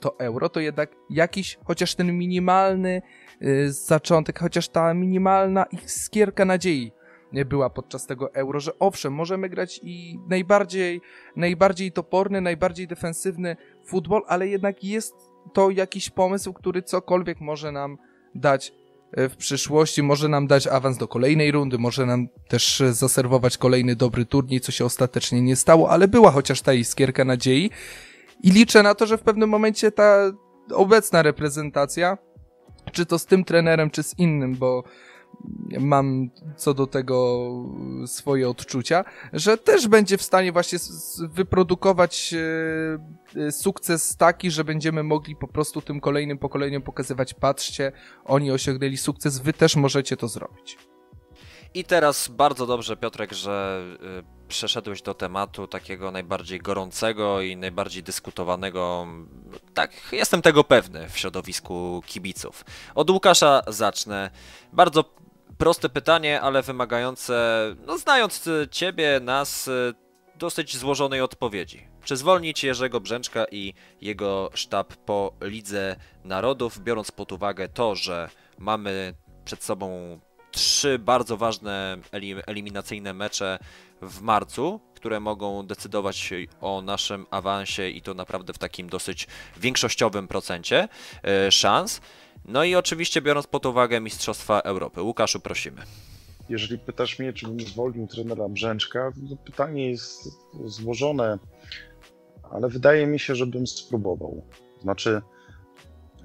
to 0.00 0.18
euro, 0.18 0.48
to 0.48 0.60
jednak 0.60 0.90
jakiś, 1.10 1.58
chociaż 1.64 1.94
ten 1.94 2.18
minimalny 2.18 3.02
y, 3.42 3.72
zaczątek, 3.72 4.38
chociaż 4.38 4.68
ta 4.68 4.94
minimalna 4.94 5.64
iskierka 5.64 6.44
nadziei 6.44 6.92
była 7.32 7.70
podczas 7.70 8.06
tego 8.06 8.34
euro, 8.34 8.60
że 8.60 8.78
owszem, 8.78 9.12
możemy 9.12 9.48
grać 9.48 9.80
i 9.82 10.18
najbardziej, 10.28 11.00
najbardziej 11.36 11.92
toporny, 11.92 12.40
najbardziej 12.40 12.88
defensywny 12.88 13.56
futbol, 13.84 14.22
ale 14.26 14.48
jednak 14.48 14.84
jest 14.84 15.14
to 15.52 15.70
jakiś 15.70 16.10
pomysł, 16.10 16.52
który 16.52 16.82
cokolwiek 16.82 17.40
może 17.40 17.72
nam 17.72 17.98
dać 18.34 18.72
E, 18.72 18.81
w 19.16 19.36
przyszłości 19.36 20.02
może 20.02 20.28
nam 20.28 20.46
dać 20.46 20.66
awans 20.66 20.98
do 20.98 21.08
kolejnej 21.08 21.50
rundy, 21.50 21.78
może 21.78 22.06
nam 22.06 22.28
też 22.48 22.82
zaserwować 22.90 23.58
kolejny 23.58 23.96
dobry 23.96 24.24
turniej, 24.24 24.60
co 24.60 24.72
się 24.72 24.84
ostatecznie 24.84 25.42
nie 25.42 25.56
stało, 25.56 25.90
ale 25.90 26.08
była 26.08 26.30
chociaż 26.30 26.60
ta 26.62 26.72
iskierka 26.72 27.24
nadziei. 27.24 27.70
I 28.42 28.50
liczę 28.50 28.82
na 28.82 28.94
to, 28.94 29.06
że 29.06 29.18
w 29.18 29.22
pewnym 29.22 29.48
momencie 29.48 29.92
ta 29.92 30.32
obecna 30.74 31.22
reprezentacja, 31.22 32.18
czy 32.92 33.06
to 33.06 33.18
z 33.18 33.26
tym 33.26 33.44
trenerem, 33.44 33.90
czy 33.90 34.02
z 34.02 34.18
innym, 34.18 34.54
bo 34.54 34.84
mam 35.80 36.30
co 36.56 36.74
do 36.74 36.86
tego 36.86 37.48
swoje 38.06 38.48
odczucia, 38.48 39.04
że 39.32 39.58
też 39.58 39.88
będzie 39.88 40.18
w 40.18 40.22
stanie 40.22 40.52
właśnie 40.52 40.78
wyprodukować 41.18 42.34
e, 42.34 43.42
e, 43.46 43.52
sukces 43.52 44.16
taki, 44.16 44.50
że 44.50 44.64
będziemy 44.64 45.02
mogli 45.02 45.36
po 45.36 45.48
prostu 45.48 45.82
tym 45.82 46.00
kolejnym 46.00 46.38
pokoleniom 46.38 46.82
pokazywać, 46.82 47.34
patrzcie, 47.34 47.92
oni 48.24 48.50
osiągnęli 48.50 48.96
sukces, 48.96 49.38
wy 49.38 49.52
też 49.52 49.76
możecie 49.76 50.16
to 50.16 50.28
zrobić. 50.28 50.78
I 51.74 51.84
teraz 51.84 52.28
bardzo 52.28 52.66
dobrze, 52.66 52.96
Piotrek, 52.96 53.32
że 53.32 53.82
e, 54.18 54.48
przeszedłeś 54.48 55.02
do 55.02 55.14
tematu 55.14 55.66
takiego 55.66 56.10
najbardziej 56.10 56.58
gorącego 56.58 57.40
i 57.40 57.56
najbardziej 57.56 58.02
dyskutowanego. 58.02 59.06
Tak, 59.74 59.92
jestem 60.12 60.42
tego 60.42 60.64
pewny 60.64 61.08
w 61.08 61.18
środowisku 61.18 62.02
kibiców. 62.06 62.64
Od 62.94 63.10
Łukasza 63.10 63.62
zacznę. 63.68 64.30
Bardzo 64.72 65.21
proste 65.62 65.88
pytanie, 65.88 66.40
ale 66.40 66.62
wymagające, 66.62 67.34
no 67.86 67.98
znając 67.98 68.48
Ciebie, 68.70 69.20
nas, 69.20 69.70
dosyć 70.34 70.76
złożonej 70.76 71.20
odpowiedzi. 71.20 71.86
Czy 72.04 72.16
zwolnić 72.16 72.64
Jerzego 72.64 73.00
Brzęczka 73.00 73.44
i 73.50 73.74
jego 74.00 74.50
sztab 74.54 74.96
po 74.96 75.32
Lidze 75.40 75.96
Narodów, 76.24 76.78
biorąc 76.78 77.10
pod 77.10 77.32
uwagę 77.32 77.68
to, 77.68 77.94
że 77.94 78.30
mamy 78.58 79.14
przed 79.44 79.64
sobą 79.64 80.18
trzy 80.50 80.98
bardzo 80.98 81.36
ważne 81.36 81.98
eliminacyjne 82.46 83.14
mecze 83.14 83.58
w 84.02 84.20
marcu, 84.20 84.80
które 84.94 85.20
mogą 85.20 85.66
decydować 85.66 86.30
o 86.60 86.82
naszym 86.82 87.26
awansie 87.30 87.88
i 87.88 88.02
to 88.02 88.14
naprawdę 88.14 88.52
w 88.52 88.58
takim 88.58 88.88
dosyć 88.88 89.26
większościowym 89.56 90.28
procencie 90.28 90.88
e, 91.24 91.50
szans. 91.52 92.00
No 92.44 92.64
i 92.64 92.74
oczywiście 92.74 93.22
biorąc 93.22 93.46
pod 93.46 93.66
uwagę 93.66 94.00
Mistrzostwa 94.00 94.60
Europy. 94.60 95.02
Łukaszu, 95.02 95.40
prosimy. 95.40 95.82
Jeżeli 96.48 96.78
pytasz 96.78 97.18
mnie, 97.18 97.32
czy 97.32 97.46
bym 97.46 97.60
zwolnił 97.60 98.06
trenera 98.06 98.48
Brzęczka, 98.48 99.12
to 99.30 99.36
pytanie 99.36 99.90
jest 99.90 100.28
złożone, 100.64 101.38
ale 102.50 102.68
wydaje 102.68 103.06
mi 103.06 103.18
się, 103.18 103.34
że 103.34 103.46
bym 103.46 103.66
spróbował. 103.66 104.42
Znaczy, 104.82 105.22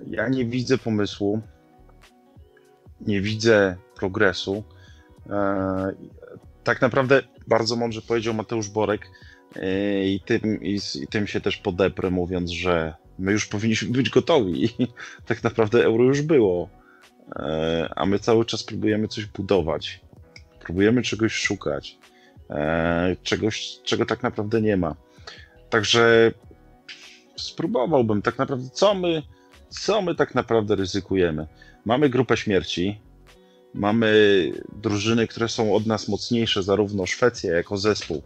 ja 0.08 0.28
nie 0.30 0.46
widzę 0.46 0.78
pomysłu, 0.78 1.42
nie 3.02 3.22
widzę 3.22 3.78
progresu. 3.96 4.64
E, 5.30 5.94
tak 6.64 6.82
naprawdę 6.82 7.22
bardzo 7.48 7.76
mądrze 7.76 8.02
powiedział 8.02 8.34
Mateusz 8.34 8.70
Borek 8.70 9.10
e, 9.56 10.06
i 10.08 10.20
tym, 10.20 10.64
i, 10.64 10.80
i 11.02 11.08
tym 11.08 11.28
się 11.28 11.42
też 11.42 11.58
podeprę, 11.58 12.10
mówiąc, 12.10 12.52
że 12.52 12.94
my 13.20 13.32
już 13.32 13.46
powinniśmy 13.46 13.90
być 13.90 14.10
gotowi 14.10 14.70
tak 15.28 15.44
naprawdę 15.44 15.86
euro 15.86 16.04
już 16.04 16.22
było. 16.22 16.70
E, 17.36 17.90
a 17.96 18.06
my 18.06 18.20
cały 18.20 18.46
czas 18.46 18.64
próbujemy 18.64 19.08
coś 19.08 19.26
budować. 19.26 20.02
Próbujemy 20.60 21.02
czegoś 21.02 21.34
szukać. 21.34 21.98
E, 22.50 23.16
czegoś, 23.24 23.80
czego 23.84 24.06
tak 24.06 24.24
naprawdę 24.24 24.62
nie 24.62 24.78
ma. 24.78 24.96
Także 25.70 26.32
spróbowałbym 27.36 28.22
tak 28.22 28.38
naprawdę, 28.38 28.70
co 28.74 28.94
my, 28.94 29.24
co 29.70 30.02
my 30.02 30.16
tak 30.16 30.36
naprawdę 30.36 30.76
ryzykujemy. 30.76 31.48
Mamy 31.86 32.10
grupę 32.10 32.38
śmierci, 32.38 33.02
mamy 33.74 34.12
drużyny, 34.82 35.28
które 35.28 35.50
są 35.50 35.76
od 35.76 35.86
nas 35.86 36.08
mocniejsze, 36.08 36.64
zarówno 36.64 37.06
Szwecja 37.06 37.56
jako 37.56 37.78
zespół. 37.78 38.24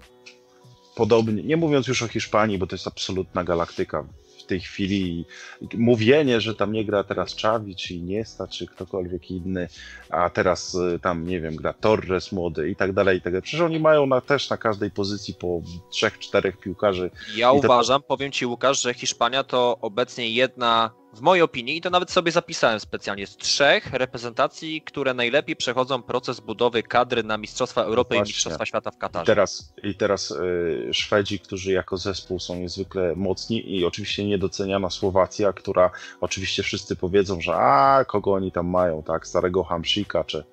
Podobnie, 0.95 1.43
nie 1.43 1.57
mówiąc 1.57 1.87
już 1.87 2.03
o 2.03 2.07
Hiszpanii, 2.07 2.57
bo 2.57 2.67
to 2.67 2.75
jest 2.75 2.87
absolutna 2.87 3.43
galaktyka 3.43 4.07
tej 4.51 4.59
chwili 4.59 5.25
mówienie, 5.73 6.41
że 6.41 6.55
tam 6.55 6.71
nie 6.71 6.85
gra 6.85 7.03
teraz 7.03 7.35
Czawi, 7.35 7.75
czy 7.75 7.93
Iniesta, 7.93 8.47
czy 8.47 8.67
ktokolwiek 8.67 9.31
inny, 9.31 9.67
a 10.09 10.29
teraz 10.29 10.75
y, 10.75 10.99
tam, 10.99 11.27
nie 11.27 11.41
wiem, 11.41 11.55
gra 11.55 11.73
Torres 11.73 12.31
młody 12.31 12.69
i 12.69 12.75
tak 12.75 12.93
dalej, 12.93 13.17
i 13.17 13.21
tak 13.21 13.33
dalej. 13.33 13.41
Przecież 13.41 13.61
oni 13.61 13.79
mają 13.79 14.05
na, 14.05 14.21
też 14.21 14.49
na 14.49 14.57
każdej 14.57 14.91
pozycji 14.91 15.33
po 15.33 15.61
trzech, 15.89 16.19
czterech 16.19 16.57
piłkarzy. 16.57 17.11
Ja 17.35 17.51
uważam, 17.51 18.01
powiem 18.01 18.31
Ci 18.31 18.45
Łukasz, 18.45 18.81
że 18.81 18.93
Hiszpania 18.93 19.43
to 19.43 19.77
obecnie 19.81 20.29
jedna 20.29 21.00
w 21.13 21.21
mojej 21.21 21.41
opinii, 21.41 21.77
i 21.77 21.81
to 21.81 21.89
nawet 21.89 22.11
sobie 22.11 22.31
zapisałem 22.31 22.79
specjalnie, 22.79 23.27
z 23.27 23.37
trzech 23.37 23.93
reprezentacji, 23.93 24.81
które 24.81 25.13
najlepiej 25.13 25.55
przechodzą 25.55 26.01
proces 26.01 26.39
budowy 26.39 26.83
kadry 26.83 27.23
na 27.23 27.37
Mistrzostwa 27.37 27.83
Europy 27.83 28.15
Właśnie. 28.15 28.31
i 28.31 28.33
Mistrzostwa 28.33 28.65
Świata 28.65 28.91
w 28.91 28.97
Katarze. 28.97 29.23
I 29.23 29.25
teraz, 29.25 29.73
i 29.83 29.95
teraz 29.95 30.31
y, 30.31 30.89
Szwedzi, 30.93 31.39
którzy 31.39 31.71
jako 31.71 31.97
zespół 31.97 32.39
są 32.39 32.55
niezwykle 32.55 33.15
mocni 33.15 33.77
i 33.77 33.85
oczywiście 33.85 34.25
niedoceniana 34.25 34.89
Słowacja, 34.89 35.53
która 35.53 35.91
oczywiście 36.21 36.63
wszyscy 36.63 36.95
powiedzą, 36.95 37.41
że 37.41 37.55
a 37.55 38.05
kogo 38.07 38.33
oni 38.33 38.51
tam 38.51 38.67
mają, 38.67 39.03
tak, 39.03 39.27
starego 39.27 39.63
Hamsika 39.63 40.23
czy, 40.23 40.43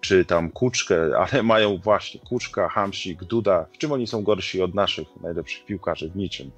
czy 0.00 0.24
tam 0.24 0.50
Kuczkę, 0.50 1.10
ale 1.30 1.42
mają 1.42 1.78
właśnie 1.78 2.20
Kuczka, 2.20 2.68
Hamsik, 2.68 3.24
Duda. 3.24 3.66
W 3.72 3.78
czym 3.78 3.92
oni 3.92 4.06
są 4.06 4.22
gorsi 4.22 4.62
od 4.62 4.74
naszych 4.74 5.08
najlepszych 5.22 5.64
piłkarzy? 5.64 6.10
W 6.10 6.16
niczym. 6.16 6.50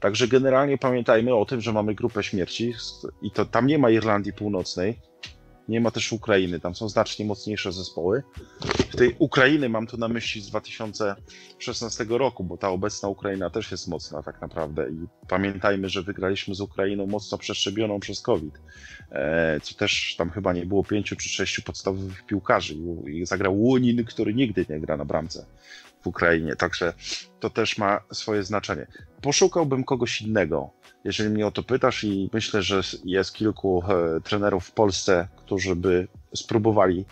Także 0.00 0.28
generalnie 0.28 0.78
pamiętajmy 0.78 1.34
o 1.34 1.44
tym, 1.44 1.60
że 1.60 1.72
mamy 1.72 1.94
grupę 1.94 2.22
śmierci, 2.22 2.74
i 3.22 3.30
to 3.30 3.44
tam 3.44 3.66
nie 3.66 3.78
ma 3.78 3.90
Irlandii 3.90 4.32
Północnej, 4.32 4.98
nie 5.68 5.80
ma 5.80 5.90
też 5.90 6.12
Ukrainy, 6.12 6.60
tam 6.60 6.74
są 6.74 6.88
znacznie 6.88 7.24
mocniejsze 7.24 7.72
zespoły. 7.72 8.22
W 8.90 8.96
tej 8.96 9.16
Ukrainy 9.18 9.68
mam 9.68 9.86
tu 9.86 9.96
na 9.96 10.08
myśli 10.08 10.40
z 10.40 10.46
2016 10.50 12.06
roku, 12.08 12.44
bo 12.44 12.56
ta 12.56 12.70
obecna 12.70 13.08
Ukraina 13.08 13.50
też 13.50 13.70
jest 13.70 13.88
mocna 13.88 14.22
tak 14.22 14.40
naprawdę 14.40 14.90
i 14.90 15.06
pamiętajmy, 15.28 15.88
że 15.88 16.02
wygraliśmy 16.02 16.54
z 16.54 16.60
Ukrainą 16.60 17.06
mocno 17.06 17.38
przeszczepioną 17.38 18.00
przez 18.00 18.20
COVID, 18.20 18.54
co 19.62 19.74
też 19.74 20.14
tam 20.18 20.30
chyba 20.30 20.52
nie 20.52 20.66
było 20.66 20.84
pięciu 20.84 21.16
czy 21.16 21.28
sześciu 21.28 21.62
podstawowych 21.62 22.26
piłkarzy 22.26 22.74
i 23.06 23.26
zagrał 23.26 23.60
Łunin, 23.60 24.04
który 24.04 24.34
nigdy 24.34 24.66
nie 24.68 24.80
gra 24.80 24.96
na 24.96 25.04
bramce. 25.04 25.46
w 26.02 26.06
Ukrainie, 26.06 26.56
także 26.56 26.92
to 27.40 27.50
też 27.50 27.78
ma 27.78 28.00
swoje 28.12 28.42
znaczenie. 28.42 28.86
Poszukałbym 29.22 29.84
kogoś 29.84 30.22
innego, 30.22 30.70
jeżeli 31.04 31.30
mnie 31.30 31.46
o 31.46 31.50
to 31.50 31.62
pytasz 31.62 32.04
i 32.04 32.30
myślę, 32.32 32.62
że 32.62 32.80
jest 33.04 33.32
kilku 33.34 33.82
e, 33.88 34.20
trenerów 34.20 34.66
w 34.66 34.72
Polsce, 34.72 35.28
którzy 35.36 35.76
by 35.76 36.08
spróbowali 36.34 37.04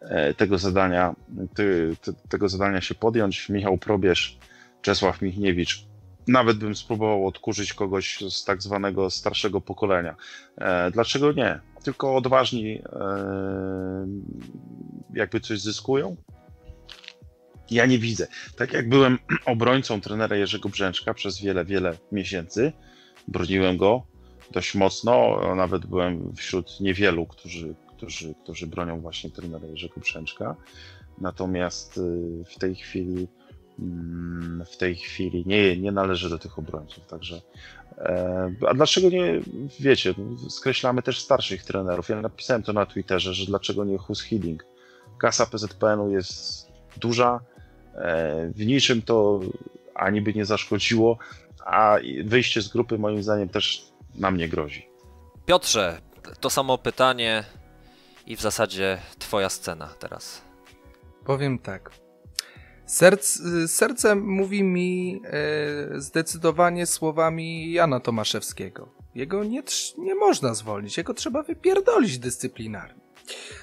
e, 0.00 0.34
tego 0.34 0.58
zadania, 0.58 1.14
te, 1.54 1.64
te, 2.02 2.12
tego 2.28 2.48
zadania 2.48 2.80
się 2.80 2.94
podjąć. 2.94 3.48
Michał 3.48 3.78
Probierz, 3.78 4.38
Czesław 4.82 5.22
Michniewicz. 5.22 5.89
Nawet 6.30 6.58
bym 6.58 6.74
spróbował 6.74 7.26
odkurzyć 7.26 7.74
kogoś 7.74 8.18
z 8.30 8.44
tak 8.44 8.62
zwanego 8.62 9.10
starszego 9.10 9.60
pokolenia. 9.60 10.16
E, 10.58 10.90
dlaczego 10.90 11.32
nie? 11.32 11.60
Tylko 11.84 12.16
odważni 12.16 12.82
jakby 15.14 15.40
coś 15.40 15.60
zyskują, 15.60 16.16
ja 17.70 17.86
nie 17.86 17.98
widzę. 17.98 18.26
Tak 18.56 18.72
jak 18.72 18.88
byłem 18.88 19.18
obrońcą 19.44 20.00
trenera 20.00 20.36
Jerzego 20.36 20.68
Brzęczka 20.68 21.14
przez 21.14 21.40
wiele, 21.40 21.64
wiele 21.64 21.96
miesięcy, 22.12 22.72
broniłem 23.28 23.76
go 23.76 24.06
dość 24.50 24.74
mocno, 24.74 25.40
nawet 25.54 25.86
byłem 25.86 26.36
wśród 26.36 26.80
niewielu, 26.80 27.26
którzy, 27.26 27.74
którzy, 27.96 28.34
którzy 28.42 28.66
bronią 28.66 29.00
właśnie 29.00 29.30
trenera 29.30 29.66
Jerzego 29.66 30.00
Brzęczka. 30.00 30.56
Natomiast 31.18 31.98
y, 31.98 32.44
w 32.44 32.58
tej 32.58 32.74
chwili 32.74 33.28
w 34.66 34.76
tej 34.76 34.96
chwili 34.96 35.44
nie, 35.46 35.76
nie 35.76 35.92
należy 35.92 36.30
do 36.30 36.38
tych 36.38 36.58
obrońców, 36.58 37.06
także 37.06 37.40
e, 37.98 38.52
a 38.68 38.74
dlaczego 38.74 39.08
nie, 39.08 39.40
wiecie, 39.80 40.14
skreślamy 40.48 41.02
też 41.02 41.20
starszych 41.20 41.64
trenerów. 41.64 42.08
Ja 42.08 42.20
napisałem 42.20 42.62
to 42.62 42.72
na 42.72 42.86
Twitterze, 42.86 43.34
że 43.34 43.46
dlaczego 43.46 43.84
nie 43.84 43.98
Hus 43.98 44.22
Healing. 44.22 44.66
Kasa 45.18 45.46
PZPN-u 45.46 46.10
jest 46.10 46.68
duża, 46.96 47.40
E, 47.94 48.50
w 48.54 48.66
niczym 48.66 49.02
to 49.02 49.40
ani 49.94 50.20
by 50.20 50.34
nie 50.34 50.44
zaszkodziło, 50.44 51.18
a 51.64 51.96
wyjście 52.24 52.62
z 52.62 52.68
grupy 52.68 52.98
moim 52.98 53.22
zdaniem 53.22 53.48
też 53.48 53.84
nam 54.14 54.36
nie 54.36 54.48
grozi. 54.48 54.88
Piotrze, 55.46 56.00
to 56.40 56.50
samo 56.50 56.78
pytanie 56.78 57.44
i 58.26 58.36
w 58.36 58.40
zasadzie 58.40 58.98
twoja 59.18 59.48
scena 59.48 59.86
teraz. 59.98 60.42
Powiem 61.24 61.58
tak. 61.58 61.90
Serc, 62.90 63.42
serce 63.66 64.14
mówi 64.14 64.62
mi 64.62 65.22
e, 65.24 66.00
zdecydowanie 66.00 66.86
słowami 66.86 67.72
Jana 67.72 68.00
Tomaszewskiego. 68.00 68.88
Jego 69.14 69.44
nie, 69.44 69.62
nie 69.98 70.14
można 70.14 70.54
zwolnić, 70.54 70.96
jego 70.96 71.14
trzeba 71.14 71.42
wypierdolić 71.42 72.18
dyscyplinarnie. 72.18 73.02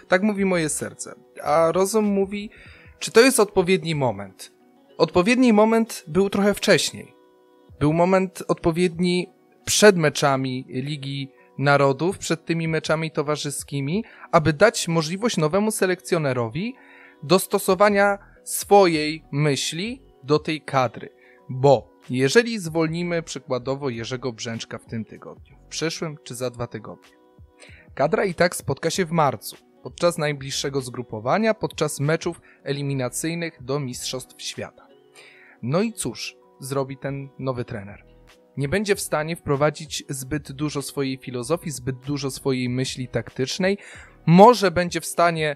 Tak 0.07 0.23
mówi 0.23 0.45
moje 0.45 0.69
serce. 0.69 1.15
A 1.43 1.71
rozum 1.71 2.05
mówi, 2.05 2.49
czy 2.99 3.11
to 3.11 3.21
jest 3.21 3.39
odpowiedni 3.39 3.95
moment? 3.95 4.51
Odpowiedni 4.97 5.53
moment 5.53 6.03
był 6.07 6.29
trochę 6.29 6.53
wcześniej. 6.53 7.13
Był 7.79 7.93
moment 7.93 8.43
odpowiedni 8.47 9.29
przed 9.65 9.97
meczami 9.97 10.65
Ligi 10.69 11.31
Narodów, 11.57 12.17
przed 12.17 12.45
tymi 12.45 12.67
meczami 12.67 13.11
towarzyskimi, 13.11 14.03
aby 14.31 14.53
dać 14.53 14.87
możliwość 14.87 15.37
nowemu 15.37 15.71
selekcjonerowi 15.71 16.75
dostosowania 17.23 18.26
swojej 18.47 19.23
myśli 19.31 20.01
do 20.23 20.39
tej 20.39 20.61
kadry. 20.61 21.09
Bo 21.49 21.89
jeżeli 22.09 22.59
zwolnimy 22.59 23.23
przykładowo 23.23 23.89
Jerzego 23.89 24.33
Brzęczka 24.33 24.77
w 24.77 24.85
tym 24.85 25.05
tygodniu, 25.05 25.57
w 25.65 25.67
przyszłym 25.67 26.17
czy 26.23 26.35
za 26.35 26.49
dwa 26.49 26.67
tygodnie, 26.67 27.11
kadra 27.95 28.25
i 28.25 28.33
tak 28.33 28.55
spotka 28.55 28.89
się 28.89 29.05
w 29.05 29.11
marcu 29.11 29.57
podczas 29.83 30.17
najbliższego 30.17 30.81
zgrupowania, 30.81 31.53
podczas 31.53 31.99
meczów 31.99 32.41
eliminacyjnych 32.63 33.63
do 33.63 33.79
Mistrzostw 33.79 34.41
Świata. 34.41 34.87
No 35.61 35.81
i 35.81 35.93
cóż 35.93 36.35
zrobi 36.59 36.97
ten 36.97 37.29
nowy 37.39 37.65
trener? 37.65 38.05
Nie 38.57 38.69
będzie 38.69 38.95
w 38.95 39.01
stanie 39.01 39.35
wprowadzić 39.35 40.03
zbyt 40.09 40.51
dużo 40.51 40.81
swojej 40.81 41.17
filozofii, 41.17 41.71
zbyt 41.71 41.99
dużo 41.99 42.31
swojej 42.31 42.69
myśli 42.69 43.07
taktycznej. 43.07 43.77
Może 44.27 44.71
będzie 44.71 45.01
w 45.01 45.05
stanie 45.05 45.55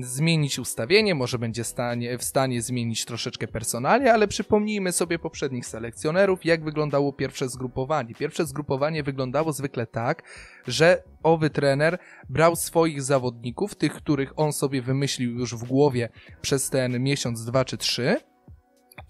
zmienić 0.00 0.58
ustawienie, 0.58 1.14
może 1.14 1.38
będzie 1.38 1.64
stanie, 1.64 2.18
w 2.18 2.24
stanie 2.24 2.62
zmienić 2.62 3.04
troszeczkę 3.04 3.48
personalia, 3.48 4.14
ale 4.14 4.28
przypomnijmy 4.28 4.92
sobie 4.92 5.18
poprzednich 5.18 5.66
selekcjonerów, 5.66 6.44
jak 6.44 6.64
wyglądało 6.64 7.12
pierwsze 7.12 7.48
zgrupowanie. 7.48 8.14
Pierwsze 8.14 8.46
zgrupowanie 8.46 9.02
wyglądało 9.02 9.52
zwykle 9.52 9.86
tak, 9.86 10.22
że 10.66 11.02
owy 11.22 11.50
trener 11.50 11.98
brał 12.28 12.56
swoich 12.56 13.02
zawodników, 13.02 13.74
tych, 13.74 13.92
których 13.92 14.32
on 14.36 14.52
sobie 14.52 14.82
wymyślił 14.82 15.38
już 15.38 15.54
w 15.54 15.64
głowie 15.64 16.08
przez 16.40 16.70
ten 16.70 17.02
miesiąc, 17.02 17.44
dwa 17.44 17.64
czy 17.64 17.76
trzy 17.76 18.16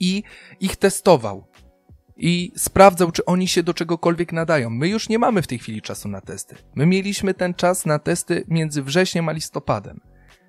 i 0.00 0.22
ich 0.60 0.76
testował 0.76 1.47
i 2.18 2.52
sprawdzał, 2.56 3.12
czy 3.12 3.24
oni 3.24 3.48
się 3.48 3.62
do 3.62 3.74
czegokolwiek 3.74 4.32
nadają. 4.32 4.70
My 4.70 4.88
już 4.88 5.08
nie 5.08 5.18
mamy 5.18 5.42
w 5.42 5.46
tej 5.46 5.58
chwili 5.58 5.82
czasu 5.82 6.08
na 6.08 6.20
testy. 6.20 6.56
My 6.74 6.86
mieliśmy 6.86 7.34
ten 7.34 7.54
czas 7.54 7.86
na 7.86 7.98
testy 7.98 8.44
między 8.48 8.82
wrześniem 8.82 9.28
a 9.28 9.32
listopadem. 9.32 10.00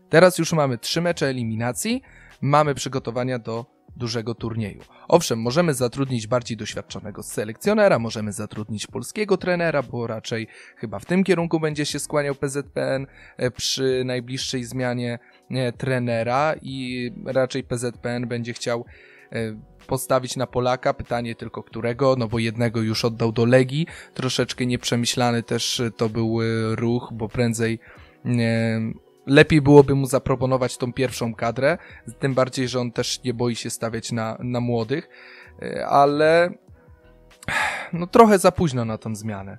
Teraz 0.10 0.38
już 0.38 0.54
mamy 0.54 0.78
trzy 0.78 1.02
mecze 1.02 1.28
eliminacji, 1.28 2.02
mamy 2.42 2.76
przygotowania 2.76 3.40
do 3.40 3.80
dużego 3.96 4.36
turnieju. 4.36 4.82
Owszem, 5.08 5.42
możemy 5.42 5.74
zatrudnić 5.74 6.28
bardziej 6.28 6.58
doświadczonego 6.58 7.24
selekcjonera, 7.24 8.00
możemy 8.00 8.34
zatrudnić 8.34 8.88
polskiego 8.88 9.38
trenera, 9.38 9.84
bo 9.84 10.08
raczej 10.08 10.48
chyba 10.78 11.00
w 11.00 11.06
tym 11.06 11.24
kierunku 11.24 11.60
będzie 11.60 11.86
się 11.86 12.00
skłaniał 12.00 12.36
PZPN 12.36 13.08
e, 13.38 13.52
przy 13.52 14.04
najbliższej 14.06 14.64
zmianie 14.64 15.20
e, 15.52 15.72
trenera 15.72 16.56
i 16.62 17.12
raczej 17.26 17.64
PZPN 17.64 18.28
będzie 18.28 18.54
chciał 18.54 18.86
e, 19.32 19.56
postawić 19.90 20.36
na 20.36 20.48
Polaka, 20.48 20.94
pytanie 20.94 21.36
tylko 21.36 21.64
którego, 21.64 22.16
no 22.18 22.28
bo 22.28 22.40
jednego 22.40 22.82
już 22.82 23.06
oddał 23.06 23.32
do 23.32 23.46
Legii, 23.46 23.88
troszeczkę 24.14 24.66
nieprzemyślany 24.66 25.44
też 25.44 25.82
to 25.98 26.10
był 26.10 26.40
ruch, 26.76 27.10
bo 27.14 27.30
prędzej 27.30 27.80
lepiej 29.30 29.62
byłoby 29.62 29.96
mu 29.96 30.06
zaproponować 30.06 30.78
tą 30.78 30.94
pierwszą 30.94 31.36
kadrę, 31.36 31.78
tym 32.20 32.34
bardziej, 32.34 32.68
że 32.68 32.80
on 32.80 32.92
też 32.92 33.24
nie 33.24 33.34
boi 33.34 33.56
się 33.56 33.70
stawiać 33.70 34.12
na, 34.12 34.38
na 34.40 34.60
młodych, 34.60 35.10
e, 35.62 35.88
ale 35.88 36.50
no 37.94 38.08
trochę 38.08 38.40
za 38.40 38.52
późno 38.52 38.86
na 38.86 38.98
tą 38.98 39.16
zmianę. 39.16 39.58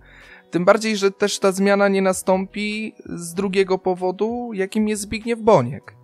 Tym 0.50 0.64
bardziej, 0.64 0.96
że 0.96 1.10
też 1.10 1.38
ta 1.38 1.52
zmiana 1.52 1.88
nie 1.88 2.02
nastąpi 2.02 2.94
z 3.06 3.34
drugiego 3.34 3.78
powodu, 3.78 4.50
jakim 4.54 4.88
jest 4.88 5.02
Zbigniew 5.02 5.40
Boniek. 5.40 5.99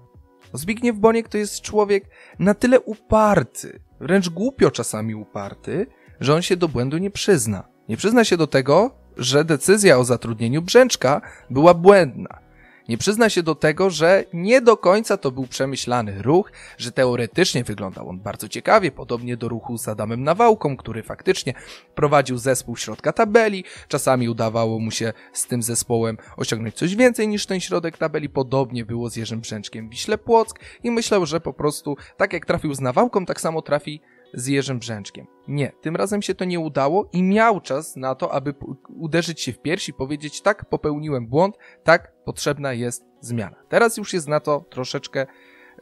Zbigniew 0.56 0.96
Boniek 0.96 1.28
to 1.28 1.38
jest 1.38 1.60
człowiek 1.60 2.04
na 2.38 2.54
tyle 2.54 2.80
uparty, 2.80 3.80
wręcz 4.00 4.28
głupio 4.28 4.70
czasami 4.70 5.14
uparty, 5.14 5.86
że 6.20 6.34
on 6.34 6.42
się 6.42 6.56
do 6.56 6.68
błędu 6.68 6.98
nie 6.98 7.10
przyzna. 7.10 7.68
Nie 7.88 7.96
przyzna 7.96 8.24
się 8.24 8.36
do 8.36 8.46
tego, 8.46 8.90
że 9.16 9.44
decyzja 9.44 9.98
o 9.98 10.04
zatrudnieniu 10.04 10.62
Brzęczka 10.62 11.20
była 11.50 11.74
błędna. 11.74 12.45
Nie 12.88 12.98
przyzna 12.98 13.30
się 13.30 13.42
do 13.42 13.54
tego, 13.54 13.90
że 13.90 14.24
nie 14.32 14.60
do 14.60 14.76
końca 14.76 15.16
to 15.16 15.30
był 15.30 15.46
przemyślany 15.46 16.22
ruch, 16.22 16.52
że 16.78 16.92
teoretycznie 16.92 17.64
wyglądał 17.64 18.08
on 18.08 18.20
bardzo 18.20 18.48
ciekawie, 18.48 18.92
podobnie 18.92 19.36
do 19.36 19.48
ruchu 19.48 19.78
z 19.78 19.88
Adamem 19.88 20.24
Nawałką, 20.24 20.76
który 20.76 21.02
faktycznie 21.02 21.54
prowadził 21.94 22.38
zespół 22.38 22.76
środka 22.76 23.12
tabeli. 23.12 23.64
Czasami 23.88 24.28
udawało 24.28 24.78
mu 24.78 24.90
się 24.90 25.12
z 25.32 25.46
tym 25.46 25.62
zespołem 25.62 26.16
osiągnąć 26.36 26.74
coś 26.74 26.96
więcej 26.96 27.28
niż 27.28 27.46
ten 27.46 27.60
środek 27.60 27.98
tabeli. 27.98 28.28
Podobnie 28.28 28.84
było 28.84 29.10
z 29.10 29.16
Jerzym 29.16 29.40
Brzęczkiem 29.40 29.88
Wiśle 29.88 30.18
Płock 30.18 30.60
i 30.84 30.90
myślał, 30.90 31.26
że 31.26 31.40
po 31.40 31.52
prostu 31.52 31.96
tak 32.16 32.32
jak 32.32 32.46
trafił 32.46 32.74
z 32.74 32.80
Nawałką, 32.80 33.26
tak 33.26 33.40
samo 33.40 33.62
trafi 33.62 34.00
z 34.34 34.46
Jerzym 34.46 34.78
Brzęczkiem. 34.78 35.26
Nie, 35.48 35.72
tym 35.80 35.96
razem 35.96 36.22
się 36.22 36.34
to 36.34 36.44
nie 36.44 36.60
udało 36.60 37.08
i 37.12 37.22
miał 37.22 37.60
czas 37.60 37.96
na 37.96 38.14
to, 38.14 38.32
aby 38.32 38.54
uderzyć 38.88 39.40
się 39.40 39.52
w 39.52 39.58
piersi 39.58 39.90
i 39.90 39.94
powiedzieć 39.94 40.40
tak, 40.40 40.68
popełniłem 40.68 41.26
błąd, 41.26 41.56
tak, 41.84 42.12
potrzebna 42.24 42.72
jest 42.72 43.04
zmiana. 43.20 43.56
Teraz 43.68 43.96
już 43.96 44.12
jest 44.12 44.28
na 44.28 44.40
to 44.40 44.64
troszeczkę 44.70 45.26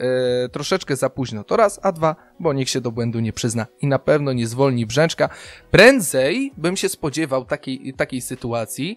Yy, 0.01 0.49
troszeczkę 0.49 0.97
za 0.97 1.11
późno. 1.11 1.45
To 1.45 1.57
raz, 1.57 1.81
a 1.83 1.93
dwa, 1.93 2.17
bo 2.41 2.53
niech 2.53 2.69
się 2.69 2.81
do 2.81 2.93
błędu 2.93 3.21
nie 3.21 3.33
przyzna 3.33 3.67
i 3.81 3.87
na 3.87 3.99
pewno 3.99 4.33
nie 4.33 4.47
zwolni 4.47 4.87
Brzęczka. 4.87 5.29
Prędzej 5.71 6.53
bym 6.57 6.77
się 6.77 6.89
spodziewał 6.89 7.45
takiej, 7.45 7.95
takiej 7.97 8.21
sytuacji, 8.21 8.97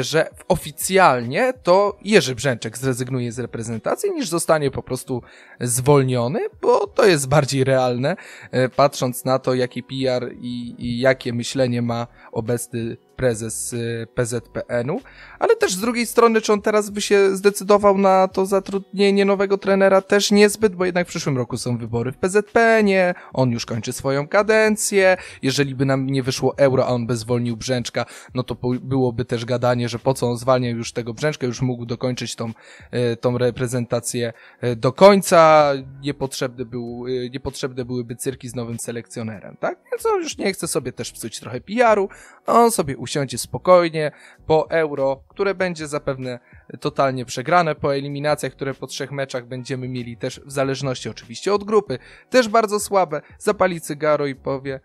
że 0.00 0.30
oficjalnie 0.48 1.52
to 1.62 1.98
Jerzy 2.04 2.34
Brzęczek 2.34 2.78
zrezygnuje 2.78 3.32
z 3.32 3.38
reprezentacji, 3.38 4.10
niż 4.10 4.28
zostanie 4.28 4.70
po 4.70 4.82
prostu 4.82 5.22
zwolniony, 5.60 6.40
bo 6.60 6.86
to 6.86 7.06
jest 7.06 7.28
bardziej 7.28 7.64
realne, 7.64 8.16
e, 8.50 8.68
patrząc 8.68 9.24
na 9.24 9.38
to, 9.38 9.54
jaki 9.54 9.82
PR 9.82 10.32
i, 10.40 10.74
i 10.78 11.00
jakie 11.00 11.32
myślenie 11.32 11.82
ma 11.82 12.06
obecny 12.32 12.96
prezes 13.20 13.72
y, 13.72 14.06
PZPN-u, 14.14 15.00
ale 15.38 15.56
też 15.56 15.72
z 15.72 15.80
drugiej 15.80 16.06
strony, 16.06 16.40
czy 16.40 16.52
on 16.52 16.62
teraz 16.62 16.90
by 16.90 17.00
się 17.00 17.36
zdecydował 17.36 17.98
na 17.98 18.28
to 18.28 18.46
zatrudnienie 18.46 19.24
nowego 19.24 19.58
trenera, 19.58 20.00
też 20.00 20.30
niezbyt, 20.30 20.74
bo 20.74 20.84
jednak 20.84 21.06
w 21.06 21.10
przyszłym 21.10 21.36
roku 21.36 21.56
są 21.56 21.78
wybory 21.78 22.12
w 22.12 22.16
PZPN-ie, 22.16 23.14
on 23.32 23.50
już 23.50 23.66
kończy 23.66 23.92
swoją 23.92 24.28
kadencję, 24.28 25.16
jeżeli 25.42 25.74
by 25.74 25.84
nam 25.84 26.06
nie 26.06 26.22
wyszło 26.22 26.54
euro, 26.56 26.86
a 26.86 26.88
on 26.88 27.06
by 27.06 27.16
zwolnił 27.16 27.56
Brzęczka, 27.56 28.06
no 28.34 28.42
to 28.42 28.56
byłoby 28.82 29.24
też 29.24 29.44
gadanie, 29.44 29.88
że 29.88 29.98
po 29.98 30.14
co 30.14 30.30
on 30.30 30.36
zwalnia 30.36 30.70
już 30.70 30.92
tego 30.92 31.14
Brzęczka, 31.14 31.46
już 31.46 31.62
mógł 31.62 31.86
dokończyć 31.86 32.36
tą, 32.36 32.48
y, 32.48 33.16
tą 33.16 33.38
reprezentację 33.38 34.32
y, 34.64 34.76
do 34.76 34.92
końca, 34.92 35.72
niepotrzebny 36.02 36.64
był, 36.64 37.04
niepotrzebne 37.32 37.84
byłyby 37.84 38.16
cyrki 38.16 38.48
z 38.48 38.54
nowym 38.54 38.78
selekcjonerem, 38.78 39.56
tak? 39.56 39.78
Więc 39.92 40.06
on 40.06 40.22
już 40.22 40.38
nie 40.38 40.52
chce 40.52 40.68
sobie 40.68 40.92
też 40.92 41.12
psuć 41.12 41.40
trochę 41.40 41.60
PR-u, 41.60 42.08
on 42.46 42.70
sobie 42.70 42.96
usiądzie 43.10 43.38
spokojnie 43.38 44.12
po 44.46 44.70
euro, 44.70 45.22
które 45.28 45.54
będzie 45.54 45.88
zapewne 45.88 46.38
totalnie 46.80 47.24
przegrane. 47.24 47.74
Po 47.74 47.96
eliminacjach, 47.96 48.52
które 48.52 48.74
po 48.74 48.86
trzech 48.86 49.12
meczach 49.12 49.46
będziemy 49.46 49.88
mieli 49.88 50.16
też 50.16 50.40
w 50.46 50.52
zależności 50.52 51.08
oczywiście 51.08 51.54
od 51.54 51.64
grupy, 51.64 51.98
też 52.30 52.48
bardzo 52.48 52.80
słabe, 52.80 53.20
zapali 53.38 53.80
cygaro 53.80 54.26
i 54.26 54.34
powie 54.34 54.80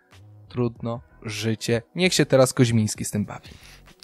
trudno, 0.50 1.02
życie, 1.22 1.82
niech 1.96 2.14
się 2.14 2.26
teraz 2.26 2.54
Koźmiński 2.54 3.06
z 3.06 3.12
tym 3.12 3.26
bawi. 3.26 3.50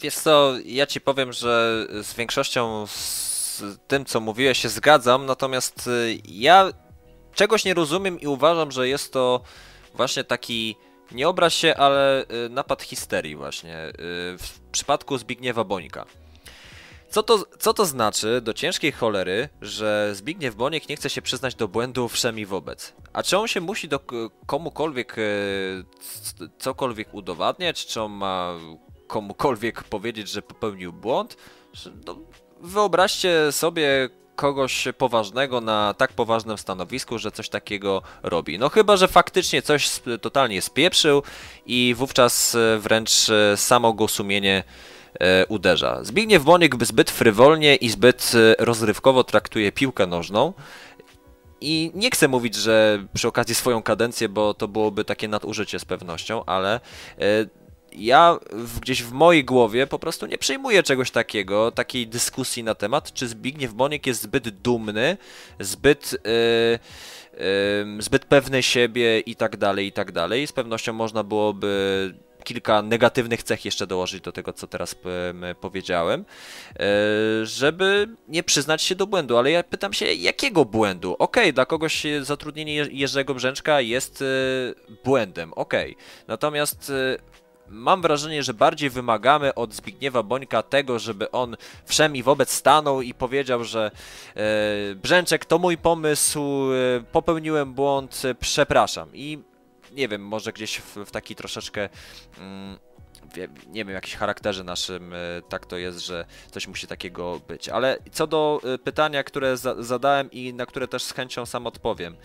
Wiesz 0.01 0.15
co, 0.15 0.53
ja 0.65 0.85
ci 0.85 1.01
powiem, 1.01 1.33
że 1.33 1.85
z 2.03 2.13
większością 2.13 2.87
z 2.87 3.63
tym, 3.87 4.05
co 4.05 4.19
mówiłeś, 4.19 4.57
się 4.57 4.69
zgadzam, 4.69 5.25
natomiast 5.25 5.87
y, 5.87 6.17
ja 6.25 6.69
czegoś 7.33 7.65
nie 7.65 7.73
rozumiem 7.73 8.19
i 8.19 8.27
uważam, 8.27 8.71
że 8.71 8.87
jest 8.87 9.13
to 9.13 9.41
właśnie 9.95 10.23
taki 10.23 10.75
nie 11.11 11.29
obraź 11.29 11.55
się, 11.55 11.75
ale 11.75 12.23
y, 12.23 12.49
napad 12.49 12.81
histerii 12.81 13.35
właśnie 13.35 13.87
y, 13.87 13.93
w 14.37 14.59
przypadku 14.71 15.17
Zbigniewa 15.17 15.63
Bońka. 15.63 16.05
Co 17.09 17.23
to, 17.23 17.45
co 17.59 17.73
to 17.73 17.85
znaczy 17.85 18.41
do 18.41 18.53
ciężkiej 18.53 18.91
cholery, 18.91 19.49
że 19.61 20.11
Zbigniew 20.13 20.55
Boniek 20.55 20.89
nie 20.89 20.95
chce 20.95 21.09
się 21.09 21.21
przyznać 21.21 21.55
do 21.55 21.67
błędu 21.67 22.09
wszemi 22.09 22.45
wobec? 22.45 22.93
A 23.13 23.23
czy 23.23 23.37
on 23.37 23.47
się 23.47 23.61
musi 23.61 23.87
do 23.87 23.99
komukolwiek 24.45 25.17
y, 25.17 25.85
cokolwiek 26.59 27.13
udowadniać? 27.13 27.85
Czy 27.85 28.01
on 28.01 28.11
ma 28.11 28.53
komukolwiek 29.07 29.83
powiedzieć, 29.83 30.29
że 30.29 30.41
popełnił 30.41 30.93
błąd? 30.93 31.37
No, 32.05 32.17
wyobraźcie 32.61 33.51
sobie 33.51 34.09
kogoś 34.35 34.87
poważnego 34.97 35.61
na 35.61 35.93
tak 35.93 36.13
poważnym 36.13 36.57
stanowisku, 36.57 37.17
że 37.17 37.31
coś 37.31 37.49
takiego 37.49 38.01
robi. 38.23 38.59
No 38.59 38.69
chyba, 38.69 38.97
że 38.97 39.07
faktycznie 39.07 39.61
coś 39.61 39.89
totalnie 40.21 40.61
spieprzył 40.61 41.23
i 41.65 41.95
wówczas 41.97 42.55
e, 42.55 42.79
wręcz 42.79 43.29
e, 43.29 43.57
samo 43.57 43.93
go 43.93 44.07
sumienie 44.07 44.63
e, 45.19 45.45
uderza. 45.45 46.03
Zbigniew 46.03 46.43
Bonik 46.43 46.85
zbyt 46.85 47.11
frywolnie 47.11 47.75
i 47.75 47.89
zbyt 47.89 48.31
rozrywkowo 48.59 49.23
traktuje 49.23 49.71
piłkę 49.71 50.07
nożną. 50.07 50.53
I 51.63 51.91
nie 51.95 52.11
chcę 52.11 52.27
mówić, 52.27 52.55
że 52.55 53.05
przy 53.13 53.27
okazji 53.27 53.55
swoją 53.55 53.83
kadencję, 53.83 54.29
bo 54.29 54.53
to 54.53 54.67
byłoby 54.67 55.05
takie 55.05 55.27
nadużycie 55.27 55.79
z 55.79 55.85
pewnością, 55.85 56.45
ale 56.45 56.79
ja 57.95 58.39
w, 58.51 58.79
gdzieś 58.79 59.03
w 59.03 59.11
mojej 59.11 59.45
głowie 59.45 59.87
po 59.87 59.99
prostu 59.99 60.25
nie 60.25 60.37
przyjmuję 60.37 60.83
czegoś 60.83 61.11
takiego, 61.11 61.71
takiej 61.71 62.07
dyskusji 62.07 62.63
na 62.63 62.75
temat, 62.75 63.13
czy 63.13 63.27
Zbigniew 63.27 63.73
Boniek 63.73 64.07
jest 64.07 64.21
zbyt 64.21 64.49
dumny, 64.49 65.17
zbyt, 65.59 66.11
yy, 66.11 66.79
yy, 67.95 68.01
zbyt 68.01 68.25
pewny 68.25 68.63
siebie 68.63 69.19
i 69.19 69.35
tak 69.35 69.57
dalej, 69.57 69.87
i 69.87 69.91
tak 69.91 70.11
dalej. 70.11 70.47
Z 70.47 70.51
pewnością 70.51 70.93
można 70.93 71.23
byłoby 71.23 72.13
kilka 72.43 72.81
negatywnych 72.81 73.43
cech 73.43 73.65
jeszcze 73.65 73.87
dołożyć 73.87 74.21
do 74.21 74.31
tego, 74.31 74.53
co 74.53 74.67
teraz 74.67 74.95
powiedziałem, 75.61 76.25
e, 76.79 76.85
żeby 77.45 78.07
nie 78.27 78.43
przyznać 78.43 78.81
się 78.81 78.95
do 78.95 79.07
błędu. 79.07 79.37
Ale 79.37 79.51
ja 79.51 79.63
pytam 79.63 79.93
się, 79.93 80.05
jakiego 80.05 80.65
błędu? 80.65 81.15
Okej, 81.19 81.43
okay, 81.43 81.53
dla 81.53 81.65
kogoś 81.65 82.03
zatrudnienie 82.21 82.73
Jerzego 82.91 83.33
Brzęczka 83.33 83.81
jest 83.81 84.23
błędem, 85.03 85.53
okej. 85.53 85.91
Okay. 85.91 86.03
Natomiast 86.27 86.91
mam 87.71 88.01
wrażenie, 88.01 88.43
że 88.43 88.53
bardziej 88.53 88.89
wymagamy 88.89 89.55
od 89.55 89.73
Zbigniewa 89.73 90.23
Bońka 90.23 90.63
tego, 90.63 90.99
żeby 90.99 91.31
on 91.31 91.57
wszemi 91.85 92.23
wobec 92.23 92.51
stanął 92.51 93.01
i 93.01 93.13
powiedział, 93.13 93.63
że 93.63 93.91
e, 94.35 94.95
Brzęczek 94.95 95.45
to 95.45 95.59
mój 95.59 95.77
pomysł, 95.77 96.39
e, 96.39 97.03
popełniłem 97.11 97.73
błąd, 97.73 98.21
e, 98.25 98.35
przepraszam. 98.35 99.09
I 99.13 99.39
nie 99.91 100.07
wiem, 100.07 100.27
może 100.27 100.53
gdzieś 100.53 100.77
w, 100.77 100.95
w 101.05 101.11
taki 101.11 101.35
troszeczkę. 101.35 101.89
Mm, 102.37 102.77
nie 103.67 103.85
wiem, 103.85 103.93
jakiś 103.93 104.15
charakterze 104.15 104.63
naszym 104.63 105.13
tak 105.49 105.65
to 105.65 105.77
jest, 105.77 105.99
że 105.99 106.25
coś 106.51 106.67
musi 106.67 106.87
takiego 106.87 107.41
być. 107.47 107.69
Ale 107.69 107.97
co 108.11 108.27
do 108.27 108.61
pytania, 108.83 109.23
które 109.23 109.57
za 109.57 109.83
zadałem 109.83 110.31
i 110.31 110.53
na 110.53 110.65
które 110.65 110.87
też 110.87 111.03
z 111.03 111.13
chęcią 111.13 111.45
sam 111.45 111.67
odpowiem. 111.67 112.15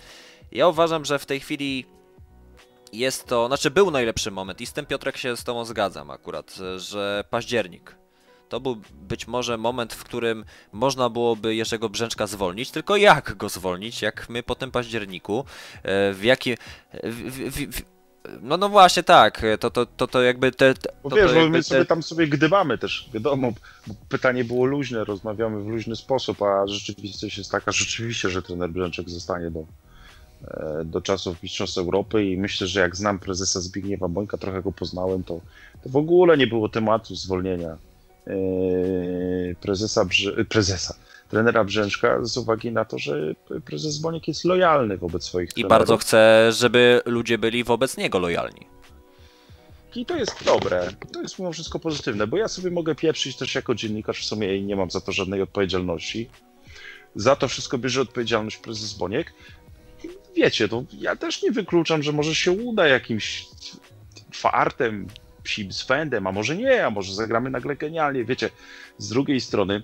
Ja 0.53 0.69
uważam, 0.69 1.05
że 1.05 1.19
w 1.19 1.27
tej 1.27 1.41
chwili 1.41 1.87
jest 2.99 3.27
to, 3.27 3.47
znaczy 3.47 3.71
był 3.71 3.91
najlepszy 3.91 4.31
moment 4.31 4.61
i 4.61 4.67
z 4.67 4.73
tym 4.73 4.87
Piotrek 4.87 5.17
się 5.17 5.37
z 5.37 5.45
Tobą 5.45 5.65
zgadzam 5.65 6.11
akurat, 6.11 6.59
że 6.77 7.25
październik. 7.31 7.97
To 8.49 8.61
był 8.61 8.77
być 8.93 9.27
może 9.27 9.59
moment, 9.59 9.95
w 9.95 10.05
którym 10.05 10.45
można 10.73 11.09
byłoby 11.09 11.55
Jerzego 11.55 11.89
Brzęczka 11.89 12.27
zwolnić, 12.27 12.71
tylko 12.71 12.97
jak 12.97 13.37
go 13.37 13.49
zwolnić, 13.49 14.03
jak 14.03 14.29
my 14.29 14.43
po 14.43 14.55
tym 14.55 14.71
październiku, 14.71 15.45
e, 15.83 16.13
w 16.13 16.25
jakim... 16.25 16.57
no, 18.41 18.57
no 18.57 18.69
właśnie 18.69 19.03
tak, 19.03 19.43
to, 19.61 19.71
to, 19.71 19.87
to, 19.87 20.07
to 20.07 20.23
jakby 20.23 20.53
te... 20.53 20.75
To, 20.75 20.91
wiesz, 21.17 21.31
to 21.31 21.37
jakby 21.37 21.51
my 21.51 21.63
sobie 21.63 21.85
tam 21.85 22.03
sobie 22.03 22.29
gdybamy 22.29 22.79
też, 22.79 23.09
wiadomo, 23.15 23.53
pytanie 24.09 24.45
było 24.45 24.65
luźne, 24.65 25.05
rozmawiamy 25.05 25.63
w 25.63 25.67
luźny 25.67 25.97
sposób, 25.97 26.43
a 26.43 26.67
rzeczywistość 26.67 27.39
jest 27.39 27.51
taka 27.51 27.73
rzeczywiście, 27.73 28.31
że 28.31 28.43
trener 28.43 28.71
Brzęczek 28.71 29.11
zostanie 29.11 29.51
do, 29.51 29.61
E, 29.61 29.86
do 30.85 31.01
czasów 31.01 31.43
Mistrzostw 31.43 31.79
Europy 31.79 32.25
i 32.25 32.39
myślę, 32.39 32.67
że 32.67 32.81
jak 32.81 32.97
znam 32.97 33.19
prezesa 33.19 33.61
Zbigniewa 33.61 34.09
Bońka, 34.09 34.39
trochę 34.39 34.63
go 34.63 34.73
poznałem, 34.73 35.25
to, 35.25 35.41
to 35.83 35.89
w 35.89 35.97
ogóle 35.97 36.37
nie 36.37 36.47
było 36.47 36.69
tematu 36.69 37.15
zwolnienia 37.15 37.77
e, 38.27 38.35
prezesa, 39.61 40.05
Brze 40.05 40.45
prezesa 40.45 40.95
trenera 41.29 41.65
Brzęczka 41.65 42.19
z 42.23 42.37
uwagi 42.37 42.73
na 42.73 42.85
to, 42.85 42.99
że 42.99 43.35
prezes 43.65 43.99
Boniek 43.99 44.29
jest 44.29 44.45
lojalny 44.45 44.97
wobec 44.97 45.25
swoich 45.25 45.51
I 45.51 45.53
trenerów. 45.53 45.71
bardzo 45.71 45.97
chce, 45.97 46.53
żeby 46.53 47.03
ludzie 47.07 47.39
byli 47.39 47.65
wobec 47.65 47.97
niego 47.97 48.19
lojalni. 48.19 48.67
I 49.95 50.07
to 50.07 50.17
jest 50.17 50.45
dobre, 50.45 50.89
to 51.13 51.23
jest 51.23 51.39
mimo 51.39 51.53
wszystko 51.53 51.79
pozytywne, 51.79 52.27
bo 52.27 52.37
ja 52.37 52.49
sobie 52.49 52.71
mogę 52.71 52.95
pieprzyć 52.95 53.37
też 53.37 53.55
jako 53.55 53.75
dziennikarz 53.75 54.21
w 54.21 54.25
sumie 54.25 54.57
i 54.57 54.63
nie 54.63 54.77
mam 54.77 54.91
za 54.91 55.01
to 55.01 55.13
żadnej 55.13 55.43
odpowiedzialności. 55.43 56.29
Za 57.15 57.37
to 57.37 57.49
wszystko 57.49 57.79
bierze 57.79 58.01
odpowiedzialność 58.01 58.57
prezes 58.57 58.93
Boniek, 58.93 59.33
wiecie, 60.37 60.69
to 60.69 60.85
ja 60.93 61.17
też 61.17 61.43
nie 61.43 61.53
wykluczam, 61.53 62.03
że 62.03 62.13
może 62.13 62.35
się 62.35 62.53
uda 62.53 62.87
jakimś 62.87 63.47
fartem, 64.33 65.07
psim 65.43 65.73
swędem, 65.73 66.27
a 66.27 66.33
może 66.33 66.57
nie, 66.57 66.87
a 66.87 66.91
może 66.91 67.15
zagramy 67.15 67.51
nagle 67.51 67.77
genialnie. 67.77 68.25
Wiecie, 68.25 68.51
z 68.99 69.09
drugiej 69.09 69.41
strony 69.41 69.83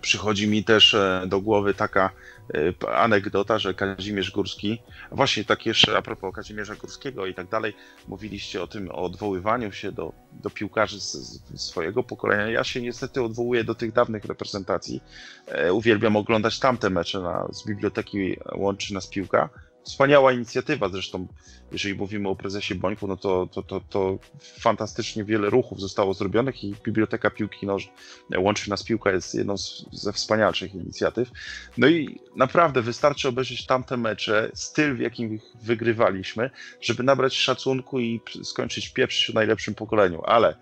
przychodzi 0.00 0.48
mi 0.48 0.64
też 0.64 0.94
e, 0.94 1.22
do 1.26 1.40
głowy 1.40 1.74
taka 1.74 2.10
e, 2.54 2.96
anegdota, 2.96 3.58
że 3.58 3.74
Kazimierz 3.74 4.30
Górski, 4.30 4.82
właśnie 5.12 5.44
tak 5.44 5.66
jeszcze 5.66 5.96
a 5.96 6.02
propos 6.02 6.34
Kazimierza 6.34 6.74
Górskiego 6.74 7.26
i 7.26 7.34
tak 7.34 7.48
dalej, 7.48 7.76
mówiliście 8.08 8.62
o 8.62 8.66
tym, 8.66 8.90
o 8.90 9.02
odwoływaniu 9.02 9.72
się 9.72 9.92
do, 9.92 10.12
do 10.32 10.50
piłkarzy 10.50 11.00
z, 11.00 11.12
z 11.12 11.60
swojego 11.60 12.02
pokolenia. 12.02 12.48
Ja 12.48 12.64
się 12.64 12.82
niestety 12.82 13.22
odwołuję 13.22 13.64
do 13.64 13.74
tych 13.74 13.92
dawnych 13.92 14.24
reprezentacji. 14.24 15.02
E, 15.46 15.72
uwielbiam 15.72 16.16
oglądać 16.16 16.58
tamte 16.58 16.90
mecze 16.90 17.20
na, 17.20 17.48
z 17.52 17.66
biblioteki 17.66 18.36
Łączy 18.54 18.94
Nas 18.94 19.06
Piłka 19.06 19.48
Wspaniała 19.84 20.32
inicjatywa, 20.32 20.88
zresztą 20.88 21.26
jeżeli 21.72 21.94
mówimy 21.94 22.28
o 22.28 22.36
prezesie 22.36 22.74
Bońku, 22.74 23.06
no 23.06 23.16
to, 23.16 23.48
to, 23.52 23.62
to, 23.62 23.80
to 23.80 24.18
fantastycznie 24.60 25.24
wiele 25.24 25.50
ruchów 25.50 25.80
zostało 25.80 26.14
zrobionych 26.14 26.64
i 26.64 26.74
Biblioteka 26.84 27.30
Piłki 27.30 27.66
Nożnej, 27.66 27.94
Łączy 28.38 28.70
Nas 28.70 28.84
Piłka 28.84 29.12
jest 29.12 29.34
jedną 29.34 29.56
z, 29.58 29.86
ze 29.92 30.12
wspanialszych 30.12 30.74
inicjatyw. 30.74 31.30
No 31.78 31.88
i 31.88 32.20
naprawdę 32.36 32.82
wystarczy 32.82 33.28
obejrzeć 33.28 33.66
tamte 33.66 33.96
mecze, 33.96 34.50
styl 34.54 34.96
w 34.96 35.00
jakim 35.00 35.34
ich 35.34 35.42
wygrywaliśmy, 35.62 36.50
żeby 36.80 37.02
nabrać 37.02 37.34
szacunku 37.34 38.00
i 38.00 38.20
skończyć 38.42 38.88
pieprz 38.88 39.30
w 39.30 39.34
najlepszym 39.34 39.74
pokoleniu. 39.74 40.22
Ale 40.24 40.56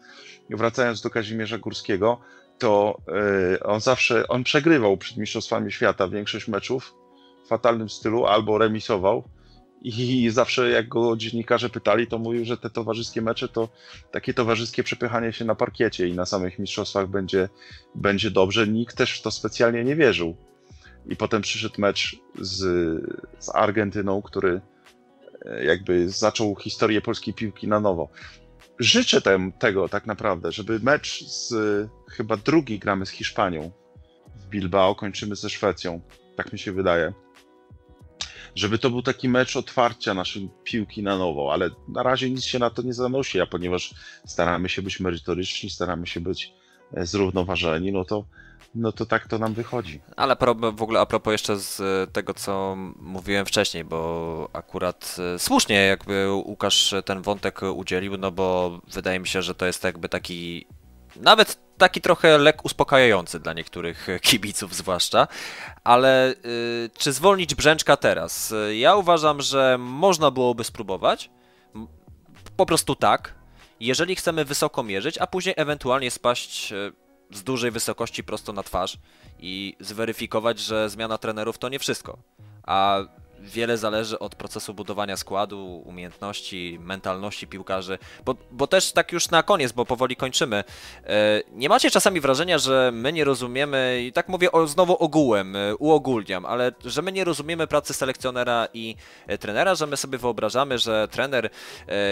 wracając 0.50 1.02
do 1.02 1.10
Kazimierza 1.10 1.58
Górskiego, 1.58 2.20
to 2.58 3.00
yy, 3.50 3.62
on 3.62 3.80
zawsze, 3.80 4.28
on 4.28 4.44
przegrywał 4.44 4.96
przed 4.96 5.16
Mistrzostwami 5.16 5.72
Świata 5.72 6.08
większość 6.08 6.48
meczów, 6.48 6.94
fatalnym 7.48 7.88
stylu 7.88 8.26
albo 8.26 8.58
remisował. 8.58 9.24
I 9.82 10.30
zawsze 10.30 10.70
jak 10.70 10.88
go 10.88 11.16
dziennikarze 11.16 11.70
pytali, 11.70 12.06
to 12.06 12.18
mówił, 12.18 12.44
że 12.44 12.56
te 12.56 12.70
towarzyskie 12.70 13.22
mecze 13.22 13.48
to 13.48 13.68
takie 14.10 14.34
towarzyskie 14.34 14.82
przepychanie 14.82 15.32
się 15.32 15.44
na 15.44 15.54
parkiecie 15.54 16.08
i 16.08 16.14
na 16.14 16.26
samych 16.26 16.58
mistrzostwach 16.58 17.08
będzie, 17.08 17.48
będzie 17.94 18.30
dobrze. 18.30 18.68
Nikt 18.68 18.96
też 18.96 19.18
w 19.18 19.22
to 19.22 19.30
specjalnie 19.30 19.84
nie 19.84 19.96
wierzył. 19.96 20.36
I 21.08 21.16
potem 21.16 21.42
przyszedł 21.42 21.74
mecz 21.78 22.16
z, 22.40 22.58
z 23.38 23.48
Argentyną, 23.54 24.22
który 24.22 24.60
e, 25.44 25.64
jakby 25.64 26.08
zaczął 26.10 26.56
historię 26.56 27.00
polskiej 27.00 27.34
piłki 27.34 27.68
na 27.68 27.80
nowo. 27.80 28.08
życzę 28.78 29.20
tem, 29.20 29.52
tego 29.52 29.88
tak 29.88 30.06
naprawdę, 30.06 30.52
żeby 30.52 30.80
mecz 30.82 31.24
z 31.24 31.54
chyba 32.10 32.36
drugi 32.36 32.78
gramy 32.78 33.06
z 33.06 33.10
Hiszpanią 33.10 33.70
w 34.36 34.48
Bilbao, 34.48 34.94
kończymy 34.94 35.36
ze 35.36 35.50
Szwecją. 35.50 36.00
Tak 36.36 36.52
mi 36.52 36.58
się 36.58 36.72
wydaje. 36.72 37.12
Żeby 38.58 38.78
to 38.78 38.90
był 38.90 39.02
taki 39.02 39.28
mecz 39.28 39.56
otwarcia 39.56 40.14
naszej 40.14 40.48
piłki 40.64 41.02
na 41.02 41.18
nowo, 41.18 41.52
ale 41.52 41.70
na 41.88 42.02
razie 42.02 42.30
nic 42.30 42.44
się 42.44 42.58
na 42.58 42.70
to 42.70 42.82
nie 42.82 42.92
zanosi, 42.92 43.40
a 43.40 43.46
ponieważ 43.46 43.94
staramy 44.26 44.68
się 44.68 44.82
być 44.82 45.00
merytoryczni, 45.00 45.70
staramy 45.70 46.06
się 46.06 46.20
być 46.20 46.52
e, 46.94 47.06
zrównoważeni, 47.06 47.92
no 47.92 48.04
to 48.04 48.24
no 48.74 48.92
to 48.92 49.06
tak 49.06 49.28
to 49.28 49.38
nam 49.38 49.54
wychodzi. 49.54 50.00
Ale 50.16 50.36
w 50.72 50.82
ogóle 50.82 51.00
a 51.00 51.06
propos 51.06 51.32
jeszcze 51.32 51.56
z 51.56 51.82
tego, 52.12 52.34
co 52.34 52.76
mówiłem 53.00 53.46
wcześniej, 53.46 53.84
bo 53.84 54.50
akurat 54.52 55.16
e, 55.34 55.38
słusznie 55.38 55.76
jakby 55.76 56.32
Łukasz 56.32 56.94
ten 57.04 57.22
wątek 57.22 57.60
udzielił, 57.74 58.16
no 58.16 58.30
bo 58.30 58.78
wydaje 58.92 59.20
mi 59.20 59.28
się, 59.28 59.42
że 59.42 59.54
to 59.54 59.66
jest 59.66 59.84
jakby 59.84 60.08
taki 60.08 60.66
nawet 61.20 61.58
taki 61.78 62.00
trochę 62.00 62.38
lek 62.38 62.64
uspokajający 62.64 63.40
dla 63.40 63.52
niektórych 63.52 64.06
kibiców 64.22 64.74
zwłaszcza, 64.74 65.28
ale 65.84 66.32
y, 66.32 66.90
czy 66.98 67.12
zwolnić 67.12 67.54
Brzęczka 67.54 67.96
teraz? 67.96 68.54
Ja 68.72 68.96
uważam, 68.96 69.42
że 69.42 69.76
można 69.78 70.30
byłoby 70.30 70.64
spróbować, 70.64 71.30
po 72.56 72.66
prostu 72.66 72.94
tak, 72.94 73.34
jeżeli 73.80 74.16
chcemy 74.16 74.44
wysoko 74.44 74.82
mierzyć, 74.82 75.18
a 75.18 75.26
później 75.26 75.54
ewentualnie 75.58 76.10
spaść 76.10 76.72
y, 76.72 76.92
z 77.30 77.42
dużej 77.42 77.70
wysokości 77.70 78.24
prosto 78.24 78.52
na 78.52 78.62
twarz 78.62 78.98
i 79.40 79.76
zweryfikować, 79.80 80.58
że 80.58 80.90
zmiana 80.90 81.18
trenerów 81.18 81.58
to 81.58 81.68
nie 81.68 81.78
wszystko. 81.78 82.18
A 82.62 83.00
wiele 83.40 83.78
zależy 83.78 84.18
od 84.18 84.34
procesu 84.34 84.74
budowania 84.74 85.16
składu, 85.16 85.82
umiejętności, 85.84 86.78
mentalności 86.80 87.46
piłkarzy, 87.46 87.98
bo, 88.24 88.34
bo 88.50 88.66
też 88.66 88.92
tak 88.92 89.12
już 89.12 89.30
na 89.30 89.42
koniec, 89.42 89.72
bo 89.72 89.84
powoli 89.84 90.16
kończymy. 90.16 90.64
E, 91.04 91.42
nie 91.52 91.68
macie 91.68 91.90
czasami 91.90 92.20
wrażenia, 92.20 92.58
że 92.58 92.90
my 92.94 93.12
nie 93.12 93.24
rozumiemy, 93.24 94.02
i 94.06 94.12
tak 94.12 94.28
mówię 94.28 94.52
o, 94.52 94.66
znowu 94.66 94.96
ogółem, 94.96 95.56
e, 95.56 95.76
uogólniam, 95.76 96.46
ale 96.46 96.72
że 96.84 97.02
my 97.02 97.12
nie 97.12 97.24
rozumiemy 97.24 97.66
pracy 97.66 97.94
selekcjonera 97.94 98.68
i 98.74 98.96
e, 99.26 99.38
trenera, 99.38 99.74
że 99.74 99.86
my 99.86 99.96
sobie 99.96 100.18
wyobrażamy, 100.18 100.78
że 100.78 101.08
trener 101.10 101.50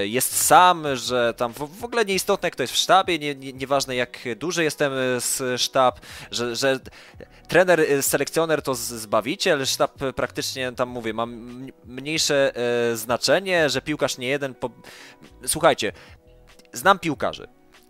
jest 0.03 0.47
sam, 0.47 0.87
że 0.95 1.35
tam 1.37 1.53
w, 1.53 1.85
ogóle 1.85 2.05
nieistotne 2.05 2.51
kto 2.51 2.63
jest 2.63 2.73
w 2.73 2.77
sztabie, 2.77 3.19
nie, 3.19 3.35
nie, 3.35 3.53
nieważne 3.53 3.97
jak 3.97 4.19
duży 4.37 4.65
jestem 4.65 4.93
z 5.19 5.61
sztab, 5.61 6.01
że, 6.31 6.57
że 6.57 6.81
trener, 7.49 7.81
selekcjoner 8.03 8.63
to 8.63 8.75
zbawiciel, 8.75 9.67
sztab 9.67 9.99
praktycznie 10.17 10.73
tam 10.73 10.89
mówię, 10.89 11.15
ma 11.17 11.27
mniejsze 11.85 12.53
e, 12.57 12.97
znaczenie, 12.97 13.71
że 13.71 13.83
piłkarz 13.83 14.19
nie 14.19 14.29
jeden. 14.29 14.55
Po... 14.55 14.71
Słuchajcie, 15.47 15.93
znam 16.73 16.99
piłkarzy. 16.99 17.49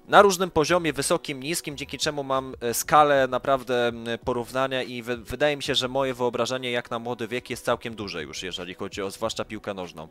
Na 0.09 0.22
różnym 0.22 0.51
poziomie, 0.51 0.93
wysokim, 0.93 1.43
niskim, 1.43 1.77
dzięki 1.77 1.99
czemu 1.99 2.24
mam 2.24 2.55
e, 2.61 2.74
skalę 2.74 3.29
naprawdę 3.29 3.93
porównania 4.24 4.83
i 4.83 5.03
wydaje 5.03 5.57
mi 5.57 5.62
się, 5.62 5.74
że 5.74 5.89
moje 5.89 6.14
wyobrażenie 6.14 6.70
jak 6.70 6.91
na 6.91 6.99
młody 6.99 7.29
wiek 7.29 7.51
jest 7.51 7.64
całkiem 7.64 7.95
duże 7.95 8.22
już, 8.22 8.43
jeżeli 8.43 8.74
chodzi 8.74 9.03
o 9.03 9.11
zwłaszcza 9.11 9.45
piłkę 9.45 9.74
nożną. 9.74 10.09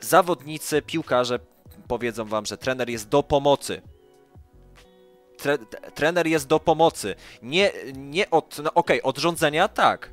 Zawodnicy, 0.00 0.82
piłkarze 0.82 1.38
powiedzą 1.88 2.24
wam, 2.24 2.46
że 2.46 2.58
trener 2.58 2.90
jest 2.90 3.08
do 3.08 3.22
pomocy. 3.22 3.82
Tre 5.36 5.58
trener 5.94 6.26
jest 6.26 6.46
do 6.46 6.60
pomocy. 6.60 7.14
Nie, 7.42 7.72
nie 7.96 8.30
od, 8.30 8.58
no 8.58 8.74
okej, 8.74 9.00
okay, 9.00 9.10
od 9.10 9.18
rządzenia 9.18 9.68
tak, 9.68 10.12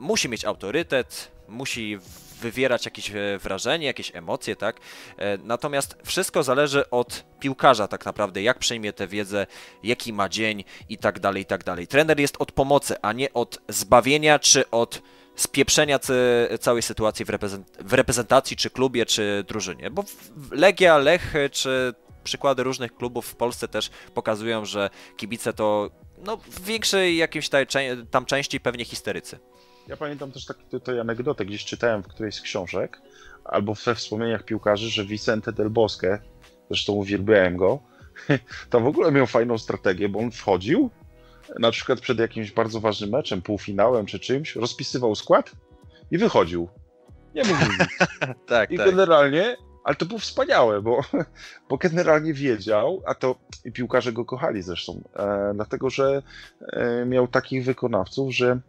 musi 0.00 0.28
mieć 0.28 0.44
autorytet, 0.44 1.30
musi 1.48 1.98
wywierać 2.40 2.84
jakieś 2.84 3.10
e, 3.10 3.38
wrażenie, 3.38 3.86
jakieś 3.86 4.16
emocje, 4.16 4.56
tak? 4.56 4.80
E, 5.16 5.38
natomiast 5.38 5.96
wszystko 6.04 6.42
zależy 6.42 6.90
od 6.90 7.24
piłkarza 7.40 7.88
tak 7.88 8.06
naprawdę, 8.06 8.42
jak 8.42 8.58
przejmie 8.58 8.92
tę 8.92 9.06
wiedzę, 9.06 9.46
jaki 9.82 10.12
ma 10.12 10.28
dzień 10.28 10.64
i 10.88 10.98
tak 10.98 11.20
dalej, 11.20 11.42
i 11.42 11.46
tak 11.46 11.64
dalej. 11.64 11.86
Trener 11.86 12.20
jest 12.20 12.36
od 12.38 12.52
pomocy, 12.52 12.94
a 13.02 13.12
nie 13.12 13.32
od 13.32 13.58
zbawienia 13.68 14.38
czy 14.38 14.70
od 14.70 15.02
spieprzenia 15.36 15.98
całej 16.60 16.82
sytuacji 16.82 17.24
w, 17.24 17.92
reprezentacji, 17.92 18.56
czy 18.56 18.70
klubie, 18.70 19.06
czy 19.06 19.44
drużynie. 19.48 19.90
Bo 19.90 20.04
Legia, 20.50 20.98
Lech, 20.98 21.34
czy 21.52 21.94
przykłady 22.24 22.62
różnych 22.62 22.94
klubów 22.94 23.26
w 23.26 23.36
Polsce 23.36 23.68
też 23.68 23.90
pokazują, 24.14 24.64
że 24.64 24.90
kibice 25.16 25.52
to 25.52 25.90
no, 26.18 26.36
w 26.36 26.64
większej 26.64 27.16
jakiejś 27.16 27.50
tam 28.10 28.26
części 28.26 28.60
pewnie 28.60 28.84
histerycy. 28.84 29.38
Ja 29.90 29.96
pamiętam 29.96 30.32
też 30.32 30.46
taką 30.46 30.60
tutaj 30.70 31.00
anegdotę, 31.00 31.44
gdzieś 31.46 31.64
czytałem 31.64 32.02
w 32.02 32.08
którejś 32.08 32.34
z 32.34 32.40
książek, 32.40 33.00
albo 33.44 33.74
we 33.74 33.94
wspomnieniach 33.94 34.44
piłkarzy, 34.44 34.90
że 34.90 35.04
Vicente 35.04 35.52
del 35.52 35.70
Bosque, 35.70 36.18
zresztą 36.68 36.92
uwielbiałem 36.92 37.56
go, 37.56 37.78
to 38.70 38.80
w 38.80 38.86
ogóle 38.86 39.12
miał 39.12 39.26
fajną 39.26 39.58
strategię, 39.58 40.08
bo 40.08 40.18
on 40.18 40.30
wchodził, 40.30 40.90
na 41.58 41.70
przykład 41.70 42.00
przed 42.00 42.18
jakimś 42.18 42.52
bardzo 42.52 42.80
ważnym 42.80 43.10
meczem, 43.10 43.42
półfinałem 43.42 44.06
czy 44.06 44.18
czymś, 44.18 44.56
rozpisywał 44.56 45.14
skład 45.14 45.52
i 46.10 46.18
wychodził. 46.18 46.68
Nie 47.34 47.42
mówił 47.44 47.68
nic. 47.68 47.98
tak, 48.46 48.70
I 48.70 48.76
tak. 48.76 48.86
generalnie, 48.86 49.56
ale 49.84 49.96
to 49.96 50.06
było 50.06 50.18
wspaniałe, 50.18 50.82
bo, 50.82 51.00
bo 51.68 51.76
generalnie 51.76 52.34
wiedział, 52.34 53.02
a 53.06 53.14
to 53.14 53.34
i 53.64 53.72
piłkarze 53.72 54.12
go 54.12 54.24
kochali 54.24 54.62
zresztą, 54.62 55.02
e, 55.16 55.52
dlatego 55.54 55.90
że 55.90 56.22
e, 56.72 57.04
miał 57.06 57.28
takich 57.28 57.64
wykonawców, 57.64 58.34
że 58.34 58.60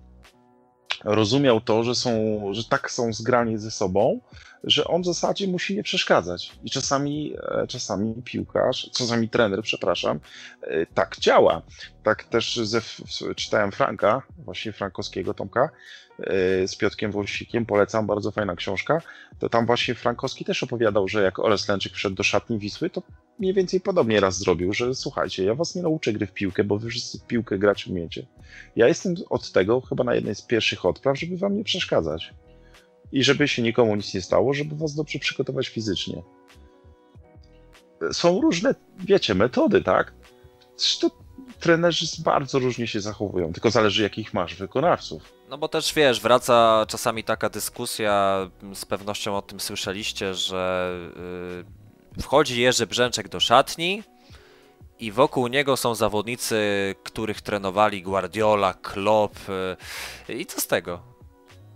rozumiał 1.04 1.62
to, 1.62 1.84
że, 1.84 1.96
są, 1.96 2.12
że 2.52 2.64
tak 2.64 2.92
są 2.92 3.14
zgrani 3.14 3.58
ze 3.58 3.72
sobą, 3.72 4.20
że 4.64 4.88
on 4.88 5.02
w 5.02 5.06
zasadzie 5.06 5.48
musi 5.48 5.76
nie 5.76 5.84
przeszkadzać. 5.84 6.52
I 6.64 6.70
czasami, 6.70 7.34
e, 7.52 7.68
czasami 7.68 8.14
piłkarz, 8.26 8.90
czasami 8.94 9.30
trener, 9.30 9.62
przepraszam, 9.62 10.20
e, 10.62 10.86
tak 10.86 11.16
działa. 11.20 11.62
Tak 12.04 12.24
też 12.24 12.56
ze, 12.56 12.82
czytałem 13.36 13.72
Franka, 13.72 14.22
właśnie 14.38 14.72
Frankowskiego 14.72 15.34
Tomka, 15.34 15.70
e, 16.20 16.68
z 16.68 16.76
Piotkiem 16.76 17.12
Wąsikiem, 17.12 17.66
polecam, 17.66 18.08
bardzo 18.08 18.32
fajna 18.32 18.56
książka, 18.56 19.02
to 19.40 19.50
tam 19.50 19.66
właśnie 19.66 19.96
Frankowski 19.96 20.46
też 20.46 20.64
opowiadał, 20.64 21.08
że 21.08 21.24
jak 21.24 21.40
Oles 21.40 21.68
Lęczyk 21.68 21.94
wszedł 21.94 22.16
do 22.16 22.24
szatni 22.24 22.60
Wisły, 22.60 22.90
to 22.90 23.02
mniej 23.40 23.54
więcej 23.54 23.82
podobnie 23.82 24.20
raz 24.20 24.38
zrobił, 24.38 24.74
że 24.74 24.96
słuchajcie, 24.96 25.44
ja 25.44 25.56
was 25.56 25.76
nie 25.76 25.82
nauczę 25.82 26.14
gry 26.14 26.28
w 26.28 26.34
piłkę, 26.34 26.64
bo 26.64 26.78
wy 26.78 26.90
wszyscy 26.90 27.20
w 27.20 27.28
piłkę 27.28 27.60
grać 27.60 27.88
umiecie. 27.88 28.28
Ja 28.76 28.88
jestem 28.88 29.16
od 29.30 29.52
tego 29.52 29.82
chyba 29.82 30.04
na 30.04 30.16
jednej 30.16 30.36
z 30.36 30.42
pierwszych 30.42 30.86
odpraw, 30.86 31.20
żeby 31.20 31.38
wam 31.38 31.58
nie 31.58 31.64
przeszkadzać. 31.64 32.34
I 33.12 33.24
żeby 33.24 33.48
się 33.48 33.62
nikomu 33.62 33.96
nic 33.96 34.14
nie 34.14 34.22
stało, 34.22 34.54
żeby 34.54 34.76
was 34.76 34.96
dobrze 34.96 35.20
przygotować 35.20 35.68
fizycznie. 35.68 36.24
Są 38.12 38.42
różne, 38.42 38.76
wiecie, 39.00 39.36
metody, 39.36 39.82
tak? 39.82 40.14
To 41.02 41.12
trenerzy 41.60 42.06
bardzo 42.24 42.60
różnie 42.60 42.88
się 42.88 43.02
zachowują, 43.02 43.54
tylko 43.54 43.72
zależy 43.72 44.04
jakich 44.04 44.34
masz 44.34 44.56
wykonawców. 44.56 45.34
No 45.50 45.58
bo 45.58 45.68
też 45.68 45.94
wiesz, 45.94 46.22
wraca 46.22 46.86
czasami 46.88 47.24
taka 47.24 47.50
dyskusja, 47.50 48.48
z 48.74 48.86
pewnością 48.86 49.38
o 49.38 49.42
tym 49.42 49.60
słyszeliście, 49.60 50.34
że 50.34 50.92
yy, 51.58 51.81
wchodzi 52.22 52.62
Jerzy 52.62 52.88
Brzęczek 52.88 53.30
do 53.30 53.40
szatni 53.40 54.04
i 55.00 55.12
wokół 55.12 55.48
niego 55.48 55.78
są 55.78 55.96
zawodnicy, 55.96 56.56
których 57.04 57.42
trenowali 57.42 58.04
Guardiola, 58.04 58.74
Klopp 58.74 59.36
yy, 60.28 60.36
i 60.36 60.46
co 60.46 60.62
z 60.62 60.68
tego? 60.68 61.02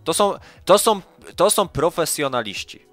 To 0.03 0.13
są, 0.13 0.33
to, 0.65 0.77
są, 0.77 1.01
to 1.35 1.49
są 1.49 1.67
profesjonaliści. 1.67 2.85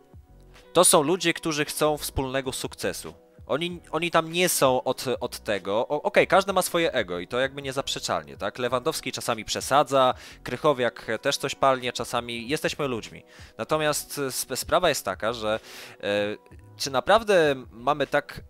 To 0.73 0.85
są 0.85 1.03
ludzie, 1.03 1.35
którzy 1.35 1.65
chcą 1.65 1.97
wspólnego 1.97 2.53
sukcesu. 2.53 3.15
Oni, 3.47 3.81
oni 3.91 4.11
tam 4.11 4.33
nie 4.33 4.49
są 4.49 4.83
od, 4.83 5.05
od 5.21 5.39
tego. 5.39 5.89
Okej, 5.89 6.01
okay, 6.03 6.27
każdy 6.27 6.53
ma 6.53 6.63
swoje 6.63 6.93
ego 6.93 7.19
i 7.19 7.29
to 7.29 7.41
jakby 7.41 7.63
niezaprzeczalnie, 7.63 8.37
tak? 8.37 8.59
Lewandowski 8.59 9.13
czasami 9.13 9.45
przesadza, 9.45 10.15
Krychowiak 10.43 11.07
też 11.23 11.37
coś 11.37 11.55
palnie, 11.55 11.93
czasami 11.93 12.49
jesteśmy 12.49 12.89
ludźmi. 12.89 13.23
Natomiast 13.59 14.21
sprawa 14.55 14.89
jest 14.89 15.05
taka, 15.05 15.33
że 15.33 15.61
e, 16.01 16.37
czy 16.83 16.91
naprawdę 16.91 17.55
mamy 17.73 18.07
tak 18.07 18.41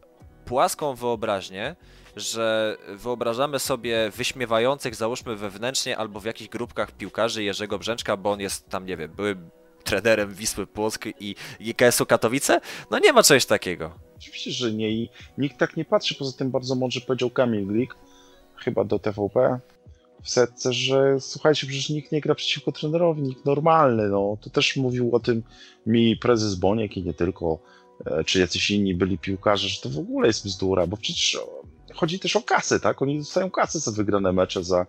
płaską 0.44 0.94
wyobraźnię, 0.94 1.76
że 2.16 2.76
wyobrażamy 2.88 3.58
sobie 3.58 4.10
wyśmiewających, 4.16 4.94
załóżmy 4.94 5.36
wewnętrznie 5.36 5.96
albo 5.96 6.20
w 6.20 6.24
jakichś 6.24 6.50
grupkach 6.50 6.92
piłkarzy 6.92 7.42
Jerzego 7.42 7.78
Brzęczka, 7.78 8.16
bo 8.16 8.32
on 8.32 8.40
jest 8.40 8.68
tam, 8.68 8.86
nie 8.86 8.96
wiem, 8.96 9.12
były 9.12 9.36
trenerem 9.84 10.34
Wisły 10.34 10.66
Płock 10.66 11.04
i 11.20 11.34
GKS-u 11.60 12.06
Katowice? 12.06 12.60
No 12.90 12.98
nie 12.98 13.12
ma 13.12 13.22
czegoś 13.22 13.46
takiego. 13.46 13.90
Oczywiście, 14.16 14.50
że 14.50 14.72
nie 14.72 14.90
i 14.90 15.08
nikt 15.38 15.58
tak 15.58 15.76
nie 15.76 15.84
patrzy. 15.84 16.14
Poza 16.14 16.38
tym 16.38 16.50
bardzo 16.50 16.74
mądrze 16.74 17.00
powiedział 17.00 17.30
Kamil 17.30 17.66
Glik, 17.66 17.96
chyba 18.56 18.84
do 18.84 18.98
TVP 18.98 19.60
w 20.22 20.30
setce, 20.30 20.72
że 20.72 21.20
słuchajcie, 21.20 21.66
przecież 21.66 21.90
nikt 21.90 22.12
nie 22.12 22.20
gra 22.20 22.34
przeciwko 22.34 22.72
trenerowi, 22.72 23.22
nikt 23.22 23.44
normalny, 23.44 24.08
no. 24.08 24.36
To 24.40 24.50
też 24.50 24.76
mówił 24.76 25.16
o 25.16 25.20
tym 25.20 25.42
mi 25.86 26.16
prezes 26.16 26.54
Boniek 26.54 26.96
i 26.96 27.02
nie 27.02 27.14
tylko, 27.14 27.58
czy 28.26 28.38
jacyś 28.38 28.70
inni 28.70 28.94
byli 28.94 29.18
piłkarze, 29.18 29.68
że 29.68 29.80
to 29.80 29.88
w 29.88 29.98
ogóle 29.98 30.26
jest 30.26 30.44
bzdura, 30.44 30.86
bo 30.86 30.96
przecież 30.96 31.38
chodzi 31.94 32.18
też 32.18 32.36
o 32.36 32.42
kasę, 32.42 32.80
tak? 32.80 33.02
Oni 33.02 33.18
dostają 33.18 33.50
kasę 33.50 33.78
za 33.78 33.90
wygrane 33.90 34.32
mecze, 34.32 34.64
za 34.64 34.86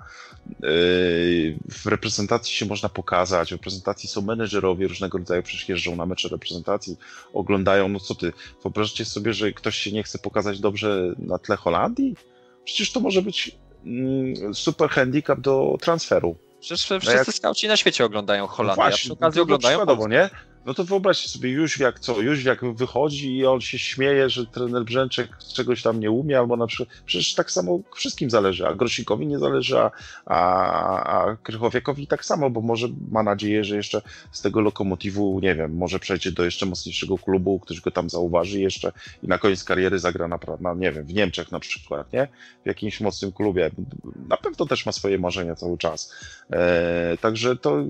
yy, 0.48 1.58
w 1.70 1.86
reprezentacji 1.86 2.56
się 2.56 2.66
można 2.66 2.90
pokazać, 2.90 3.50
w 3.50 3.52
reprezentacji 3.52 4.10
są 4.10 4.22
menedżerowie 4.22 4.88
różnego 4.88 5.18
rodzaju, 5.18 5.44
przecież 5.44 5.70
jeżdżą 5.70 5.96
na 5.96 6.06
mecze 6.06 6.30
reprezentacji, 6.30 6.98
oglądają, 7.34 7.90
no 7.90 8.00
co 8.00 8.16
ty, 8.16 8.34
wyobraźcie 8.64 9.06
sobie, 9.06 9.34
że 9.34 9.52
ktoś 9.52 9.78
się 9.78 9.92
nie 9.92 10.04
chce 10.04 10.20
pokazać 10.20 10.60
dobrze 10.60 11.14
na 11.18 11.38
tle 11.38 11.56
Holandii? 11.56 12.16
Przecież 12.64 12.92
to 12.92 13.00
może 13.00 13.22
być 13.22 13.58
mm, 13.86 14.54
super 14.54 14.90
handicap 14.90 15.40
do 15.40 15.78
transferu. 15.82 16.36
Przecież 16.60 16.86
wszyscy 16.86 17.18
jak... 17.18 17.28
skauci 17.28 17.68
na 17.68 17.78
świecie 17.78 18.06
oglądają 18.06 18.48
Holandię, 18.48 18.84
no 18.84 18.90
właśnie, 18.90 19.12
a 19.12 19.14
przy 19.14 19.14
okazji 19.14 19.38
no 19.38 19.44
oglądają 19.44 20.08
nie? 20.08 20.30
No 20.66 20.74
to 20.74 20.84
wyobraźcie 20.84 21.30
sobie, 21.30 21.50
Jóźwiak 21.50 22.00
co, 22.00 22.22
Jóźwiak 22.22 22.76
wychodzi 22.76 23.38
i 23.38 23.46
on 23.46 23.62
się 23.62 23.80
śmieje, 23.80 24.30
że 24.30 24.46
trener 24.46 24.84
Brzęczek 24.84 25.38
czegoś 25.54 25.82
tam 25.82 26.00
nie 26.00 26.12
umie, 26.12 26.40
albo 26.40 26.58
na 26.58 26.68
przykład, 26.68 26.90
przecież 27.06 27.34
tak 27.34 27.52
samo 27.52 27.80
wszystkim 27.96 28.30
zależy, 28.30 28.68
a 28.68 28.74
Grosikowi 28.74 29.28
nie 29.28 29.40
zależy, 29.40 29.80
a, 29.80 29.92
a, 30.26 31.04
a 31.04 31.36
Krychowiakowi 31.36 32.08
tak 32.08 32.26
samo, 32.26 32.50
bo 32.50 32.62
może 32.62 32.88
ma 33.12 33.24
nadzieję, 33.24 33.64
że 33.64 33.76
jeszcze 33.76 34.02
z 34.32 34.42
tego 34.42 34.62
lokomotywu, 34.62 35.40
nie 35.40 35.56
wiem, 35.56 35.76
może 35.76 36.00
przejdzie 36.00 36.32
do 36.32 36.46
jeszcze 36.46 36.66
mocniejszego 36.66 37.18
klubu, 37.18 37.60
ktoś 37.60 37.82
go 37.82 37.92
tam 37.92 38.10
zauważy 38.10 38.60
jeszcze 38.60 38.92
i 39.24 39.28
na 39.28 39.38
koniec 39.38 39.64
kariery 39.64 40.00
zagra 40.00 40.28
na, 40.28 40.74
nie 40.76 40.92
wiem, 40.92 41.06
w 41.06 41.14
Niemczech 41.14 41.52
na 41.52 41.60
przykład, 41.60 42.14
nie? 42.14 42.28
W 42.64 42.68
jakimś 42.68 43.02
mocnym 43.02 43.32
klubie. 43.32 43.72
Na 44.28 44.38
pewno 44.38 44.66
też 44.66 44.86
ma 44.86 44.92
swoje 44.92 45.18
marzenia 45.18 45.56
cały 45.56 45.78
czas. 45.78 46.14
E, 46.52 47.18
także 47.22 47.56
to 47.56 47.84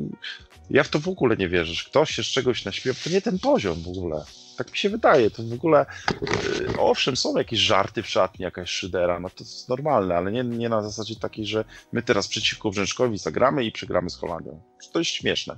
ja 0.70 0.84
w 0.84 0.90
to 0.90 1.00
w 1.00 1.08
ogóle 1.08 1.38
nie 1.38 1.50
wierzę, 1.50 1.74
że 1.74 1.84
ktoś 1.84 2.12
się 2.12 2.24
z 2.24 2.28
czegoś 2.28 2.66
naśpiewa, 2.66 3.00
to 3.04 3.10
nie 3.10 3.22
ten 3.22 3.40
poziom 3.40 3.82
w 3.84 3.88
ogóle. 3.88 4.24
Tak 4.58 4.72
mi 4.72 4.78
się 4.78 4.90
wydaje, 4.90 5.32
to 5.32 5.44
w 5.44 5.54
ogóle, 5.54 5.86
yy, 6.22 6.80
owszem, 6.80 7.16
są 7.16 7.38
jakieś 7.38 7.60
żarty 7.60 8.04
w 8.04 8.10
szatni, 8.10 8.44
jakaś 8.44 8.70
szydera, 8.70 9.20
no 9.20 9.30
to 9.30 9.44
jest 9.44 9.70
normalne, 9.70 10.16
ale 10.16 10.32
nie, 10.32 10.44
nie 10.44 10.70
na 10.70 10.82
zasadzie 10.82 11.16
takiej, 11.16 11.46
że 11.46 11.66
my 11.92 12.04
teraz 12.04 12.28
przeciwko 12.28 12.72
Brzęczkowi 12.72 13.18
zagramy 13.18 13.64
i 13.64 13.72
przegramy 13.72 14.10
z 14.10 14.16
Holandią. 14.16 14.62
To 14.92 15.00
jest 15.00 15.12
śmieszne, 15.12 15.56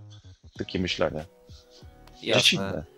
takie 0.58 0.80
myślenie. 0.80 1.26
Jasne. 2.22 2.42
Dziecinne. 2.42 2.96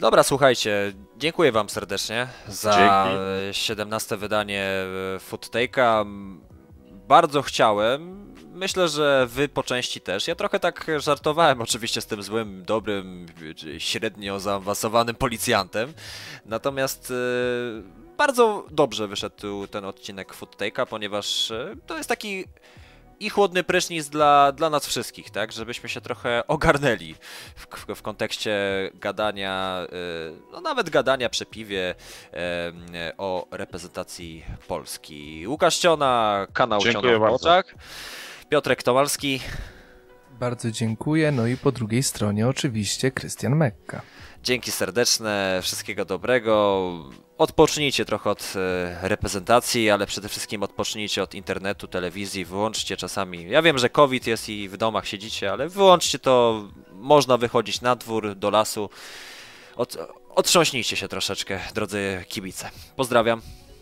Dobra, 0.00 0.22
słuchajcie, 0.22 0.92
dziękuję 1.16 1.52
Wam 1.52 1.70
serdecznie 1.70 2.26
za 2.48 2.72
Dzięki. 2.72 3.58
17 3.58 4.16
wydanie 4.16 4.62
e, 5.16 5.18
Food 5.18 5.46
Take'a. 5.46 6.06
Bardzo 7.08 7.42
chciałem, 7.42 8.34
myślę, 8.52 8.88
że 8.88 9.26
wy 9.30 9.48
po 9.48 9.62
części 9.62 10.00
też. 10.00 10.28
Ja 10.28 10.34
trochę 10.34 10.60
tak 10.60 10.86
żartowałem 10.98 11.60
oczywiście 11.60 12.00
z 12.00 12.06
tym 12.06 12.22
złym, 12.22 12.64
dobrym, 12.66 13.26
średnio 13.78 14.40
zaawansowanym 14.40 15.16
policjantem. 15.16 15.94
Natomiast 16.46 17.10
e, 17.10 17.14
bardzo 18.16 18.66
dobrze 18.70 19.08
wyszedł 19.08 19.66
ten 19.66 19.84
odcinek 19.84 20.34
Food 20.34 20.56
Take'a, 20.56 20.86
ponieważ 20.86 21.50
e, 21.50 21.74
to 21.86 21.96
jest 21.96 22.08
taki 22.08 22.44
i 23.20 23.30
chłodny 23.30 23.64
prysznic 23.64 24.08
dla, 24.08 24.52
dla 24.52 24.70
nas 24.70 24.86
wszystkich, 24.86 25.30
tak? 25.30 25.52
Żebyśmy 25.52 25.88
się 25.88 26.00
trochę 26.00 26.46
ogarnęli 26.46 27.14
w, 27.54 27.66
w, 27.66 27.94
w 27.94 28.02
kontekście 28.02 28.56
gadania, 28.94 29.86
e, 29.92 30.52
no 30.52 30.60
nawet 30.60 30.90
gadania 30.90 31.28
przy 31.28 31.46
piwie 31.46 31.94
o 33.18 33.46
reprezentacji 33.50 34.44
Polski. 34.68 35.48
Łukasz 35.48 35.78
Ciona, 35.78 36.46
kanał 36.52 36.80
Dziękuję 36.80 37.12
Ciona 37.12 37.30
w 37.30 37.32
oczach. 37.32 37.74
Piotrek 38.48 38.82
Tomalski. 38.82 39.40
Bardzo 40.40 40.70
dziękuję. 40.70 41.32
No 41.32 41.46
i 41.46 41.56
po 41.56 41.72
drugiej 41.72 42.02
stronie 42.02 42.48
oczywiście 42.48 43.10
Krystian 43.10 43.56
Mekka. 43.56 44.02
Dzięki 44.42 44.72
serdeczne, 44.72 45.60
wszystkiego 45.62 46.04
dobrego. 46.04 46.90
Odpocznijcie 47.38 48.04
trochę 48.04 48.30
od 48.30 48.52
e, 48.56 49.08
reprezentacji, 49.08 49.90
ale 49.90 50.06
przede 50.06 50.28
wszystkim 50.28 50.62
odpocznijcie 50.62 51.22
od 51.22 51.34
internetu, 51.34 51.88
telewizji, 51.88 52.44
wyłączcie 52.44 52.96
czasami. 52.96 53.50
Ja 53.50 53.62
wiem, 53.62 53.78
że 53.78 53.90
COVID 53.90 54.26
jest 54.26 54.48
i 54.48 54.68
w 54.68 54.76
domach 54.76 55.08
siedzicie, 55.08 55.52
ale 55.52 55.68
wyłączcie 55.68 56.18
to. 56.18 56.64
Można 56.92 57.36
wychodzić 57.36 57.80
na 57.80 57.96
dwór, 57.96 58.34
do 58.34 58.50
lasu. 58.50 58.90
Od, 59.76 59.96
otrząśnijcie 60.30 60.96
się 60.96 61.08
troszeczkę, 61.08 61.60
drodzy 61.74 62.24
kibice. 62.28 62.70
Pozdrawiam. 62.96 63.42